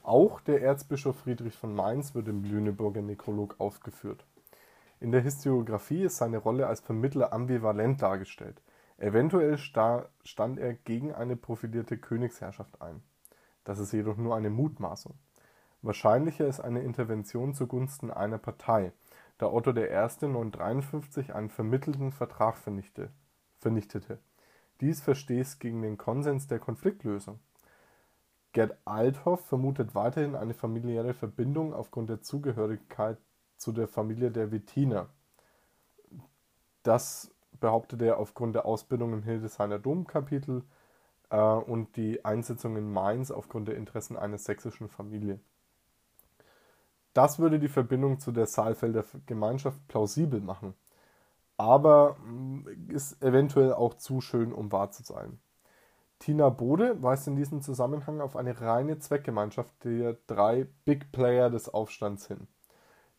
Auch 0.02 0.40
der 0.40 0.62
Erzbischof 0.62 1.16
Friedrich 1.18 1.54
von 1.54 1.76
Mainz 1.76 2.12
wird 2.12 2.26
im 2.26 2.42
Lüneburger 2.42 3.02
Nekrolog 3.02 3.54
aufgeführt. 3.58 4.26
In 4.98 5.12
der 5.12 5.20
Historiographie 5.20 6.02
ist 6.02 6.16
seine 6.16 6.38
Rolle 6.38 6.66
als 6.66 6.80
Vermittler 6.80 7.32
ambivalent 7.32 8.02
dargestellt. 8.02 8.60
Eventuell 8.96 9.56
stand 9.58 10.58
er 10.58 10.74
gegen 10.74 11.14
eine 11.14 11.36
profilierte 11.36 11.98
Königsherrschaft 11.98 12.82
ein. 12.82 13.00
Das 13.62 13.78
ist 13.78 13.92
jedoch 13.92 14.16
nur 14.16 14.34
eine 14.34 14.50
Mutmaßung. 14.50 15.14
Wahrscheinlicher 15.82 16.48
ist 16.48 16.58
eine 16.58 16.82
Intervention 16.82 17.54
zugunsten 17.54 18.10
einer 18.10 18.38
Partei, 18.38 18.90
da 19.38 19.46
Otto 19.46 19.70
I. 19.70 19.86
953 20.26 21.32
einen 21.32 21.48
vermittelten 21.48 22.10
Vertrag 22.10 22.56
vernichtete. 22.56 23.12
Dies 24.80 25.00
verstieß 25.00 25.58
gegen 25.58 25.82
den 25.82 25.98
Konsens 25.98 26.46
der 26.46 26.58
Konfliktlösung. 26.58 27.40
Gerd 28.52 28.78
Althoff 28.84 29.44
vermutet 29.46 29.94
weiterhin 29.94 30.34
eine 30.34 30.54
familiäre 30.54 31.14
Verbindung 31.14 31.74
aufgrund 31.74 32.08
der 32.08 32.22
Zugehörigkeit 32.22 33.18
zu 33.56 33.72
der 33.72 33.88
Familie 33.88 34.30
der 34.30 34.52
Wettiner. 34.52 35.08
Das 36.82 37.34
behauptet 37.60 38.02
er 38.02 38.18
aufgrund 38.18 38.54
der 38.54 38.64
Ausbildung 38.64 39.12
im 39.12 39.22
Hildesheimer 39.22 39.78
Domkapitel 39.78 40.62
äh, 41.30 41.36
und 41.36 41.96
die 41.96 42.24
Einsetzung 42.24 42.76
in 42.76 42.90
Mainz 42.90 43.30
aufgrund 43.30 43.68
der 43.68 43.76
Interessen 43.76 44.16
einer 44.16 44.38
sächsischen 44.38 44.88
Familie. 44.88 45.40
Das 47.14 47.38
würde 47.38 47.58
die 47.58 47.68
Verbindung 47.68 48.20
zu 48.20 48.32
der 48.32 48.46
Saalfelder 48.46 49.04
Gemeinschaft 49.26 49.86
plausibel 49.88 50.40
machen, 50.40 50.74
aber 51.58 52.16
mm, 52.20 52.66
ist 52.88 53.22
eventuell 53.22 53.74
auch 53.74 53.94
zu 53.94 54.22
schön, 54.22 54.52
um 54.52 54.72
wahr 54.72 54.90
zu 54.90 55.02
sein. 55.02 55.38
Tina 56.18 56.48
Bode 56.48 57.00
weist 57.02 57.28
in 57.28 57.36
diesem 57.36 57.60
Zusammenhang 57.60 58.20
auf 58.20 58.36
eine 58.36 58.60
reine 58.60 58.98
Zweckgemeinschaft 58.98 59.72
der 59.84 60.16
drei 60.26 60.66
Big 60.84 61.12
Player 61.12 61.50
des 61.50 61.68
Aufstands 61.68 62.26
hin. 62.26 62.48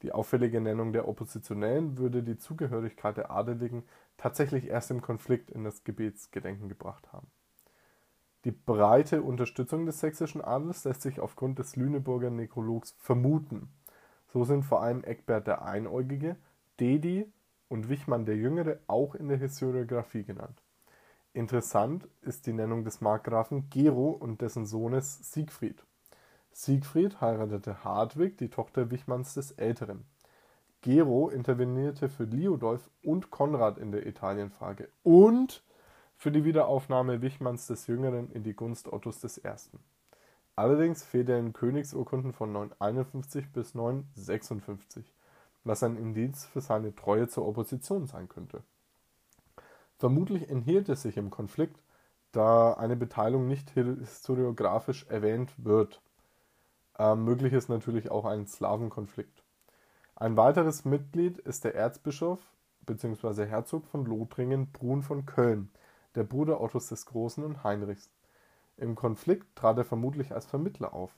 Die 0.02 0.12
auffällige 0.14 0.62
Nennung 0.62 0.94
der 0.94 1.08
Oppositionellen 1.08 1.98
würde 1.98 2.24
die 2.24 2.38
Zugehörigkeit 2.38 3.18
der 3.18 3.32
Adeligen 3.32 3.84
tatsächlich 4.18 4.68
erst 4.68 4.92
im 4.92 5.02
Konflikt 5.02 5.52
in 5.52 5.64
das 5.64 5.84
Gebetsgedenken 5.84 6.70
gebracht 6.70 7.12
haben. 7.12 7.28
Die 8.46 8.52
breite 8.52 9.22
Unterstützung 9.22 9.86
des 9.86 10.00
sächsischen 10.00 10.42
Adels 10.42 10.86
lässt 10.86 11.02
sich 11.02 11.20
aufgrund 11.20 11.60
des 11.60 11.76
Lüneburger 11.76 12.30
Nekrologs 12.30 12.96
vermuten. 12.98 13.70
So 14.28 14.46
sind 14.46 14.64
vor 14.64 14.82
allem 14.82 15.04
Eckbert 15.04 15.48
der 15.48 15.66
Einäugige, 15.66 16.38
Dedi 16.80 17.30
und 17.70 17.88
Wichmann 17.88 18.26
der 18.26 18.36
Jüngere 18.36 18.80
auch 18.88 19.16
in 19.16 19.30
der 19.30 19.38
Historiographie 19.38 20.24
genannt. 20.24 20.62
Interessant 21.32 22.08
ist 22.22 22.48
die 22.48 22.54
Nennung 22.54 22.84
des 22.84 23.02
Markgrafen 23.02 23.70
Gero 23.70 24.10
und 24.10 24.42
dessen 24.42 24.66
Sohnes 24.66 25.32
Siegfried. 25.32 25.86
Siegfried 26.52 27.22
heiratete 27.22 27.84
Hartwig, 27.84 28.38
die 28.38 28.50
Tochter 28.50 28.92
Wichmanns 28.92 29.36
des 29.36 29.52
Älteren. 29.52 30.06
Gero 30.82 31.30
intervenierte 31.30 32.10
für 32.10 32.24
Liudolf 32.24 32.90
und 33.04 33.32
Konrad 33.32 33.78
in 33.78 33.92
der 33.92 34.08
Italienfrage 34.08 34.90
und 35.04 35.64
für 36.16 36.32
die 36.32 36.44
Wiederaufnahme 36.44 37.22
Wichmanns 37.22 37.68
des 37.68 37.88
Jüngeren 37.88 38.32
in 38.32 38.44
die 38.44 38.56
Gunst 38.56 38.92
Ottos 38.92 39.24
I. 39.38 39.52
Allerdings 40.56 41.04
fehlt 41.04 41.30
er 41.30 41.40
in 41.40 41.54
Königsurkunden 41.54 42.34
von 42.34 42.52
951 42.52 43.54
bis 43.54 43.76
956, 43.76 45.14
was 45.64 45.84
ein 45.84 45.98
Indiz 45.98 46.46
für 46.46 46.62
seine 46.62 46.96
Treue 46.96 47.28
zur 47.28 47.48
Opposition 47.48 48.08
sein 48.08 48.30
könnte. 48.30 48.64
Vermutlich 49.98 50.50
enthielt 50.50 50.88
es 50.90 51.02
sich 51.02 51.18
im 51.18 51.30
Konflikt, 51.30 51.82
da 52.32 52.74
eine 52.74 52.96
Beteiligung 52.96 53.48
nicht 53.48 53.72
historiografisch 53.72 55.06
erwähnt 55.08 55.52
wird. 55.58 56.02
Ähm, 56.98 57.26
möglich 57.26 57.54
ist 57.54 57.70
natürlich 57.70 58.12
auch 58.12 58.26
ein 58.26 58.46
Slawenkonflikt. 58.46 59.44
Ein 60.16 60.38
weiteres 60.38 60.86
Mitglied 60.86 61.38
ist 61.40 61.64
der 61.64 61.76
Erzbischof 61.76 62.40
bzw. 62.86 63.46
Herzog 63.46 63.86
von 63.88 64.06
Lothringen 64.06 64.72
Brun 64.72 65.02
von 65.02 65.26
Köln, 65.26 65.72
der 66.16 66.24
Bruder 66.24 66.62
Ottos 66.62 66.88
des 66.88 67.06
Großen 67.06 67.44
und 67.44 67.64
Heinrichs. 67.64 68.10
Im 68.78 68.96
Konflikt 68.96 69.56
trat 69.56 69.78
er 69.78 69.86
vermutlich 69.86 70.34
als 70.34 70.46
Vermittler 70.46 70.94
auf, 70.94 71.16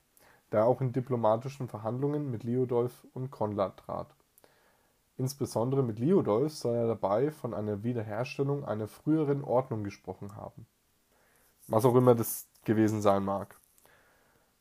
da 0.50 0.60
er 0.60 0.66
auch 0.66 0.82
in 0.82 0.94
diplomatischen 0.94 1.68
Verhandlungen 1.68 2.32
mit 2.32 2.44
Liudolf 2.44 3.06
und 3.14 3.32
Konrad 3.32 3.78
trat. 3.78 4.16
Insbesondere 5.22 5.84
mit 5.84 6.00
Liudolf 6.00 6.52
soll 6.52 6.76
er 6.78 6.88
dabei 6.88 7.30
von 7.30 7.54
einer 7.54 7.84
Wiederherstellung 7.84 8.66
einer 8.66 8.88
früheren 8.88 9.44
Ordnung 9.44 9.84
gesprochen 9.84 10.36
haben. 10.36 10.66
Was 11.68 11.86
auch 11.86 11.94
immer 11.94 12.16
das 12.16 12.48
gewesen 12.66 13.04
sein 13.04 13.24
mag. 13.24 13.56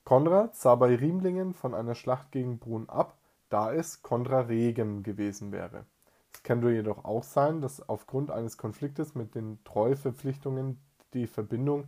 Konrad 0.05 0.55
sah 0.57 0.75
bei 0.75 0.95
Riemlingen 0.95 1.55
von 1.55 1.75
einer 1.75 1.95
Schlacht 1.95 2.31
gegen 2.31 2.59
Brunn 2.59 2.91
ab, 2.91 3.17
da 3.49 3.73
es 3.73 4.03
contra 4.03 4.41
regem 4.41 5.03
gewesen 5.03 5.51
wäre. 5.51 5.87
Es 6.35 6.43
könnte 6.43 6.71
jedoch 6.71 7.07
auch 7.07 7.25
sein, 7.25 7.63
dass 7.63 7.89
aufgrund 7.89 8.31
eines 8.31 8.59
Konfliktes 8.59 9.15
mit 9.15 9.35
den 9.35 9.65
Treuverpflichtungen 9.65 10.79
die 11.15 11.27
Verbindung, 11.27 11.85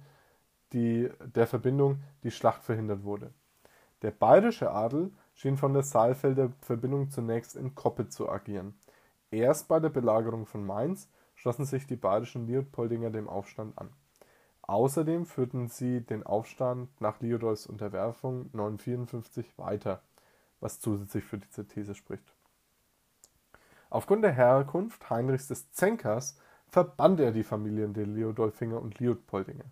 die, 0.72 1.10
der 1.20 1.46
Verbindung 1.46 2.02
die 2.22 2.30
Schlacht 2.30 2.62
verhindert 2.62 3.04
wurde. 3.04 3.34
Der 4.00 4.12
bayerische 4.12 4.70
Adel 4.70 5.12
schien 5.42 5.56
von 5.56 5.74
der 5.74 5.82
Saalfelder 5.82 6.52
Verbindung 6.60 7.10
zunächst 7.10 7.56
in 7.56 7.74
Koppe 7.74 8.08
zu 8.08 8.30
agieren. 8.30 8.78
Erst 9.32 9.66
bei 9.66 9.80
der 9.80 9.88
Belagerung 9.88 10.46
von 10.46 10.64
Mainz 10.64 11.08
schlossen 11.34 11.64
sich 11.64 11.84
die 11.84 11.96
bayerischen 11.96 12.46
Leopoldinger 12.46 13.10
dem 13.10 13.28
Aufstand 13.28 13.76
an. 13.76 13.90
Außerdem 14.62 15.26
führten 15.26 15.66
sie 15.66 16.00
den 16.00 16.22
Aufstand 16.22 16.88
nach 17.00 17.20
Liudolfs 17.20 17.66
Unterwerfung 17.66 18.50
954 18.52 19.58
weiter, 19.58 20.00
was 20.60 20.78
zusätzlich 20.78 21.24
für 21.24 21.38
diese 21.38 21.66
These 21.66 21.96
spricht. 21.96 22.32
Aufgrund 23.90 24.22
der 24.22 24.30
Herkunft 24.32 25.10
Heinrichs 25.10 25.48
des 25.48 25.72
Zenkers 25.72 26.38
verband 26.68 27.18
er 27.18 27.32
die 27.32 27.42
Familien 27.42 27.94
der 27.94 28.06
Liudolfinger 28.06 28.80
und 28.80 29.00
Liutpoldinger. 29.00 29.64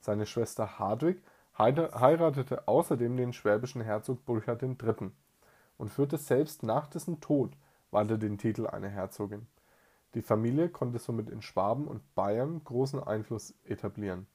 Seine 0.00 0.24
Schwester 0.24 0.78
Hadwig 0.78 1.20
heiratete 1.58 2.68
außerdem 2.68 3.16
den 3.16 3.32
schwäbischen 3.32 3.82
Herzog 3.82 4.24
Burchard 4.24 4.62
III. 4.62 5.10
und 5.76 5.88
führte 5.88 6.16
selbst 6.16 6.62
nach 6.62 6.86
dessen 6.86 7.20
Tod 7.20 7.56
weiter 7.90 8.16
den 8.16 8.38
Titel 8.38 8.66
einer 8.66 8.88
Herzogin. 8.88 9.46
Die 10.14 10.22
Familie 10.22 10.68
konnte 10.68 10.98
somit 10.98 11.28
in 11.28 11.42
Schwaben 11.42 11.88
und 11.88 12.14
Bayern 12.14 12.62
großen 12.64 13.02
Einfluss 13.02 13.54
etablieren. 13.64 14.26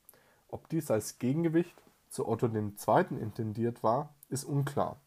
Ob 0.50 0.68
dies 0.70 0.92
als 0.92 1.18
Gegengewicht 1.18 1.82
zu 2.10 2.28
Otto 2.28 2.48
II. 2.48 2.72
intendiert 3.20 3.84
war, 3.84 4.14
ist 4.30 4.44
unklar. 4.44 5.00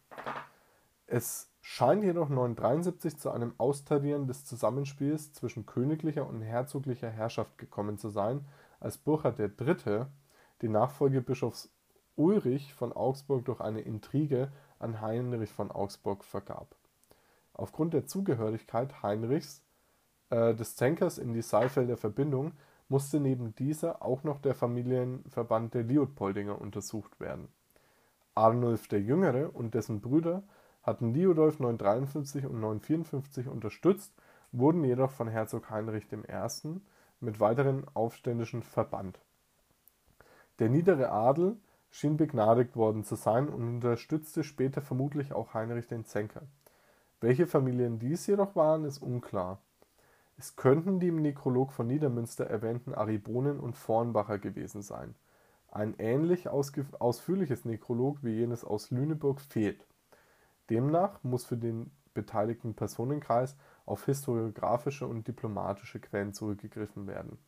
Es 1.07 1.53
scheint 1.61 2.03
jedoch 2.03 2.29
973 2.29 3.19
zu 3.19 3.31
einem 3.31 3.55
Austarieren 3.59 4.27
des 4.27 4.45
Zusammenspiels 4.45 5.33
zwischen 5.33 5.67
königlicher 5.67 6.27
und 6.27 6.43
herzoglicher 6.43 7.11
Herrschaft 7.11 7.59
gekommen 7.59 7.99
zu 7.99 8.09
sein, 8.09 8.45
als 8.81 8.99
Burchard 8.99 9.39
III. 9.39 10.07
die 10.63 10.69
Nachfolge 10.69 11.21
Bischofs 11.21 11.71
Ulrich 12.17 12.75
von 12.75 12.93
Augsburg 12.93 13.45
durch 13.45 13.61
eine 13.61 13.81
Intrige 13.81 14.51
an 14.79 15.01
Heinrich 15.01 15.53
von 15.53 15.71
Augsburg 15.71 16.25
vergab. 16.25 16.75
Aufgrund 17.55 17.95
der 17.95 18.07
Zugehörigkeit 18.07 19.03
Heinrichs 19.03 19.63
äh, 20.31 20.55
des 20.55 20.77
Zenkers 20.77 21.19
in 21.19 21.33
die 21.33 21.43
Saalfelder 21.43 21.97
Verbindung 21.97 22.53
musste 22.89 23.21
neben 23.21 23.55
dieser 23.55 24.03
auch 24.03 24.23
noch 24.25 24.39
der 24.39 24.55
Familienverband 24.55 25.75
der 25.75 25.85
Liutpoldinger 25.85 26.61
untersucht 26.61 27.19
werden. 27.21 27.49
Arnulf 28.35 28.89
der 28.89 29.01
Jüngere 29.01 29.55
und 29.55 29.75
dessen 29.75 30.01
Brüder 30.01 30.43
hatten 30.83 31.15
Liudolf 31.15 31.59
953 31.59 32.47
und 32.47 32.61
954 32.61 33.49
unterstützt, 33.49 34.13
wurden 34.53 34.85
jedoch 34.85 35.11
von 35.11 35.27
Herzog 35.27 35.71
Heinrich 35.71 36.07
I. 36.13 36.81
mit 37.21 37.41
weiteren 37.41 37.85
Aufständischen 37.95 38.63
verbannt. 38.63 39.19
Der 40.59 40.69
niedere 40.69 41.11
Adel 41.11 41.57
schien 41.97 42.19
begnadigt 42.19 42.77
worden 42.77 43.05
zu 43.05 43.15
sein 43.15 43.49
und 43.49 43.67
unterstützte 43.67 44.45
später 44.45 44.83
vermutlich 44.83 45.33
auch 45.33 45.55
Heinrich 45.55 45.87
den 45.87 46.05
Zenker. 46.05 46.43
Welche 47.23 47.47
Familien 47.47 47.99
dies 47.99 48.27
jedoch 48.27 48.55
waren, 48.55 48.85
ist 48.85 48.99
unklar. 48.99 49.63
Es 50.37 50.57
könnten 50.57 51.01
die 51.01 51.09
im 51.09 51.23
Nekrolog 51.23 51.73
von 51.73 51.87
Niedermünster 51.87 52.45
erwähnten 52.45 52.93
Aribonen 52.93 53.59
und 53.59 53.77
Vornbacher 53.77 54.39
gewesen 54.39 54.83
sein. 54.83 55.15
Ein 55.71 55.95
ähnlich 55.97 56.51
ausführliches 56.51 57.65
Nekrolog 57.65 58.23
wie 58.23 58.35
jenes 58.35 58.63
aus 58.63 58.91
Lüneburg 58.91 59.41
fehlt. 59.41 59.87
Demnach 60.69 61.25
muss 61.25 61.47
für 61.47 61.57
den 61.57 61.91
beteiligten 62.13 62.75
Personenkreis 62.75 63.57
auf 63.87 64.05
historiografische 64.05 65.07
und 65.07 65.27
diplomatische 65.27 66.01
Quellen 66.01 66.35
zurückgegriffen 66.35 67.07
werden. 67.07 67.39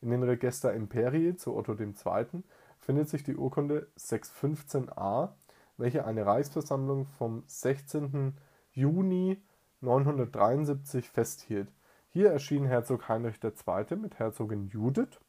In 0.00 0.10
den 0.10 0.22
Register 0.22 0.72
Imperii 0.72 1.34
zu 1.34 1.56
Otto 1.56 1.74
II. 1.74 2.44
Findet 2.88 3.10
sich 3.10 3.22
die 3.22 3.36
Urkunde 3.36 3.86
615a, 3.98 5.34
welche 5.76 6.06
eine 6.06 6.24
Reichsversammlung 6.24 7.04
vom 7.04 7.42
16. 7.46 8.34
Juni 8.72 9.42
973 9.82 11.10
festhielt. 11.10 11.70
Hier 12.08 12.30
erschien 12.30 12.64
Herzog 12.64 13.06
Heinrich 13.10 13.44
II. 13.44 13.96
mit 13.96 14.18
Herzogin 14.18 14.68
Judith, 14.68 15.20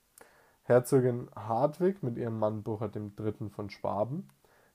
Herzogin 0.63 1.29
Hartwig 1.35 2.01
mit 2.01 2.15
ihrem 2.15 2.39
Mann 2.39 2.63
Burchard 2.63 2.95
III. 2.95 3.49
von 3.49 3.69
Schwaben, 3.69 4.29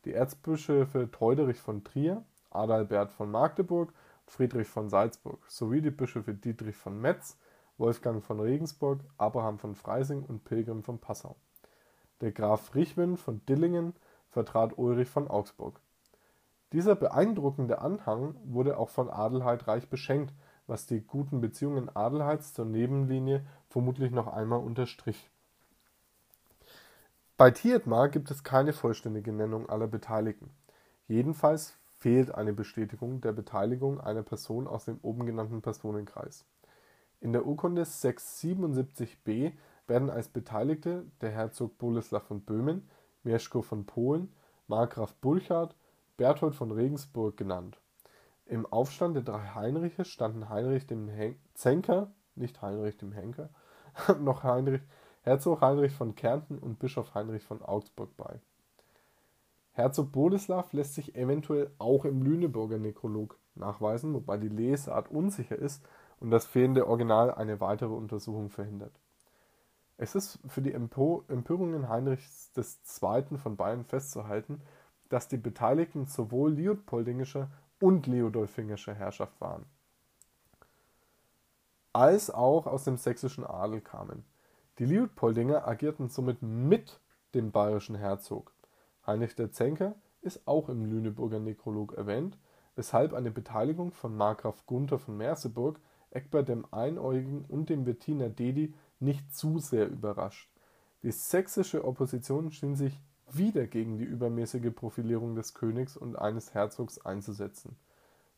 die 0.05 0.13
Erzbischöfe 0.13 1.11
Theuderich 1.11 1.63
von 1.63 1.85
Trier, 1.85 2.23
Adalbert 2.51 3.13
von 3.13 3.31
Magdeburg, 3.31 3.95
Friedrich 4.27 4.69
von 4.69 4.91
Salzburg 4.91 5.43
sowie 5.49 5.81
die 5.81 5.91
Bischöfe 5.91 6.35
Dietrich 6.35 6.77
von 6.77 7.01
Metz, 7.01 7.39
Wolfgang 7.79 8.23
von 8.23 8.41
Regensburg, 8.41 9.01
Abraham 9.17 9.59
von 9.59 9.75
Freising 9.75 10.23
und 10.23 10.45
Pilgrim 10.45 10.83
von 10.83 10.99
Passau. 10.99 11.37
Der 12.21 12.33
Graf 12.33 12.75
Richwin 12.75 13.17
von 13.17 13.45
Dillingen 13.47 13.95
vertrat 14.31 14.79
Ulrich 14.79 15.09
von 15.09 15.29
Augsburg. 15.29 15.81
Dieser 16.73 16.97
beeindruckende 16.97 17.81
Anhang 17.81 18.35
wurde 18.45 18.79
auch 18.79 18.91
von 18.91 19.09
Adelheid 19.09 19.69
reich 19.69 19.89
beschenkt, 19.89 20.35
was 20.67 20.87
die 20.87 21.01
guten 21.01 21.41
Beziehungen 21.41 21.95
Adelheids 21.95 22.55
zur 22.55 22.65
Nebenlinie 22.65 23.45
vermutlich 23.69 24.11
noch 24.11 24.27
einmal 24.27 24.61
unterstrich. 24.61 25.31
Bei 27.37 27.51
Thietmar 27.51 28.09
gibt 28.09 28.31
es 28.31 28.45
keine 28.45 28.73
vollständige 28.73 29.33
Nennung 29.33 29.69
aller 29.69 29.89
Beteiligten. 29.89 30.51
Jedenfalls 31.09 31.75
fehlt 31.99 32.35
eine 32.35 32.53
Bestätigung 32.53 33.21
der 33.21 33.33
Beteiligung 33.33 34.01
einer 34.01 34.23
Person 34.23 34.67
aus 34.67 34.85
dem 34.85 34.99
oben 35.03 35.27
genannten 35.27 35.61
Personenkreis. 35.61 36.45
In 37.21 37.33
der 37.33 37.47
Urkunde 37.47 37.83
677b 37.83 39.53
werden 39.87 40.11
als 40.11 40.29
Beteiligte 40.29 41.07
der 41.21 41.31
Herzog 41.31 41.79
Boleslaw 41.79 42.21
von 42.25 42.43
Böhmen, 42.43 42.89
Mieszko 43.23 43.63
von 43.63 43.87
Polen, 43.87 44.33
Markgraf 44.67 45.15
Burchard, 45.17 45.75
Berthold 46.17 46.55
von 46.55 46.71
Regensburg 46.71 47.37
genannt. 47.37 47.81
Im 48.47 48.67
Aufstand 48.67 49.17
der 49.17 49.23
drei 49.23 49.47
Heinriche 49.55 50.05
standen 50.05 50.49
Heinrich 50.49 50.87
dem 50.87 51.09
Hen 51.09 51.37
Zenker, 51.55 52.13
nicht 52.35 52.63
Heinrich 52.63 52.97
dem 52.97 53.13
Henker, 53.13 53.51
noch 54.21 54.43
Heinrich, 54.43 54.83
Herzog 55.23 55.61
Heinrich 55.61 55.93
von 55.93 56.15
Kärnten 56.15 56.59
und 56.59 56.79
Bischof 56.79 57.15
Heinrich 57.15 57.45
von 57.45 57.63
Augsburg 57.63 58.17
bei. 58.17 58.41
Herzog 59.73 60.13
Boleslaw 60.13 60.65
lässt 60.73 60.95
sich 60.95 61.17
eventuell 61.17 61.71
auch 61.79 62.05
im 62.05 62.23
Lüneburger 62.23 62.79
Nekrolog 62.79 63.39
nachweisen, 63.55 64.15
wobei 64.15 64.37
die 64.37 64.49
Lesart 64.49 65.11
unsicher 65.11 65.57
ist 65.57 65.85
und 66.21 66.31
das 66.31 66.47
fehlende 66.47 66.87
Original 66.87 67.35
eine 67.35 67.61
weitere 67.61 67.93
Untersuchung 67.93 68.51
verhindert. 68.51 68.93
Es 69.97 70.15
ist 70.15 70.39
für 70.49 70.61
die 70.61 70.73
Empörungen 70.73 71.89
Heinrichs 71.89 72.51
II. 72.57 73.39
von 73.39 73.57
Bayern 73.57 73.85
festzuhalten, 73.85 74.61
dass 75.09 75.29
die 75.29 75.37
Beteiligten 75.37 76.07
sowohl 76.07 76.55
Leopoldingischer 76.55 77.51
und 77.81 78.07
Leodolfingischer 78.07 78.95
Herrschaft 78.95 79.41
waren, 79.41 79.67
als 81.93 82.31
auch 82.31 82.67
aus 82.67 82.85
dem 82.85 82.97
sächsischen 82.97 83.45
Adel 83.45 83.81
kamen. 83.81 84.25
Die 84.79 84.87
Leopoldinger 84.87 85.69
agierten 85.69 86.09
somit 86.09 86.43
mit 86.43 86.99
dem 87.35 87.53
bayerischen 87.53 87.95
Herzog. 87.95 88.53
Heinrich 89.07 89.37
der 89.37 89.53
Zänker 89.53 89.95
ist 90.23 90.49
auch 90.49 90.69
im 90.69 90.85
Lüneburger 90.85 91.39
Nekrolog 91.39 91.93
erwähnt, 91.93 92.39
weshalb 92.75 93.13
eine 93.13 93.31
Beteiligung 93.31 93.93
von 93.93 94.17
Markgraf 94.17 94.67
Gunther 94.67 94.99
von 94.99 95.17
Merseburg 95.17 95.79
Egbert 96.15 96.49
dem 96.49 96.65
Einäugigen 96.71 97.45
und 97.49 97.69
dem 97.71 97.87
Wettiner 97.87 98.29
Dedi 98.29 98.73
nicht 99.05 99.35
zu 99.35 99.59
sehr 99.59 99.89
überrascht. 99.89 100.51
Die 101.03 101.13
sächsische 101.13 101.85
Opposition 101.85 102.51
schien 102.51 102.75
sich 102.77 103.01
wieder 103.31 103.67
gegen 103.67 103.99
die 103.99 104.05
übermäßige 104.05 104.75
Profilierung 104.75 105.35
des 105.35 105.55
Königs 105.55 105.97
und 105.97 106.17
eines 106.17 106.55
Herzogs 106.55 106.99
einzusetzen. 107.05 107.77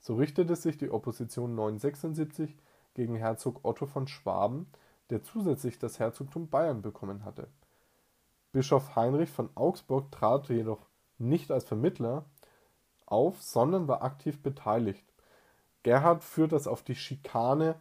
So 0.01 0.17
richtete 0.17 0.57
sich 0.57 0.79
die 0.79 0.91
Opposition 0.91 1.55
976 1.55 2.57
gegen 2.95 3.17
Herzog 3.17 3.65
Otto 3.65 3.87
von 3.87 4.07
Schwaben, 4.07 4.67
der 5.11 5.23
zusätzlich 5.23 5.79
das 5.79 5.99
Herzogtum 5.99 6.49
Bayern 6.49 6.83
bekommen 6.83 7.25
hatte. 7.25 7.49
Bischof 8.53 8.97
Heinrich 8.97 9.31
von 9.31 9.51
Augsburg 9.55 10.11
trat 10.11 10.49
jedoch 10.49 10.87
nicht 11.19 11.51
als 11.51 11.65
Vermittler 11.65 12.25
auf, 13.05 13.43
sondern 13.43 13.87
war 13.87 14.03
aktiv 14.03 14.43
beteiligt. 14.43 15.05
Gerhard 15.83 16.25
führt 16.25 16.53
das 16.53 16.67
auf 16.67 16.83
die 16.83 16.97
Schikane 16.97 17.81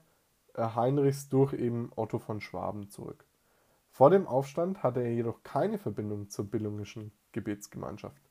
Heinrichs 0.58 1.30
durch 1.30 1.54
eben 1.54 1.92
Otto 1.96 2.20
von 2.20 2.42
Schwaben 2.42 2.90
zurück. 2.90 3.26
Vor 3.92 4.10
dem 4.10 4.28
Aufstand 4.28 4.84
hatte 4.84 5.02
er 5.02 5.14
jedoch 5.14 5.44
keine 5.44 5.78
Verbindung 5.78 6.30
zur 6.30 6.46
billungischen 6.46 7.12
Gebetsgemeinschaft. 7.32 8.22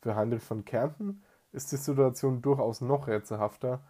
Für 0.00 0.14
Heinrich 0.14 0.42
von 0.42 0.64
Kärnten 0.64 1.22
ist 1.52 1.72
die 1.72 1.76
Situation 1.76 2.42
durchaus 2.42 2.80
noch 2.80 3.08
rätselhafter, 3.08 3.80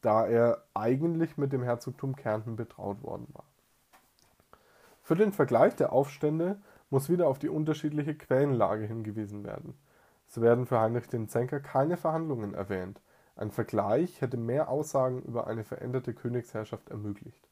da 0.00 0.26
er 0.26 0.62
eigentlich 0.74 1.36
mit 1.36 1.52
dem 1.52 1.62
Herzogtum 1.62 2.14
Kärnten 2.14 2.56
betraut 2.56 3.02
worden 3.02 3.26
war. 3.32 3.44
Für 5.02 5.16
den 5.16 5.32
Vergleich 5.32 5.74
der 5.76 5.92
Aufstände 5.92 6.60
muss 6.90 7.08
wieder 7.08 7.26
auf 7.26 7.38
die 7.38 7.48
unterschiedliche 7.48 8.14
Quellenlage 8.14 8.86
hingewiesen 8.86 9.44
werden. 9.44 9.74
Es 10.28 10.40
werden 10.40 10.66
für 10.66 10.80
Heinrich 10.80 11.08
den 11.08 11.28
Zenker 11.28 11.60
keine 11.60 11.96
Verhandlungen 11.96 12.54
erwähnt, 12.54 13.00
ein 13.36 13.50
Vergleich 13.50 14.22
hätte 14.22 14.38
mehr 14.38 14.70
Aussagen 14.70 15.22
über 15.22 15.46
eine 15.46 15.62
veränderte 15.62 16.14
Königsherrschaft 16.14 16.88
ermöglicht. 16.88 17.46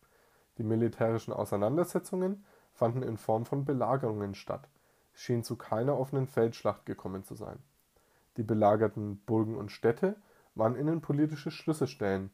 Die 0.56 0.62
militärischen 0.62 1.34
Auseinandersetzungen 1.34 2.42
fanden 2.72 3.02
in 3.02 3.18
Form 3.18 3.44
von 3.44 3.66
Belagerungen 3.66 4.34
statt, 4.34 4.66
es 5.14 5.20
schien 5.20 5.44
zu 5.44 5.56
keiner 5.56 5.98
offenen 5.98 6.26
Feldschlacht 6.26 6.86
gekommen 6.86 7.22
zu 7.22 7.34
sein. 7.34 7.58
Die 8.38 8.42
belagerten 8.42 9.20
Burgen 9.26 9.56
und 9.56 9.70
Städte 9.70 10.16
waren 10.54 10.74
innenpolitische 10.74 11.50
Schlüsselstellen. 11.50 12.30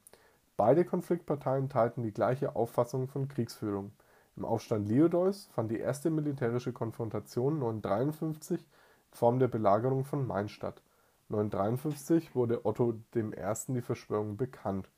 Beide 0.56 0.84
Konfliktparteien 0.84 1.68
teilten 1.68 2.02
die 2.02 2.12
gleiche 2.12 2.54
Auffassung 2.54 3.08
von 3.08 3.28
Kriegsführung. 3.28 3.92
Im 4.36 4.44
Aufstand 4.44 4.88
Leodois 4.88 5.48
fand 5.50 5.70
die 5.70 5.80
erste 5.80 6.08
militärische 6.10 6.72
Konfrontation 6.72 7.58
953 7.58 8.60
in 8.60 8.66
Form 9.10 9.40
der 9.40 9.48
Belagerung 9.48 10.04
von 10.04 10.24
Mainz 10.26 10.52
statt 10.52 10.82
953 11.30 12.34
wurde 12.34 12.64
Otto 12.64 12.94
I. 13.14 13.32
die 13.68 13.82
Verschwörung 13.82 14.36
bekannt, 14.36 14.90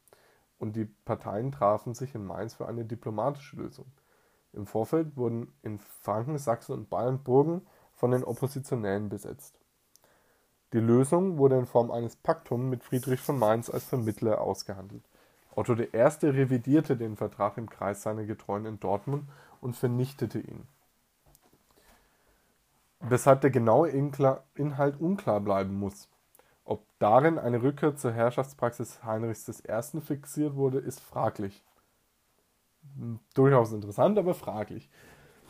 und 0.59 0.77
die 0.77 0.85
Parteien 0.85 1.53
trafen 1.53 1.95
sich 1.95 2.15
in 2.15 2.25
Mainz 2.25 2.55
für 2.55 2.69
eine 2.69 2.85
diplomatische 2.85 3.57
Lösung. 3.57 3.87
Im 4.53 4.67
Vorfeld 4.67 5.17
wurden 5.17 5.53
in 5.63 5.79
Franken, 5.79 6.39
Sachsen 6.39 6.73
und 6.73 6.91
Bayern 6.91 7.23
Burgen 7.23 7.63
von 7.95 8.13
den 8.13 8.23
Oppositionellen 8.23 9.09
besetzt. 9.09 9.59
Die 10.73 10.81
Lösung 10.81 11.37
wurde 11.37 11.59
in 11.59 11.67
Form 11.67 11.91
eines 11.91 12.17
Paktum 12.17 12.71
mit 12.71 12.83
Friedrich 12.83 13.21
von 13.21 13.39
Mainz 13.39 13.69
als 13.69 13.85
Vermittler 13.85 14.41
ausgehandelt. 14.41 15.03
Otto 15.55 15.75
I. 15.75 15.87
revidierte 16.27 16.97
den 16.97 17.17
Vertrag 17.17 17.59
im 17.59 17.69
Kreis 17.69 18.03
seiner 18.03 18.25
Getreuen 18.25 18.65
in 18.65 18.81
Dortmund 18.81 19.29
und 19.61 19.77
vernichtete 19.77 20.39
ihn. 20.39 20.67
Weshalb 23.01 23.41
der 23.41 23.51
genaue 23.51 23.91
Inhalt 23.91 25.01
unklar 25.01 25.41
bleiben 25.41 25.75
muss. 25.75 26.09
Ob 26.65 26.87
darin 26.99 27.39
eine 27.39 27.63
Rückkehr 27.63 27.97
zur 27.97 28.13
Herrschaftspraxis 28.13 29.03
Heinrichs 29.05 29.49
I. 29.49 30.01
fixiert 30.01 30.55
wurde, 30.55 30.79
ist 30.79 31.01
fraglich. 31.01 31.63
Hm, 32.97 33.21
durchaus 33.35 33.73
interessant, 33.73 34.19
aber 34.19 34.35
fraglich. 34.35 34.91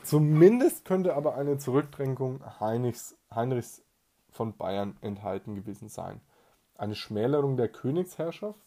Zumindest 0.02 0.84
könnte 0.84 1.14
aber 1.14 1.36
eine 1.36 1.58
Zurückdrängung 1.58 2.42
Heinrichs, 2.60 3.16
Heinrichs 3.32 3.84
von 4.30 4.56
Bayern 4.56 4.96
enthalten 5.00 5.54
gewesen 5.54 5.88
sein. 5.88 6.20
Eine 6.76 6.94
Schmälerung 6.94 7.56
der 7.56 7.68
Königsherrschaft 7.68 8.58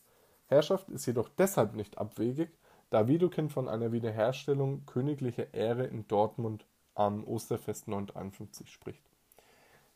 Herrschaft 0.48 0.90
ist 0.90 1.06
jedoch 1.06 1.30
deshalb 1.30 1.76
nicht 1.76 1.98
abwegig, 1.98 2.50
da 2.90 3.08
Widukind 3.08 3.52
von 3.52 3.68
einer 3.68 3.92
Wiederherstellung 3.92 4.86
königlicher 4.86 5.54
Ehre 5.54 5.86
in 5.86 6.08
Dortmund 6.08 6.66
am 6.94 7.24
Osterfest 7.26 7.88
951 7.88 8.72
spricht. 8.72 9.05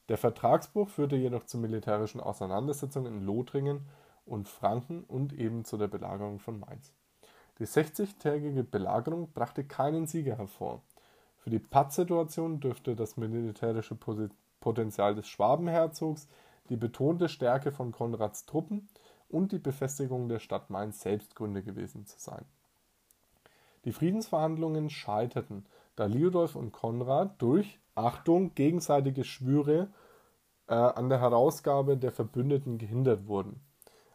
Der 0.09 0.17
Vertragsbruch 0.17 0.89
führte 0.89 1.15
jedoch 1.15 1.45
zu 1.45 1.57
militärischen 1.59 2.19
Auseinandersetzungen 2.19 3.13
in 3.13 3.25
Lothringen 3.25 3.87
und 4.25 4.47
Franken 4.47 5.03
und 5.03 5.33
eben 5.33 5.65
zu 5.65 5.77
der 5.77 5.87
Belagerung 5.87 6.39
von 6.39 6.59
Mainz. 6.59 6.91
Die 7.59 7.65
60-tägige 7.65 8.63
Belagerung 8.63 9.31
brachte 9.31 9.63
keinen 9.63 10.07
Sieger 10.07 10.37
hervor. 10.37 10.81
Für 11.37 11.51
die 11.51 11.59
Pattsituation 11.59 12.59
dürfte 12.59 12.95
das 12.95 13.17
militärische 13.17 13.95
Potenzial 14.59 15.13
des 15.13 15.27
Schwabenherzogs, 15.27 16.27
die 16.69 16.75
betonte 16.75 17.29
Stärke 17.29 17.71
von 17.71 17.91
Konrads 17.91 18.45
Truppen 18.45 18.89
und 19.29 19.51
die 19.51 19.59
Befestigung 19.59 20.27
der 20.27 20.39
Stadt 20.39 20.69
Mainz 20.69 21.01
selbst 21.01 21.35
Gründe 21.35 21.61
gewesen 21.61 22.05
zu 22.05 22.19
sein. 22.19 22.45
Die 23.85 23.91
Friedensverhandlungen 23.91 24.89
scheiterten, 24.89 25.65
da 25.95 26.05
Liudolf 26.05 26.55
und 26.55 26.71
Konrad 26.71 27.41
durch 27.41 27.79
Achtung, 27.99 28.55
gegenseitige 28.55 29.23
Schwüre 29.23 29.89
äh, 30.67 30.73
an 30.73 31.09
der 31.09 31.19
Herausgabe 31.19 31.97
der 31.97 32.11
Verbündeten 32.11 32.77
gehindert 32.77 33.27
wurden. 33.27 33.61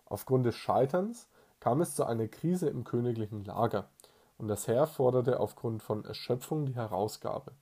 Aufgrund 0.06 0.46
des 0.46 0.56
Scheiterns 0.56 1.28
kam 1.60 1.80
es 1.80 1.94
zu 1.94 2.04
einer 2.04 2.28
Krise 2.28 2.68
im 2.68 2.84
königlichen 2.84 3.44
Lager, 3.44 3.88
und 4.36 4.48
das 4.48 4.66
Heer 4.66 4.86
forderte 4.86 5.38
aufgrund 5.38 5.82
von 5.82 6.04
Erschöpfung 6.04 6.66
die 6.66 6.74
Herausgabe. 6.74 7.52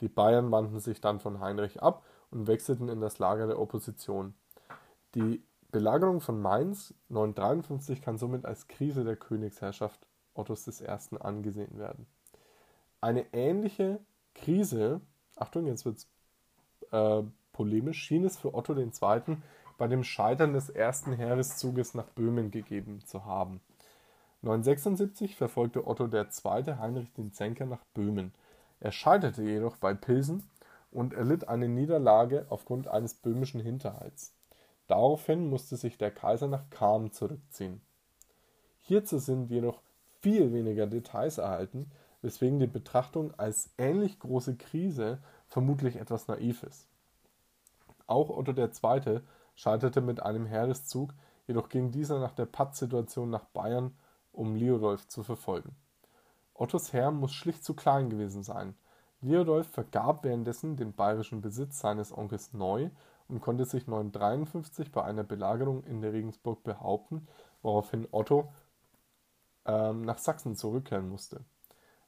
Die 0.00 0.08
Bayern 0.08 0.50
wandten 0.50 0.78
sich 0.78 1.00
dann 1.00 1.20
von 1.20 1.40
Heinrich 1.40 1.82
ab 1.82 2.04
und 2.30 2.46
wechselten 2.46 2.88
in 2.88 3.00
das 3.00 3.18
Lager 3.18 3.46
der 3.46 3.58
Opposition. 3.58 4.34
Die 5.14 5.42
Belagerung 5.70 6.20
von 6.20 6.40
Mainz 6.40 6.94
953 7.08 8.02
kann 8.02 8.18
somit 8.18 8.44
als 8.44 8.68
Krise 8.68 9.04
der 9.04 9.16
Königsherrschaft 9.16 10.06
Ottos 10.34 10.80
I. 10.80 10.86
angesehen 11.20 11.78
werden. 11.78 12.06
Eine 13.00 13.32
ähnliche 13.32 14.00
Krise 14.34 15.00
Achtung, 15.40 15.66
jetzt 15.66 15.84
wird 15.84 15.98
es 15.98 16.06
äh, 16.92 17.22
polemisch, 17.52 18.02
schien 18.02 18.24
es 18.24 18.36
für 18.36 18.54
Otto 18.54 18.74
II. 18.74 18.90
bei 19.78 19.88
dem 19.88 20.04
Scheitern 20.04 20.52
des 20.52 20.70
ersten 20.70 21.12
Heereszuges 21.12 21.94
nach 21.94 22.08
Böhmen 22.10 22.50
gegeben 22.50 23.00
zu 23.06 23.24
haben. 23.24 23.60
976 24.42 25.36
verfolgte 25.36 25.86
Otto 25.86 26.06
II. 26.06 26.76
Heinrich 26.78 27.12
den 27.12 27.32
Zänker 27.32 27.66
nach 27.66 27.84
Böhmen. 27.94 28.32
Er 28.80 28.92
scheiterte 28.92 29.42
jedoch 29.42 29.76
bei 29.76 29.92
Pilsen 29.92 30.44
und 30.90 31.12
erlitt 31.12 31.48
eine 31.48 31.68
Niederlage 31.68 32.46
aufgrund 32.48 32.88
eines 32.88 33.14
böhmischen 33.14 33.60
Hinterhalts. 33.60 34.32
Daraufhin 34.86 35.48
musste 35.48 35.76
sich 35.76 35.98
der 35.98 36.10
Kaiser 36.10 36.48
nach 36.48 36.64
Cham 36.70 37.12
zurückziehen. 37.12 37.80
Hierzu 38.80 39.18
sind 39.18 39.50
jedoch 39.50 39.80
viel 40.20 40.52
weniger 40.52 40.86
Details 40.86 41.38
erhalten, 41.38 41.90
weswegen 42.22 42.58
die 42.58 42.66
Betrachtung 42.66 43.32
als 43.38 43.70
ähnlich 43.78 44.18
große 44.18 44.56
Krise 44.56 45.18
vermutlich 45.46 45.96
etwas 45.96 46.28
naiv 46.28 46.62
ist. 46.62 46.86
Auch 48.06 48.30
Otto 48.30 48.52
II. 48.52 49.20
scheiterte 49.54 50.00
mit 50.00 50.22
einem 50.22 50.46
Heereszug, 50.46 51.14
jedoch 51.46 51.68
ging 51.68 51.90
dieser 51.90 52.20
nach 52.20 52.32
der 52.32 52.46
Pattsituation 52.46 53.30
nach 53.30 53.44
Bayern, 53.44 53.96
um 54.32 54.56
Liudolf 54.56 55.06
zu 55.08 55.22
verfolgen. 55.22 55.74
Ottos 56.54 56.92
Heer 56.92 57.10
muss 57.10 57.32
schlicht 57.32 57.64
zu 57.64 57.74
klein 57.74 58.10
gewesen 58.10 58.42
sein. 58.42 58.74
Liudolf 59.22 59.68
vergab 59.68 60.24
währenddessen 60.24 60.76
den 60.76 60.92
bayerischen 60.92 61.40
Besitz 61.40 61.80
seines 61.80 62.16
Onkels 62.16 62.52
neu 62.52 62.90
und 63.28 63.40
konnte 63.40 63.64
sich 63.64 63.86
953 63.86 64.92
bei 64.92 65.02
einer 65.04 65.24
Belagerung 65.24 65.84
in 65.84 66.00
der 66.00 66.12
Regensburg 66.12 66.62
behaupten, 66.62 67.28
woraufhin 67.62 68.08
Otto 68.10 68.52
ähm, 69.66 70.02
nach 70.02 70.18
Sachsen 70.18 70.56
zurückkehren 70.56 71.08
musste. 71.08 71.44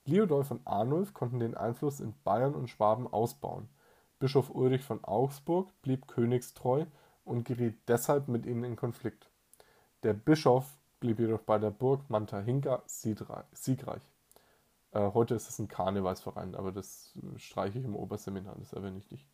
Liudolf 0.04 0.50
und 0.50 0.66
Arnulf 0.66 1.14
konnten 1.14 1.38
den 1.38 1.56
Einfluss 1.56 2.00
in 2.00 2.14
Bayern 2.24 2.54
und 2.54 2.68
Schwaben 2.68 3.06
ausbauen. 3.06 3.68
Bischof 4.18 4.50
Ulrich 4.50 4.82
von 4.82 5.02
Augsburg 5.04 5.70
blieb 5.82 6.08
königstreu 6.08 6.86
und 7.24 7.44
geriet 7.44 7.76
deshalb 7.88 8.28
mit 8.28 8.46
ihnen 8.46 8.64
in 8.64 8.76
Konflikt. 8.76 9.30
Der 10.02 10.12
Bischof 10.12 10.76
blieb 10.98 11.20
jedoch 11.20 11.42
bei 11.42 11.58
der 11.58 11.70
Burg 11.70 12.08
Mantahinka 12.08 12.82
siegreich. 12.86 14.02
Äh, 14.92 15.10
heute 15.14 15.34
ist 15.34 15.48
es 15.48 15.58
ein 15.58 15.68
Karnevalsverein, 15.68 16.54
aber 16.54 16.72
das 16.72 17.12
streiche 17.36 17.78
ich 17.78 17.84
im 17.84 17.96
Oberseminar, 17.96 18.56
das 18.58 18.72
erwähne 18.72 18.98
ich 18.98 19.10
nicht. 19.10 19.28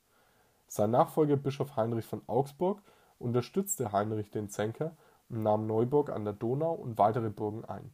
Sein 0.66 0.90
Nachfolger 0.90 1.36
Bischof 1.36 1.76
Heinrich 1.76 2.04
von 2.04 2.22
Augsburg 2.26 2.82
unterstützte 3.18 3.92
Heinrich 3.92 4.30
den 4.30 4.48
Zänker 4.50 4.96
und 5.30 5.42
nahm 5.42 5.66
Neuburg 5.66 6.10
an 6.10 6.24
der 6.24 6.34
Donau 6.34 6.72
und 6.72 6.98
weitere 6.98 7.30
Burgen 7.30 7.64
ein. 7.64 7.90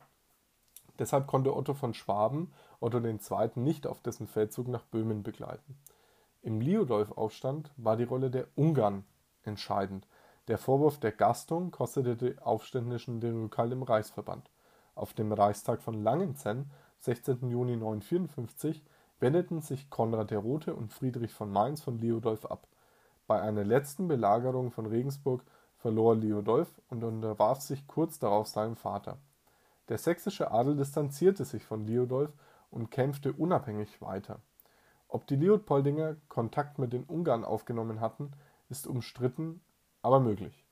Deshalb 0.98 1.26
konnte 1.26 1.56
Otto 1.56 1.74
von 1.74 1.94
Schwaben 1.94 2.52
Otto 2.80 2.98
II. 2.98 3.50
nicht 3.56 3.86
auf 3.86 4.00
dessen 4.00 4.26
Feldzug 4.26 4.68
nach 4.68 4.84
Böhmen 4.84 5.22
begleiten. 5.22 5.76
Im 6.42 6.60
Liudolf-Aufstand 6.60 7.70
war 7.76 7.96
die 7.96 8.04
Rolle 8.04 8.30
der 8.30 8.46
Ungarn 8.54 9.04
entscheidend. 9.44 10.06
Der 10.48 10.58
Vorwurf 10.58 11.00
der 11.00 11.12
Gastung 11.12 11.70
kostete 11.70 12.16
die 12.16 12.38
Aufständischen 12.38 13.20
den 13.20 13.42
Rückhalt 13.42 13.72
im 13.72 13.82
Reichsverband. 13.82 14.50
Auf 14.94 15.14
dem 15.14 15.32
Reichstag 15.32 15.80
von 15.82 16.02
Langenzenn, 16.02 16.70
16. 17.00 17.50
Juni 17.50 17.76
954, 17.76 18.84
wendeten 19.20 19.62
sich 19.62 19.88
Konrad 19.88 20.30
der 20.30 20.40
Rote 20.40 20.74
und 20.74 20.92
Friedrich 20.92 21.32
von 21.32 21.50
Mainz 21.50 21.80
von 21.80 21.98
Liudolf 21.98 22.44
ab. 22.44 22.68
Bei 23.26 23.40
einer 23.40 23.64
letzten 23.64 24.06
Belagerung 24.06 24.70
von 24.70 24.84
Regensburg 24.84 25.42
verlor 25.76 26.14
Liudolf 26.14 26.70
und 26.90 27.04
unterwarf 27.04 27.62
sich 27.62 27.86
kurz 27.86 28.18
darauf 28.18 28.48
seinem 28.48 28.76
Vater. 28.76 29.16
Der 29.88 29.98
sächsische 29.98 30.50
Adel 30.50 30.76
distanzierte 30.76 31.44
sich 31.44 31.64
von 31.64 31.86
Liudolf 31.86 32.32
und 32.70 32.90
kämpfte 32.90 33.32
unabhängig 33.32 34.00
weiter. 34.00 34.40
Ob 35.08 35.26
die 35.26 35.36
Leopoldinger 35.36 36.16
Kontakt 36.28 36.78
mit 36.78 36.92
den 36.92 37.04
Ungarn 37.04 37.44
aufgenommen 37.44 38.00
hatten, 38.00 38.32
ist 38.68 38.86
umstritten, 38.86 39.60
aber 40.02 40.20
möglich. 40.20 40.64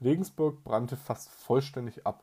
Regensburg 0.00 0.62
brannte 0.62 0.96
fast 0.96 1.30
vollständig 1.30 2.06
ab. 2.06 2.22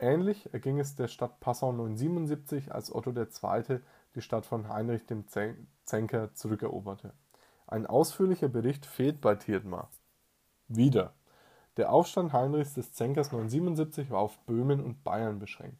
Ähnlich 0.00 0.52
erging 0.52 0.80
es 0.80 0.96
der 0.96 1.08
Stadt 1.08 1.38
Passau 1.38 1.70
977, 1.70 2.72
als 2.72 2.92
Otto 2.92 3.12
II. 3.12 3.80
die 4.14 4.22
Stadt 4.22 4.46
von 4.46 4.68
Heinrich 4.68 5.06
dem 5.06 5.26
Zänker 5.84 6.34
zurückeroberte. 6.34 7.12
Ein 7.66 7.86
ausführlicher 7.86 8.48
Bericht 8.48 8.84
fehlt 8.84 9.20
bei 9.20 9.36
Thietmar. 9.36 9.90
Wieder 10.66 11.14
der 11.76 11.92
Aufstand 11.92 12.32
Heinrichs 12.32 12.74
des 12.74 12.92
Zänkers 12.92 13.32
977 13.32 14.10
war 14.10 14.20
auf 14.20 14.38
Böhmen 14.40 14.84
und 14.84 15.04
Bayern 15.04 15.38
beschränkt. 15.38 15.78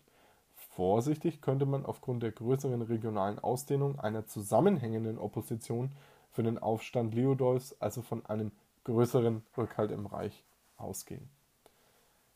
Vorsichtig 0.55 1.43
könnte 1.43 1.67
man 1.67 1.85
aufgrund 1.85 2.23
der 2.23 2.33
größeren 2.33 2.81
regionalen 2.81 3.39
Ausdehnung 3.39 4.01
einer 4.01 4.27
zusammenhängenden 4.27 5.19
Opposition 5.19 5.93
für 6.31 6.43
den 6.43 6.59
Aufstand 6.59 7.15
Liudolfs, 7.15 7.77
also 7.79 8.01
von 8.01 8.25
einem 8.25 8.53
größeren 8.85 9.43
Rückhalt 9.57 9.91
im 9.91 10.07
Reich, 10.07 10.45
ausgehen. 10.79 11.29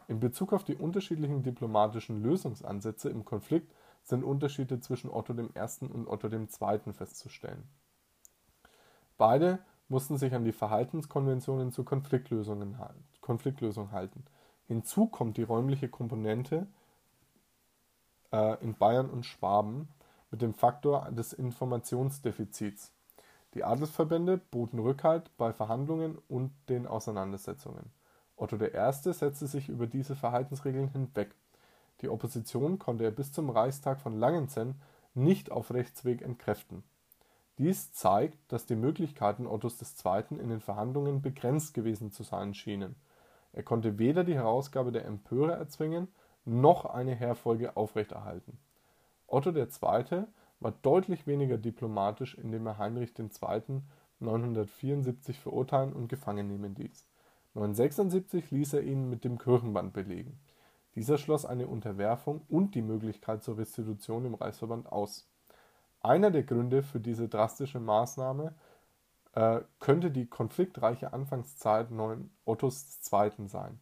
In 0.07 0.21
Bezug 0.21 0.53
auf 0.53 0.65
die 0.65 0.77
unterschiedlichen 0.77 1.43
diplomatischen 1.43 2.23
Lösungsansätze 2.23 3.09
im 3.09 3.25
Konflikt 3.25 3.73
sind 4.03 4.23
Unterschiede 4.23 4.81
zwischen 4.81 5.11
Otto 5.11 5.33
I. 5.33 5.49
und 5.87 6.07
Otto 6.07 6.29
II. 6.29 6.93
festzustellen. 6.93 7.69
Beide 9.17 9.59
mussten 9.89 10.17
sich 10.17 10.35
an 10.35 10.45
die 10.45 10.53
Verhaltenskonventionen 10.53 11.73
zur 11.73 11.85
Konfliktlösung 11.85 12.61
halten. 13.93 14.25
Hinzu 14.67 15.07
kommt 15.07 15.37
die 15.37 15.43
räumliche 15.43 15.89
Komponente 15.89 16.67
äh, 18.33 18.63
in 18.63 18.75
Bayern 18.75 19.11
und 19.11 19.27
Schwaben 19.27 19.89
mit 20.31 20.43
dem 20.43 20.55
Faktor 20.55 21.11
des 21.13 21.33
Informationsdefizits. 21.33 22.93
Die 23.55 23.65
Adelsverbände 23.65 24.39
boten 24.39 24.79
Rückhalt 24.79 25.31
bei 25.37 25.53
Verhandlungen 25.53 26.19
und 26.29 26.53
den 26.69 26.87
Auseinandersetzungen. 26.87 27.91
Otto 28.37 28.57
I. 28.57 28.93
setzte 28.93 29.47
sich 29.47 29.69
über 29.69 29.87
diese 29.87 30.15
Verhaltensregeln 30.15 30.89
hinweg. 30.89 31.35
Die 32.03 32.09
Opposition 32.09 32.79
konnte 32.79 33.05
er 33.05 33.11
bis 33.13 33.33
zum 33.33 33.49
Reichstag 33.49 34.01
von 34.01 34.19
Langenzenn 34.19 34.75
nicht 35.15 35.51
auf 35.51 35.73
Rechtsweg 35.73 36.21
entkräften 36.21 36.83
dies 37.59 37.93
zeigt, 37.93 38.39
dass 38.53 38.67
die 38.67 38.77
Möglichkeiten 38.77 39.47
Ottos 39.47 39.81
II. 39.81 40.39
in 40.39 40.49
den 40.51 40.61
Verhandlungen 40.61 41.23
begrenzt 41.23 41.73
gewesen 41.73 42.13
zu 42.13 42.23
sein 42.23 42.55
schienen. 42.55 42.97
Er 43.57 43.63
konnte 43.63 43.99
weder 43.99 44.23
die 44.23 44.35
Herausgabe 44.35 44.93
der 44.93 45.07
Empörer 45.07 45.55
erzwingen, 45.55 46.09
noch 46.45 46.85
eine 46.85 47.15
Heerfolge 47.15 47.75
aufrechterhalten. 47.75 48.59
Otto 49.27 49.51
II. 49.51 50.25
war 50.61 50.73
deutlich 50.83 51.27
weniger 51.27 51.57
diplomatisch, 51.57 52.37
indem 52.37 52.67
er 52.67 52.77
Heinrich 52.77 53.19
II. 53.19 53.81
974 54.21 55.41
verurteilen 55.41 55.95
und 55.95 56.09
gefangen 56.09 56.49
nehmen 56.49 56.75
ließ. 56.75 57.09
976 57.55 58.51
ließ 58.51 58.75
er 58.75 58.83
ihn 58.83 59.09
mit 59.09 59.25
dem 59.25 59.39
Kirchenband 59.39 59.95
belegen. 59.95 60.39
Dieser 60.95 61.17
schloss 61.17 61.47
eine 61.47 61.67
Unterwerfung 61.67 62.43
und 62.51 62.75
die 62.75 62.83
Möglichkeit 62.83 63.43
zur 63.43 63.57
Restitution 63.57 64.27
im 64.27 64.35
Reichsverband 64.35 64.93
aus 64.93 65.31
einer 66.03 66.31
der 66.31 66.43
Gründe 66.43 66.83
für 66.83 67.01
diese 67.01 67.27
drastische 67.27 67.81
Maßnahme 67.81 68.55
äh, 69.37 69.61
könnte 69.79 70.11
die 70.11 70.27
konfliktreiche 70.27 71.13
Anfangszeit 71.13 71.89
Ottos 72.45 72.99
II. 73.13 73.49
sein. 73.49 73.79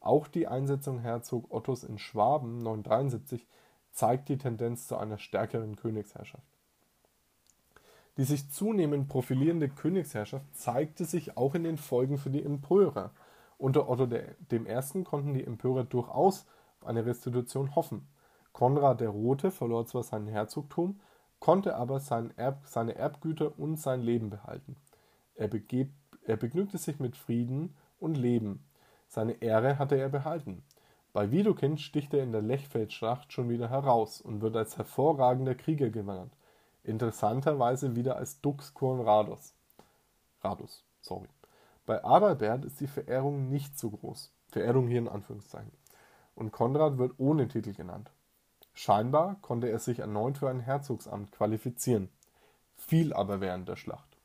Auch 0.00 0.26
die 0.26 0.48
Einsetzung 0.48 0.98
Herzog 0.98 1.50
Ottos 1.50 1.84
in 1.84 1.98
Schwaben 1.98 2.58
973 2.58 3.46
zeigt 3.92 4.28
die 4.28 4.38
Tendenz 4.38 4.88
zu 4.88 4.96
einer 4.96 5.18
stärkeren 5.18 5.76
Königsherrschaft. 5.76 6.46
Die 8.16 8.24
sich 8.24 8.50
zunehmend 8.50 9.08
profilierende 9.08 9.68
Königsherrschaft 9.68 10.56
zeigte 10.56 11.04
sich 11.04 11.36
auch 11.36 11.54
in 11.54 11.64
den 11.64 11.76
Folgen 11.76 12.16
für 12.16 12.30
die 12.30 12.42
Empörer. 12.42 13.10
Unter 13.58 13.90
Otto 13.90 14.04
I. 14.06 15.04
konnten 15.04 15.34
die 15.34 15.44
Empörer 15.44 15.84
durchaus 15.84 16.46
auf 16.80 16.86
eine 16.86 17.04
Restitution 17.04 17.74
hoffen. 17.74 18.08
Konrad 18.54 19.00
der 19.00 19.10
Rote 19.10 19.50
verlor 19.50 19.84
zwar 19.84 20.02
sein 20.02 20.26
Herzogtum, 20.26 21.00
konnte 21.38 21.76
aber 21.76 22.00
sein 22.00 22.32
Erb, 22.38 22.62
seine 22.66 22.94
Erbgüter 22.94 23.58
und 23.58 23.76
sein 23.76 24.00
Leben 24.00 24.30
behalten. 24.30 24.76
Er, 25.36 25.48
begeb, 25.48 25.90
er 26.22 26.36
begnügte 26.36 26.78
sich 26.78 26.98
mit 26.98 27.16
Frieden 27.16 27.76
und 28.00 28.16
Leben. 28.16 28.64
Seine 29.08 29.34
Ehre 29.42 29.78
hatte 29.78 29.96
er 29.96 30.08
behalten. 30.08 30.62
Bei 31.12 31.30
Widukind 31.30 31.80
sticht 31.80 32.12
er 32.12 32.22
in 32.22 32.32
der 32.32 32.42
Lechfeldschlacht 32.42 33.32
schon 33.32 33.48
wieder 33.48 33.70
heraus 33.70 34.20
und 34.20 34.42
wird 34.42 34.56
als 34.56 34.76
hervorragender 34.76 35.54
Krieger 35.54 35.90
genannt. 35.90 36.32
Interessanterweise 36.84 37.96
wieder 37.96 38.16
als 38.16 38.40
Dux 38.40 38.72
Rados. 38.80 39.54
Radus, 40.42 40.84
sorry. 41.00 41.28
Bei 41.86 42.04
Adalbert 42.04 42.64
ist 42.64 42.80
die 42.80 42.86
Verehrung 42.86 43.48
nicht 43.48 43.78
so 43.78 43.90
groß. 43.90 44.32
Verehrung 44.48 44.88
hier 44.88 44.98
in 44.98 45.08
Anführungszeichen. 45.08 45.72
Und 46.34 46.52
Konrad 46.52 46.98
wird 46.98 47.14
ohne 47.18 47.48
Titel 47.48 47.72
genannt. 47.72 48.10
Scheinbar 48.74 49.36
konnte 49.40 49.68
er 49.68 49.78
sich 49.78 50.00
erneut 50.00 50.38
für 50.38 50.50
ein 50.50 50.60
Herzogsamt 50.60 51.32
qualifizieren, 51.32 52.10
fiel 52.76 53.14
aber 53.14 53.40
während 53.40 53.68
der 53.68 53.76
Schlacht. 53.76 54.15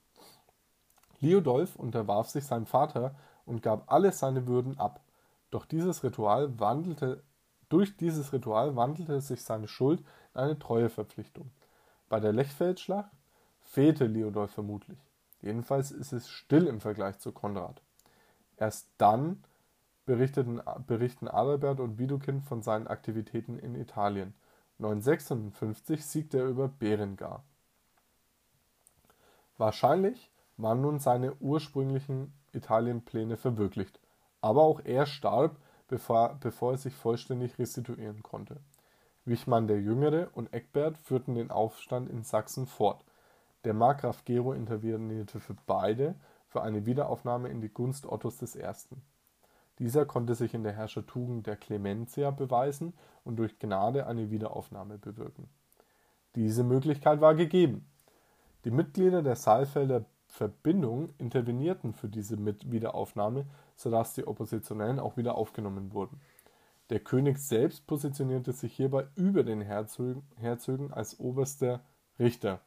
Liudolf 1.22 1.76
unterwarf 1.76 2.30
sich 2.30 2.45
seinem 2.45 2.65
Vater 2.65 3.15
und 3.45 3.61
gab 3.61 3.91
alle 3.91 4.11
seine 4.11 4.47
Würden 4.47 4.78
ab, 4.78 5.01
doch 5.51 5.65
dieses 5.65 6.03
Ritual 6.03 6.59
wandelte, 6.59 7.24
durch 7.69 7.95
dieses 7.95 8.34
Ritual 8.34 8.76
wandelte 8.76 9.22
sich 9.22 9.43
seine 9.43 9.67
Schuld 9.67 10.01
in 10.34 10.41
eine 10.41 10.59
Treueverpflichtung. 10.59 11.51
Bei 12.09 12.19
der 12.19 12.34
Lechfeldschlacht 12.34 13.11
fehlte 13.61 14.05
Liudolf 14.05 14.51
vermutlich. 14.51 14.99
Jedenfalls 15.41 15.91
ist 15.91 16.11
es 16.11 16.28
still 16.30 16.67
im 16.67 16.82
Vergleich 16.82 17.19
zu 17.19 17.32
Konrad. 17.32 17.82
Erst 18.57 18.89
dann 18.97 19.43
berichten 20.05 21.28
Adalbert 21.28 21.80
und 21.80 21.97
Widukind 21.97 22.43
von 22.43 22.61
seinen 22.61 22.88
Aktivitäten 22.88 23.57
in 23.57 23.76
Italien. 23.76 24.34
956 24.80 26.05
siegte 26.05 26.39
er 26.39 26.45
über 26.45 26.67
Berengar. 26.67 27.43
Wahrscheinlich 29.57 30.32
waren 30.58 30.82
nun 30.82 30.99
seine 30.99 31.36
ursprünglichen 31.36 32.34
Italienpläne 32.54 33.38
verwirklicht, 33.38 33.99
aber 34.41 34.62
auch 34.62 34.82
er 34.84 35.06
starb, 35.06 35.58
bevor, 35.88 36.38
bevor 36.39 36.74
er 36.74 36.78
sich 36.78 36.95
vollständig 36.95 37.58
restituieren 37.60 38.24
konnte. 38.24 38.60
Wichmann 39.26 39.68
der 39.68 39.80
Jüngere 39.80 40.30
und 40.34 40.54
Eckbert 40.54 40.97
führten 40.97 41.36
den 41.36 41.52
Aufstand 41.52 42.10
in 42.10 42.24
Sachsen 42.24 42.66
fort. 42.66 43.06
Der 43.66 43.74
Markgraf 43.74 44.26
Gero 44.26 44.54
intervenierte 44.54 45.39
für 45.39 45.56
beide 45.68 46.16
für 46.47 46.64
eine 46.64 46.86
Wiederaufnahme 46.86 47.49
in 47.49 47.62
die 47.62 47.70
Gunst 47.70 48.06
Ottos 48.06 48.41
I. 48.56 48.66
Dieser 49.80 50.06
konnte 50.06 50.36
sich 50.36 50.54
in 50.54 50.64
der 50.64 50.74
Herrschertugend 50.74 51.47
der 51.47 51.56
Clementia 51.56 52.32
beweisen 52.32 52.93
und 53.24 53.38
durch 53.38 53.60
Gnade 53.60 54.08
eine 54.08 54.32
Wiederaufnahme 54.32 54.97
bewirken. 54.97 55.49
Diese 56.36 56.64
Möglichkeit 56.64 57.22
war 57.22 57.36
gegeben. 57.36 57.88
Die 58.64 58.72
Mitglieder 58.72 59.22
der 59.22 59.36
Saalfelder 59.36 60.06
Verbindung 60.32 61.13
intervenierten 61.17 61.93
für 61.93 62.07
diese 62.07 62.38
Wiederaufnahme, 62.39 63.45
sodass 63.75 64.13
die 64.13 64.25
Oppositionellen 64.25 64.97
auch 64.97 65.17
wieder 65.17 65.36
aufgenommen 65.36 65.93
wurden. 65.93 66.21
Der 66.89 67.01
König 67.01 67.38
selbst 67.38 67.86
positionierte 67.86 68.53
sich 68.53 68.73
hierbei 68.73 69.07
über 69.15 69.43
den 69.43 69.59
Herzögen, 69.59 70.23
Herzögen 70.38 70.93
als 70.93 71.19
oberster 71.19 71.82
Richter. 72.17 72.61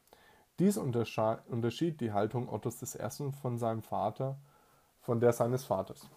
Dies 0.59 0.77
unterschied 0.77 1.99
die 2.01 2.13
Haltung 2.13 2.49
Ottos 2.49 2.95
I. 2.95 3.31
von 3.31 3.57
seinem 3.57 3.81
Vater, 3.81 4.37
von 5.01 5.19
der 5.19 5.33
seines 5.33 5.65
Vaters. 5.65 6.07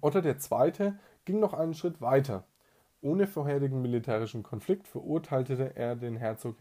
Otto 0.00 0.18
II. 0.18 0.92
ging 1.26 1.38
noch 1.38 1.54
einen 1.54 1.74
Schritt 1.74 2.00
weiter. 2.00 2.42
Ohne 3.00 3.28
vorherigen 3.28 3.80
militärischen 3.82 4.42
Konflikt 4.42 4.88
verurteilte 4.88 5.76
er 5.76 5.94
den 5.94 6.16
Herzog 6.16 6.56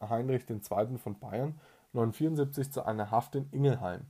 Heinrich 0.00 0.50
II. 0.50 0.98
von 0.98 1.18
Bayern 1.20 1.60
974 1.92 2.72
zu 2.72 2.84
einer 2.84 3.10
Haft 3.10 3.34
in 3.34 3.48
Ingelheim. 3.50 4.02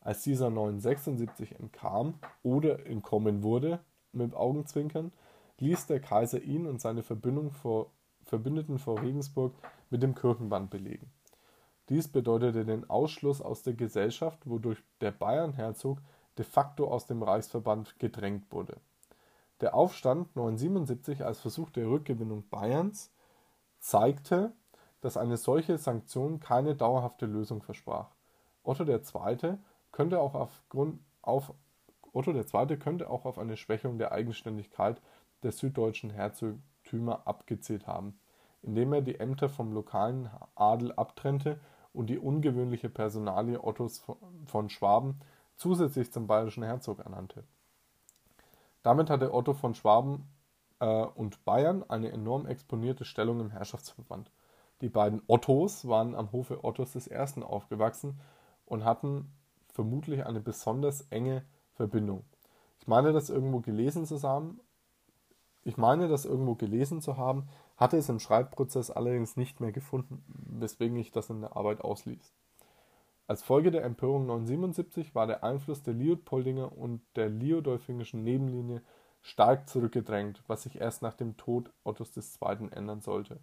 Als 0.00 0.22
dieser 0.22 0.50
976 0.50 1.58
entkam 1.58 2.18
oder 2.42 2.86
entkommen 2.86 3.42
wurde, 3.42 3.80
mit 4.12 4.34
Augenzwinkern, 4.34 5.12
ließ 5.58 5.86
der 5.86 6.00
Kaiser 6.00 6.40
ihn 6.40 6.66
und 6.66 6.80
seine 6.80 7.02
vor, 7.02 7.90
Verbündeten 8.24 8.78
vor 8.78 9.02
Regensburg 9.02 9.54
mit 9.90 10.02
dem 10.02 10.14
Kirchenband 10.14 10.70
belegen. 10.70 11.10
Dies 11.88 12.08
bedeutete 12.08 12.64
den 12.64 12.88
Ausschluss 12.88 13.40
aus 13.40 13.62
der 13.62 13.74
Gesellschaft, 13.74 14.38
wodurch 14.44 14.82
der 15.00 15.10
Bayernherzog 15.10 15.98
de 16.36 16.44
facto 16.44 16.88
aus 16.88 17.06
dem 17.06 17.22
Reichsverband 17.22 17.98
gedrängt 17.98 18.52
wurde. 18.52 18.76
Der 19.60 19.74
Aufstand 19.74 20.34
977 20.36 21.24
als 21.24 21.40
Versuch 21.40 21.70
der 21.70 21.88
Rückgewinnung 21.88 22.48
Bayerns 22.48 23.10
zeigte, 23.80 24.52
dass 25.00 25.16
eine 25.16 25.36
solche 25.36 25.78
Sanktion 25.78 26.40
keine 26.40 26.74
dauerhafte 26.74 27.26
Lösung 27.26 27.62
versprach. 27.62 28.10
Otto 28.62 28.84
II. 28.84 29.58
könnte 29.92 30.20
auch, 30.20 30.34
aufgrund, 30.34 31.00
auf, 31.22 31.52
Otto 32.12 32.32
II. 32.32 32.76
könnte 32.76 33.08
auch 33.08 33.24
auf 33.24 33.38
eine 33.38 33.56
Schwächung 33.56 33.98
der 33.98 34.12
Eigenständigkeit 34.12 35.00
der 35.42 35.52
süddeutschen 35.52 36.10
Herzogtümer 36.10 37.26
abgezielt 37.26 37.86
haben, 37.86 38.18
indem 38.62 38.92
er 38.92 39.02
die 39.02 39.20
Ämter 39.20 39.48
vom 39.48 39.72
lokalen 39.72 40.28
Adel 40.54 40.92
abtrennte 40.92 41.60
und 41.92 42.08
die 42.08 42.18
ungewöhnliche 42.18 42.88
Personalie 42.88 43.62
Ottos 43.62 44.04
von 44.46 44.68
Schwaben 44.68 45.20
zusätzlich 45.56 46.12
zum 46.12 46.26
bayerischen 46.26 46.62
Herzog 46.62 47.00
ernannte. 47.00 47.44
Damit 48.82 49.10
hatte 49.10 49.34
Otto 49.34 49.54
von 49.54 49.74
Schwaben 49.74 50.28
äh, 50.80 50.86
und 50.86 51.44
Bayern 51.44 51.84
eine 51.88 52.10
enorm 52.10 52.46
exponierte 52.46 53.04
Stellung 53.04 53.40
im 53.40 53.50
Herrschaftsverband. 53.50 54.30
Die 54.80 54.88
beiden 54.88 55.22
Ottos 55.26 55.88
waren 55.88 56.14
am 56.14 56.30
Hofe 56.32 56.64
Ottos 56.64 56.94
I. 57.08 57.42
aufgewachsen 57.42 58.20
und 58.66 58.84
hatten 58.84 59.32
vermutlich 59.72 60.24
eine 60.26 60.40
besonders 60.40 61.02
enge 61.10 61.44
Verbindung. 61.74 62.24
Ich 62.80 62.86
meine, 62.86 63.12
das 63.12 63.30
irgendwo 63.30 63.60
gelesen 63.60 64.06
zu 64.06 64.22
haben, 64.22 64.60
ich 65.64 65.76
meine, 65.76 66.08
das 66.08 66.24
irgendwo 66.24 66.54
gelesen 66.54 67.02
zu 67.02 67.16
haben, 67.16 67.48
hatte 67.76 67.96
es 67.96 68.08
im 68.08 68.20
Schreibprozess 68.20 68.90
allerdings 68.90 69.36
nicht 69.36 69.60
mehr 69.60 69.72
gefunden, 69.72 70.24
weswegen 70.28 70.96
ich 70.96 71.12
das 71.12 71.30
in 71.30 71.40
der 71.40 71.56
Arbeit 71.56 71.80
ausließ. 71.80 72.32
Als 73.26 73.42
Folge 73.42 73.70
der 73.70 73.84
Empörung 73.84 74.26
977 74.26 75.14
war 75.14 75.26
der 75.26 75.44
Einfluss 75.44 75.82
der 75.82 75.92
Liutpoldinger 75.92 76.76
und 76.76 77.02
der 77.14 77.28
liudolfingischen 77.28 78.24
Nebenlinie 78.24 78.82
stark 79.20 79.68
zurückgedrängt, 79.68 80.42
was 80.46 80.62
sich 80.62 80.80
erst 80.80 81.02
nach 81.02 81.14
dem 81.14 81.36
Tod 81.36 81.70
Ottos 81.84 82.16
II. 82.16 82.70
ändern 82.70 83.02
sollte. 83.02 83.38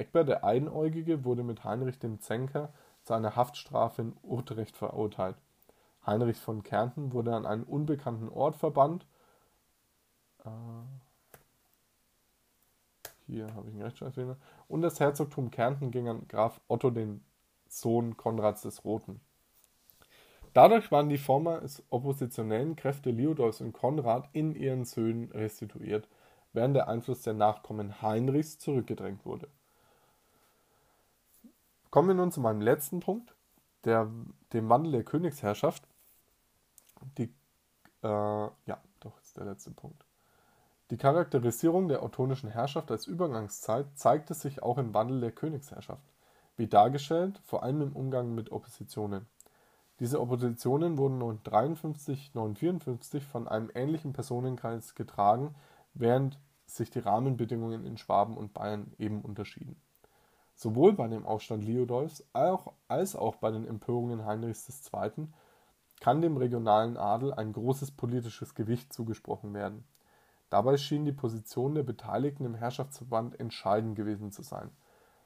Eckbert 0.00 0.28
der 0.28 0.44
Einäugige 0.44 1.24
wurde 1.24 1.42
mit 1.42 1.62
Heinrich 1.62 1.98
dem 1.98 2.20
Zänker 2.20 2.72
zu 3.02 3.12
einer 3.12 3.36
Haftstrafe 3.36 4.02
in 4.02 4.16
Utrecht 4.22 4.76
verurteilt. 4.76 5.36
Heinrich 6.06 6.38
von 6.38 6.62
Kärnten 6.62 7.12
wurde 7.12 7.34
an 7.36 7.44
einen 7.44 7.64
unbekannten 7.64 8.30
Ort 8.30 8.56
verbannt. 8.56 9.06
Äh, 10.44 10.50
hier 13.26 13.54
habe 13.54 13.68
ich 13.68 13.74
einen 13.74 13.82
Rechtschreibfehler. 13.82 14.38
Und 14.68 14.80
das 14.80 14.98
Herzogtum 14.98 15.50
Kärnten 15.50 15.90
ging 15.90 16.08
an 16.08 16.26
Graf 16.28 16.60
Otto, 16.66 16.90
den 16.90 17.22
Sohn 17.68 18.16
Konrads 18.16 18.62
des 18.62 18.84
Roten. 18.84 19.20
Dadurch 20.54 20.90
waren 20.90 21.10
die 21.10 21.18
vormals 21.18 21.84
oppositionellen 21.90 22.74
Kräfte 22.74 23.10
Liudolfs 23.10 23.60
und 23.60 23.72
Konrad 23.72 24.30
in 24.32 24.54
ihren 24.54 24.84
Söhnen 24.84 25.30
restituiert, 25.30 26.08
während 26.54 26.74
der 26.74 26.88
Einfluss 26.88 27.22
der 27.22 27.34
Nachkommen 27.34 28.00
Heinrichs 28.00 28.58
zurückgedrängt 28.58 29.24
wurde. 29.26 29.48
Kommen 31.90 32.08
wir 32.08 32.14
nun 32.14 32.30
zu 32.30 32.40
meinem 32.40 32.60
letzten 32.60 33.00
Punkt, 33.00 33.34
der, 33.84 34.08
dem 34.52 34.68
Wandel 34.68 34.92
der 34.92 35.04
Königsherrschaft. 35.04 35.88
Die, 37.18 37.34
äh, 38.02 38.06
ja, 38.06 38.80
doch, 39.00 39.20
ist 39.20 39.36
der 39.36 39.46
letzte 39.46 39.72
Punkt. 39.72 40.04
Die 40.90 40.96
Charakterisierung 40.96 41.88
der 41.88 42.02
ottonischen 42.02 42.50
Herrschaft 42.50 42.90
als 42.90 43.06
Übergangszeit 43.06 43.86
zeigte 43.96 44.34
sich 44.34 44.62
auch 44.62 44.78
im 44.78 44.94
Wandel 44.94 45.20
der 45.20 45.32
Königsherrschaft, 45.32 46.04
wie 46.56 46.68
dargestellt, 46.68 47.40
vor 47.44 47.62
allem 47.62 47.82
im 47.82 47.96
Umgang 47.96 48.34
mit 48.34 48.52
Oppositionen. 48.52 49.26
Diese 49.98 50.20
Oppositionen 50.20 50.96
wurden 50.96 51.18
953, 51.18 52.34
954 52.34 53.24
von 53.24 53.48
einem 53.48 53.70
ähnlichen 53.74 54.12
Personenkreis 54.12 54.94
getragen, 54.94 55.54
während 55.94 56.38
sich 56.66 56.90
die 56.90 57.00
Rahmenbedingungen 57.00 57.84
in 57.84 57.96
Schwaben 57.96 58.36
und 58.36 58.54
Bayern 58.54 58.92
eben 58.98 59.22
unterschieden. 59.22 59.80
Sowohl 60.60 60.92
bei 60.92 61.08
dem 61.08 61.24
Aufstand 61.24 61.64
Liudolfs 61.64 62.22
als 62.34 63.16
auch 63.16 63.36
bei 63.36 63.50
den 63.50 63.66
Empörungen 63.66 64.26
Heinrichs 64.26 64.68
II. 64.92 65.28
kann 66.00 66.20
dem 66.20 66.36
regionalen 66.36 66.96
Adel 66.96 67.32
ein 67.32 67.52
großes 67.52 67.92
politisches 67.92 68.54
Gewicht 68.54 68.92
zugesprochen 68.92 69.54
werden 69.54 69.84
Dabei 70.50 70.76
schien 70.76 71.04
die 71.04 71.12
Position 71.12 71.76
der 71.76 71.84
Beteiligten 71.84 72.44
im 72.44 72.56
Herrschaftsverband 72.56 73.38
entscheidend 73.38 73.94
gewesen 73.94 74.32
zu 74.32 74.42
sein. 74.42 74.70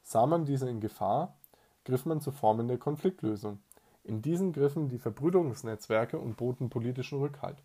Sah 0.02 0.26
man 0.26 0.44
diese 0.44 0.68
in 0.68 0.80
Gefahr, 0.80 1.34
griff 1.86 2.04
man 2.04 2.20
zu 2.20 2.30
Formen 2.30 2.68
der 2.68 2.76
Konfliktlösung. 2.76 3.58
In 4.04 4.20
diesen 4.20 4.52
griffen 4.52 4.90
die 4.90 4.98
Verbrüderungsnetzwerke 4.98 6.18
und 6.18 6.36
boten 6.36 6.68
politischen 6.68 7.20
Rückhalt. 7.20 7.56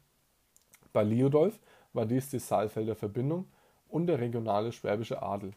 Bei 0.94 1.04
Liudolf 1.04 1.60
war 1.92 2.06
dies 2.06 2.30
die 2.30 2.40
Saalfelder 2.40 2.96
Verbindung 2.96 3.46
und 3.90 4.08
der 4.08 4.20
regionale 4.20 4.72
schwäbische 4.72 5.22
Adel. 5.22 5.52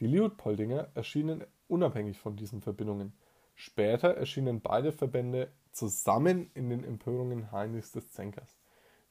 Die 0.00 0.06
Liudpoldinger 0.06 0.88
erschienen 0.94 1.44
unabhängig 1.68 2.18
von 2.18 2.34
diesen 2.34 2.62
Verbindungen. 2.62 3.12
Später 3.54 4.08
erschienen 4.16 4.62
beide 4.62 4.92
Verbände 4.92 5.52
zusammen 5.72 6.50
in 6.54 6.70
den 6.70 6.84
Empörungen 6.84 7.52
Heinrichs 7.52 7.92
des 7.92 8.10
Zänkers. 8.10 8.58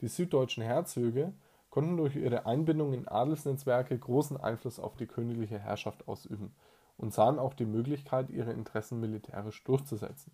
Die 0.02 0.08
süddeutschen 0.08 0.64
Herzöge 0.64 1.34
konnten 1.70 1.98
durch 1.98 2.16
ihre 2.16 2.48
Einbindung 2.48 2.94
in 2.94 3.08
Adelsnetzwerke 3.08 3.98
großen 3.98 4.38
Einfluss 4.38 4.80
auf 4.80 4.96
die 4.96 5.06
königliche 5.06 5.60
Herrschaft 5.60 6.08
ausüben 6.08 6.56
und 6.98 7.14
sahen 7.14 7.38
auch 7.38 7.54
die 7.54 7.66
Möglichkeit, 7.66 8.32
ihre 8.32 8.54
Interessen 8.54 9.00
militärisch 9.00 9.64
durchzusetzen. 9.64 10.32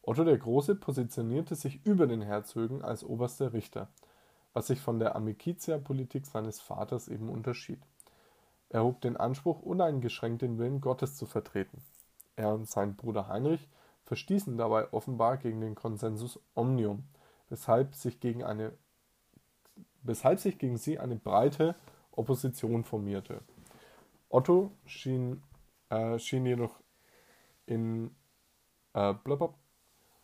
Otto 0.00 0.24
der 0.24 0.38
Große 0.38 0.74
positionierte 0.76 1.54
sich 1.54 1.84
über 1.84 2.06
den 2.06 2.22
Herzögen 2.22 2.82
als 2.82 3.04
oberster 3.04 3.52
Richter, 3.52 3.88
was 4.54 4.68
sich 4.68 4.80
von 4.80 4.98
der 4.98 5.14
Amicizia-Politik 5.16 6.26
seines 6.26 6.60
Vaters 6.60 7.08
eben 7.08 7.28
unterschied. 7.28 7.80
Er 8.68 8.82
hob 8.82 9.00
den 9.00 9.16
Anspruch, 9.16 9.62
uneingeschränkt 9.62 10.42
den 10.42 10.58
Willen 10.58 10.80
Gottes 10.80 11.16
zu 11.16 11.26
vertreten. 11.26 11.82
Er 12.34 12.52
und 12.54 12.68
sein 12.68 12.96
Bruder 12.96 13.28
Heinrich 13.28 13.68
verstießen 14.04 14.56
dabei 14.56 14.92
offenbar 14.92 15.36
gegen 15.36 15.60
den 15.60 15.74
Consensus 15.74 16.40
Omnium, 16.54 17.04
weshalb 17.48 17.94
sich 17.94 18.20
gegen 18.20 18.44
eine 18.44 18.72
weshalb 20.02 20.38
sich 20.38 20.58
gegen 20.58 20.76
sie 20.76 20.98
eine 20.98 21.16
breite 21.16 21.74
Opposition 22.12 22.84
formierte. 22.84 23.40
Otto 24.28 24.72
schien, 24.86 25.42
äh, 25.90 26.18
schien 26.18 26.46
jedoch 26.46 26.80
in 27.66 28.14
äh, 28.94 29.14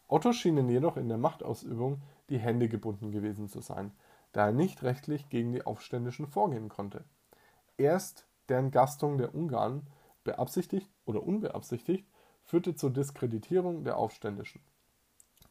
Otto 0.08 0.32
schienen 0.32 0.68
jedoch 0.68 0.96
in 0.96 1.08
der 1.08 1.18
Machtausübung 1.18 2.00
die 2.28 2.38
Hände 2.38 2.68
gebunden 2.68 3.10
gewesen 3.10 3.48
zu 3.48 3.60
sein. 3.60 3.92
da 4.32 4.46
er 4.46 4.52
nicht 4.52 4.82
rechtlich 4.82 5.28
gegen 5.28 5.52
die 5.52 5.66
Aufständischen 5.66 6.26
vorgehen 6.26 6.70
konnte. 6.70 7.04
Erst 7.76 8.26
deren 8.52 8.70
Gastung 8.70 9.16
der 9.16 9.34
Ungarn, 9.34 9.86
beabsichtigt 10.24 10.90
oder 11.06 11.22
unbeabsichtigt, 11.22 12.06
führte 12.44 12.74
zur 12.74 12.90
Diskreditierung 12.90 13.82
der 13.82 13.96
Aufständischen. 13.96 14.60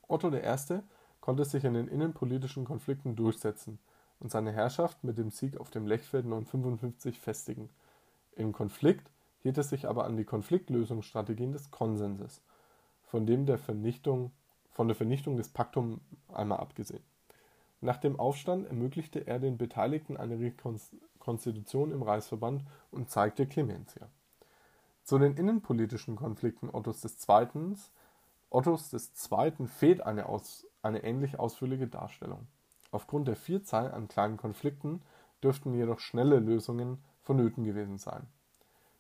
Otto 0.08 0.32
I. 0.32 0.82
konnte 1.20 1.44
sich 1.44 1.64
in 1.64 1.74
den 1.74 1.88
innenpolitischen 1.88 2.64
Konflikten 2.64 3.16
durchsetzen 3.16 3.80
und 4.20 4.30
seine 4.30 4.52
Herrschaft 4.52 5.04
mit 5.04 5.18
dem 5.18 5.32
Sieg 5.32 5.58
auf 5.58 5.72
dem 5.72 5.88
Lechfeld 5.88 6.28
955 6.28 7.20
festigen. 7.20 7.70
Im 8.36 8.52
Konflikt 8.52 9.10
hielt 9.42 9.58
er 9.58 9.64
sich 9.64 9.88
aber 9.88 10.06
an 10.06 10.16
die 10.16 10.26
Konfliktlösungsstrategien 10.26 11.54
des 11.54 11.72
Konsenses, 11.72 12.44
von 13.02 13.26
dem 13.26 13.48
der 13.48 13.58
Vernichtung, 13.58 14.32
von 14.70 14.88
der 14.88 14.96
Vernichtung 14.96 15.38
des 15.38 15.50
Paktum 15.50 16.02
einmal 16.32 16.60
abgesehen. 16.60 17.04
Nach 17.80 17.98
dem 17.98 18.20
Aufstand 18.20 18.68
ermöglichte 18.68 19.26
er 19.26 19.40
den 19.40 19.58
Beteiligten 19.58 20.18
eine 20.18 20.40
Rekonstitution 21.22 21.92
im 21.92 22.02
Reichsverband 22.02 22.64
und 22.92 23.10
zeigte 23.10 23.46
Clementia. 23.46 24.08
Zu 25.04 25.20
den 25.20 25.36
innenpolitischen 25.36 26.16
Konflikten 26.16 26.70
Ottos 26.70 27.04
II. 27.04 27.76
Ottos 28.50 28.94
II. 29.32 29.68
fehlt 29.68 30.02
eine, 30.02 30.26
aus, 30.28 30.66
eine 30.82 31.04
ähnlich 31.04 31.40
ausführliche 31.40 31.88
Darstellung. 31.88 32.48
Aufgrund 32.92 33.28
der 33.28 33.36
Vielzahl 33.36 33.92
an 33.92 34.08
kleinen 34.08 34.38
Konflikten 34.38 35.02
dürften 35.44 35.74
jedoch 35.74 36.00
schnelle 36.00 36.40
Lösungen 36.40 37.04
vonnöten 37.22 37.64
gewesen 37.64 37.98
sein. 37.98 38.28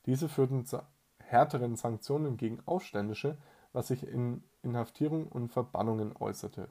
Diese 0.05 0.29
führten 0.29 0.65
zu 0.65 0.81
härteren 1.19 1.75
Sanktionen 1.75 2.37
gegen 2.37 2.59
Aufständische, 2.65 3.37
was 3.73 3.87
sich 3.87 4.07
in 4.07 4.43
Inhaftierung 4.63 5.27
und 5.27 5.49
Verbannungen 5.49 6.15
äußerte. 6.19 6.67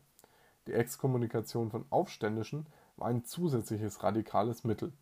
Die 0.67 0.73
Exkommunikation 0.73 1.71
von 1.71 1.85
Aufständischen 1.91 2.67
war 2.97 3.09
ein 3.09 3.25
zusätzliches 3.25 4.03
radikales 4.03 4.65
Mittel. 4.65 4.93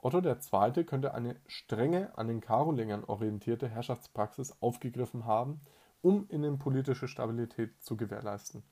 Otto 0.00 0.20
II. 0.20 0.84
könnte 0.84 1.12
eine 1.12 1.36
strenge 1.46 2.16
an 2.16 2.28
den 2.28 2.40
Karolingern 2.40 3.04
orientierte 3.04 3.68
Herrschaftspraxis 3.68 4.56
aufgegriffen 4.60 5.26
haben, 5.26 5.60
um 6.02 6.26
innenpolitische 6.28 7.08
Stabilität 7.08 7.82
zu 7.82 7.96
gewährleisten. 7.96 8.62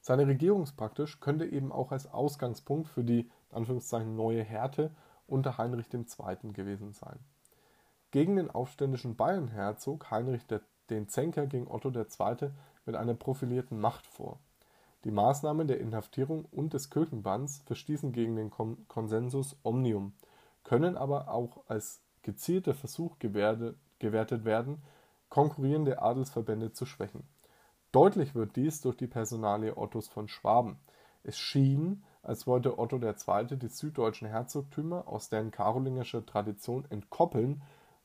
Seine 0.00 0.26
Regierungspraxis 0.26 1.20
könnte 1.20 1.44
eben 1.44 1.70
auch 1.70 1.92
als 1.92 2.06
Ausgangspunkt 2.06 2.88
für 2.88 3.04
die 3.04 3.30
neue 3.52 4.42
Härte 4.42 4.90
unter 5.26 5.58
Heinrich 5.58 5.92
II. 5.92 6.52
gewesen 6.52 6.94
sein. 6.94 7.18
Gegen 8.10 8.36
den 8.36 8.50
aufständischen 8.50 9.16
Bayernherzog 9.16 10.10
Heinrich 10.10 10.46
den 10.88 11.08
Zänker 11.08 11.46
ging 11.46 11.68
Otto 11.68 11.90
II. 11.90 12.50
mit 12.86 12.96
einer 12.96 13.14
profilierten 13.14 13.78
Macht 13.78 14.06
vor. 14.06 14.40
Die 15.04 15.10
Maßnahmen 15.10 15.66
der 15.66 15.80
Inhaftierung 15.80 16.44
und 16.50 16.74
des 16.74 16.90
Kirchenbanns 16.90 17.62
verstießen 17.66 18.12
gegen 18.12 18.36
den 18.36 18.50
Consensus 18.50 19.56
Omnium, 19.62 20.12
können 20.62 20.96
aber 20.96 21.30
auch 21.32 21.62
als 21.68 22.02
gezielter 22.22 22.74
Versuch 22.74 23.18
gewertet 23.18 24.44
werden, 24.44 24.82
konkurrierende 25.30 26.02
Adelsverbände 26.02 26.72
zu 26.72 26.84
schwächen. 26.84 27.24
Deutlich 27.92 28.34
wird 28.34 28.56
dies 28.56 28.82
durch 28.82 28.96
die 28.96 29.06
Personalie 29.06 29.76
Ottos 29.76 30.08
von 30.08 30.28
Schwaben. 30.28 30.78
Es 31.22 31.38
schien, 31.38 32.04
als 32.22 32.46
wollte 32.46 32.78
Otto 32.78 32.98
II. 32.98 33.56
die 33.56 33.68
süddeutschen 33.68 34.28
Herzogtümer 34.28 35.08
aus 35.08 35.28
deren 35.28 35.50
karolingischer 35.50 36.24
Tradition 36.26 36.84
entkoppeln 36.90 37.62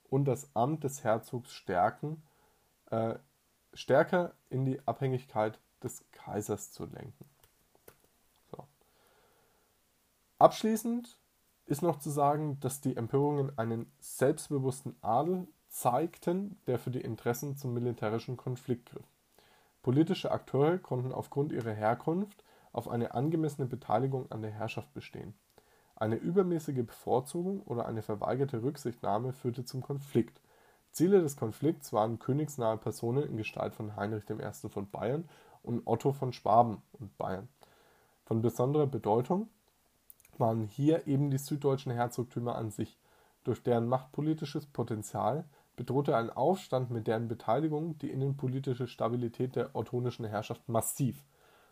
und 0.10 0.26
das 0.26 0.56
Amt 0.56 0.84
des 0.86 1.04
Herzogs 1.04 1.52
stärken, 1.52 2.24
äh, 2.90 3.16
stärker 3.74 4.34
in 4.50 4.66
die 4.66 4.80
Abhängigkeit 4.88 5.60
des 5.86 6.04
Kaisers 6.12 6.72
zu 6.72 6.86
lenken. 6.86 7.26
So. 8.52 8.68
Abschließend 10.40 11.18
ist 11.66 11.82
noch 11.82 12.00
zu 12.00 12.10
sagen, 12.10 12.60
dass 12.60 12.82
die 12.82 12.98
Empörungen 12.98 13.58
einen 13.58 13.92
selbstbewussten 14.00 14.96
Adel 15.02 15.48
zeigten, 15.70 16.60
der 16.68 16.80
für 16.80 16.92
die 16.92 17.02
Interessen 17.02 17.58
zum 17.58 17.74
militärischen 17.74 18.38
Konflikt 18.38 18.92
griff. 18.92 19.06
Politische 19.82 20.32
Akteure 20.32 20.78
konnten 20.80 21.12
aufgrund 21.12 21.52
ihrer 21.52 21.74
Herkunft 21.74 22.44
auf 22.72 22.90
eine 22.90 23.14
angemessene 23.14 23.68
Beteiligung 23.68 24.32
an 24.32 24.42
der 24.42 24.52
Herrschaft 24.52 24.94
bestehen. 24.94 25.36
Eine 25.96 26.16
übermäßige 26.16 26.86
Bevorzugung 26.86 27.62
oder 27.62 27.86
eine 27.86 28.02
verweigerte 28.02 28.62
Rücksichtnahme 28.64 29.32
führte 29.32 29.64
zum 29.64 29.82
Konflikt. 29.82 30.42
Ziele 30.92 31.22
des 31.22 31.38
Konflikts 31.38 31.94
waren 31.94 32.20
königsnahe 32.20 32.78
Personen 32.78 33.24
in 33.24 33.38
Gestalt 33.38 33.74
von 33.74 33.96
Heinrich 33.96 34.30
I. 34.30 34.70
von 34.70 34.90
Bayern 34.90 35.30
und 35.66 35.82
Otto 35.86 36.14
von 36.14 36.34
Schwaben 36.34 36.82
und 36.94 37.18
Bayern. 37.18 37.48
Von 38.26 38.42
besonderer 38.42 38.88
Bedeutung 38.88 39.50
waren 40.38 40.64
hier 40.64 41.08
eben 41.08 41.30
die 41.30 41.38
süddeutschen 41.38 41.92
Herzogtümer 41.92 42.56
an 42.56 42.72
sich. 42.72 42.98
Durch 43.44 43.62
deren 43.62 43.88
machtpolitisches 43.88 44.66
Potenzial 44.66 45.46
bedrohte 45.76 46.16
ein 46.16 46.30
Aufstand 46.30 46.90
mit 46.90 47.08
deren 47.08 47.28
Beteiligung 47.28 47.98
die 48.00 48.10
innenpolitische 48.10 48.88
Stabilität 48.88 49.56
der 49.56 49.76
ottonischen 49.76 50.26
Herrschaft 50.26 50.68
massiv. 50.68 51.24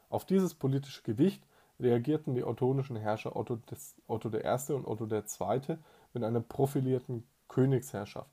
Auf 0.09 0.25
dieses 0.25 0.53
politische 0.53 1.01
Gewicht 1.03 1.43
reagierten 1.79 2.35
die 2.35 2.43
ottonischen 2.43 2.95
Herrscher 2.95 3.35
Otto, 3.35 3.55
des, 3.55 3.95
Otto 4.07 4.29
I. 4.29 4.73
und 4.73 4.85
Otto 4.85 5.07
II. 5.07 5.77
mit 6.13 6.23
einer 6.23 6.41
profilierten 6.41 7.23
Königsherrschaft. 7.47 8.29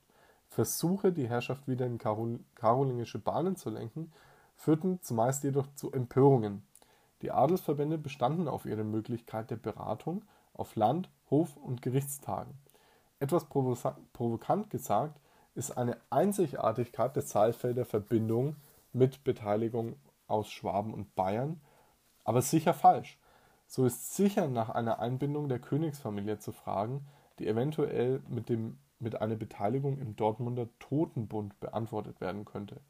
Versuche, 0.49 1.13
die 1.13 1.29
Herrschaft 1.29 1.69
wieder 1.69 1.87
in 1.87 1.99
Karol 1.99 2.41
karolingische 2.55 3.19
Bahnen 3.19 3.57
zu 3.57 3.71
lenken, 3.71 4.13
führten 4.61 5.01
zumeist 5.01 5.43
jedoch 5.43 5.75
zu 5.75 5.91
Empörungen. 5.91 6.63
Die 7.23 7.31
Adelsverbände 7.31 7.97
bestanden 7.97 8.47
auf 8.47 8.67
ihre 8.67 8.85
Möglichkeit 8.85 9.51
der 9.51 9.57
Beratung 9.57 10.23
auf 10.53 10.77
Land-, 10.77 11.09
Hof- 11.31 11.57
und 11.57 11.81
Gerichtstagen. 11.81 12.53
Etwas 13.21 13.47
provokant 13.47 14.69
gesagt 14.69 15.19
ist 15.55 15.79
eine 15.79 15.97
Einzigartigkeit 16.11 17.17
der 17.17 17.23
Saalfelder 17.23 17.87
Verbindung 17.87 18.57
mit 18.93 19.25
Beteiligung 19.25 19.97
aus 20.27 20.51
Schwaben 20.51 20.93
und 20.93 21.15
Bayern, 21.15 21.63
aber 22.25 22.43
sicher 22.43 22.75
falsch. 22.75 23.19
So 23.67 23.87
ist 23.87 24.15
sicher 24.15 24.47
nach 24.49 24.69
einer 24.69 24.99
Einbindung 24.99 25.49
der 25.49 25.59
Königsfamilie 25.59 26.39
zu 26.39 26.53
fragen, 26.53 27.07
die 27.39 27.49
eventuell 27.49 28.21
mit, 28.29 28.51
dem, 28.51 28.79
mit 28.99 29.23
einer 29.23 29.37
Beteiligung 29.37 29.99
im 29.99 30.17
Dortmunder 30.17 30.69
Totenbund 30.81 31.59
beantwortet 31.61 32.21
werden 32.21 32.45
könnte. 32.45 32.81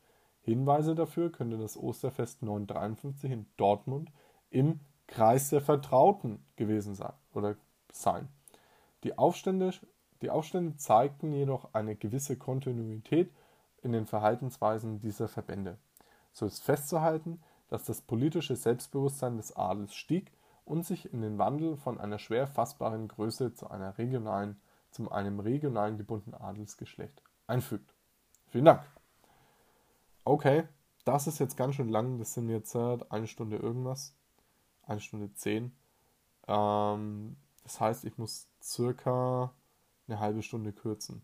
Hinweise 0.42 0.94
dafür 0.94 1.30
könnte 1.30 1.58
das 1.58 1.76
Osterfest 1.76 2.42
953 2.42 3.30
in 3.30 3.46
Dortmund 3.56 4.10
im 4.50 4.80
Kreis 5.06 5.50
der 5.50 5.60
Vertrauten 5.60 6.44
gewesen 6.56 6.94
sein 6.94 7.12
oder 7.34 7.56
sein. 7.92 8.28
Die 9.04 9.18
Aufstände, 9.18 9.72
die 10.22 10.30
Aufstände 10.30 10.76
zeigten 10.76 11.32
jedoch 11.32 11.74
eine 11.74 11.96
gewisse 11.96 12.36
Kontinuität 12.36 13.30
in 13.82 13.92
den 13.92 14.06
Verhaltensweisen 14.06 15.00
dieser 15.00 15.28
Verbände. 15.28 15.78
So 16.32 16.46
ist 16.46 16.62
festzuhalten, 16.62 17.40
dass 17.68 17.84
das 17.84 18.00
politische 18.00 18.56
Selbstbewusstsein 18.56 19.36
des 19.36 19.56
Adels 19.56 19.94
stieg 19.94 20.32
und 20.64 20.84
sich 20.84 21.12
in 21.12 21.22
den 21.22 21.38
Wandel 21.38 21.76
von 21.76 21.98
einer 21.98 22.18
schwer 22.18 22.46
fassbaren 22.46 23.08
Größe 23.08 23.54
zu 23.54 23.70
einer 23.70 23.98
regionalen, 23.98 24.60
zu 24.90 25.10
einem 25.10 25.40
regionalen 25.40 25.98
gebundenen 25.98 26.40
Adelsgeschlecht 26.40 27.22
einfügt. 27.46 27.94
Vielen 28.48 28.66
Dank. 28.66 28.82
Okay, 30.24 30.64
das 31.04 31.26
ist 31.26 31.38
jetzt 31.38 31.56
ganz 31.56 31.74
schön 31.74 31.88
lang. 31.88 32.18
Das 32.18 32.34
sind 32.34 32.48
jetzt 32.48 32.74
äh, 32.74 32.98
eine 33.08 33.26
Stunde 33.26 33.56
irgendwas. 33.56 34.14
Eine 34.82 35.00
Stunde 35.00 35.32
zehn. 35.34 35.72
Ähm, 36.46 37.36
das 37.62 37.80
heißt, 37.80 38.04
ich 38.04 38.18
muss 38.18 38.48
circa 38.62 39.54
eine 40.06 40.20
halbe 40.20 40.42
Stunde 40.42 40.72
kürzen. 40.72 41.22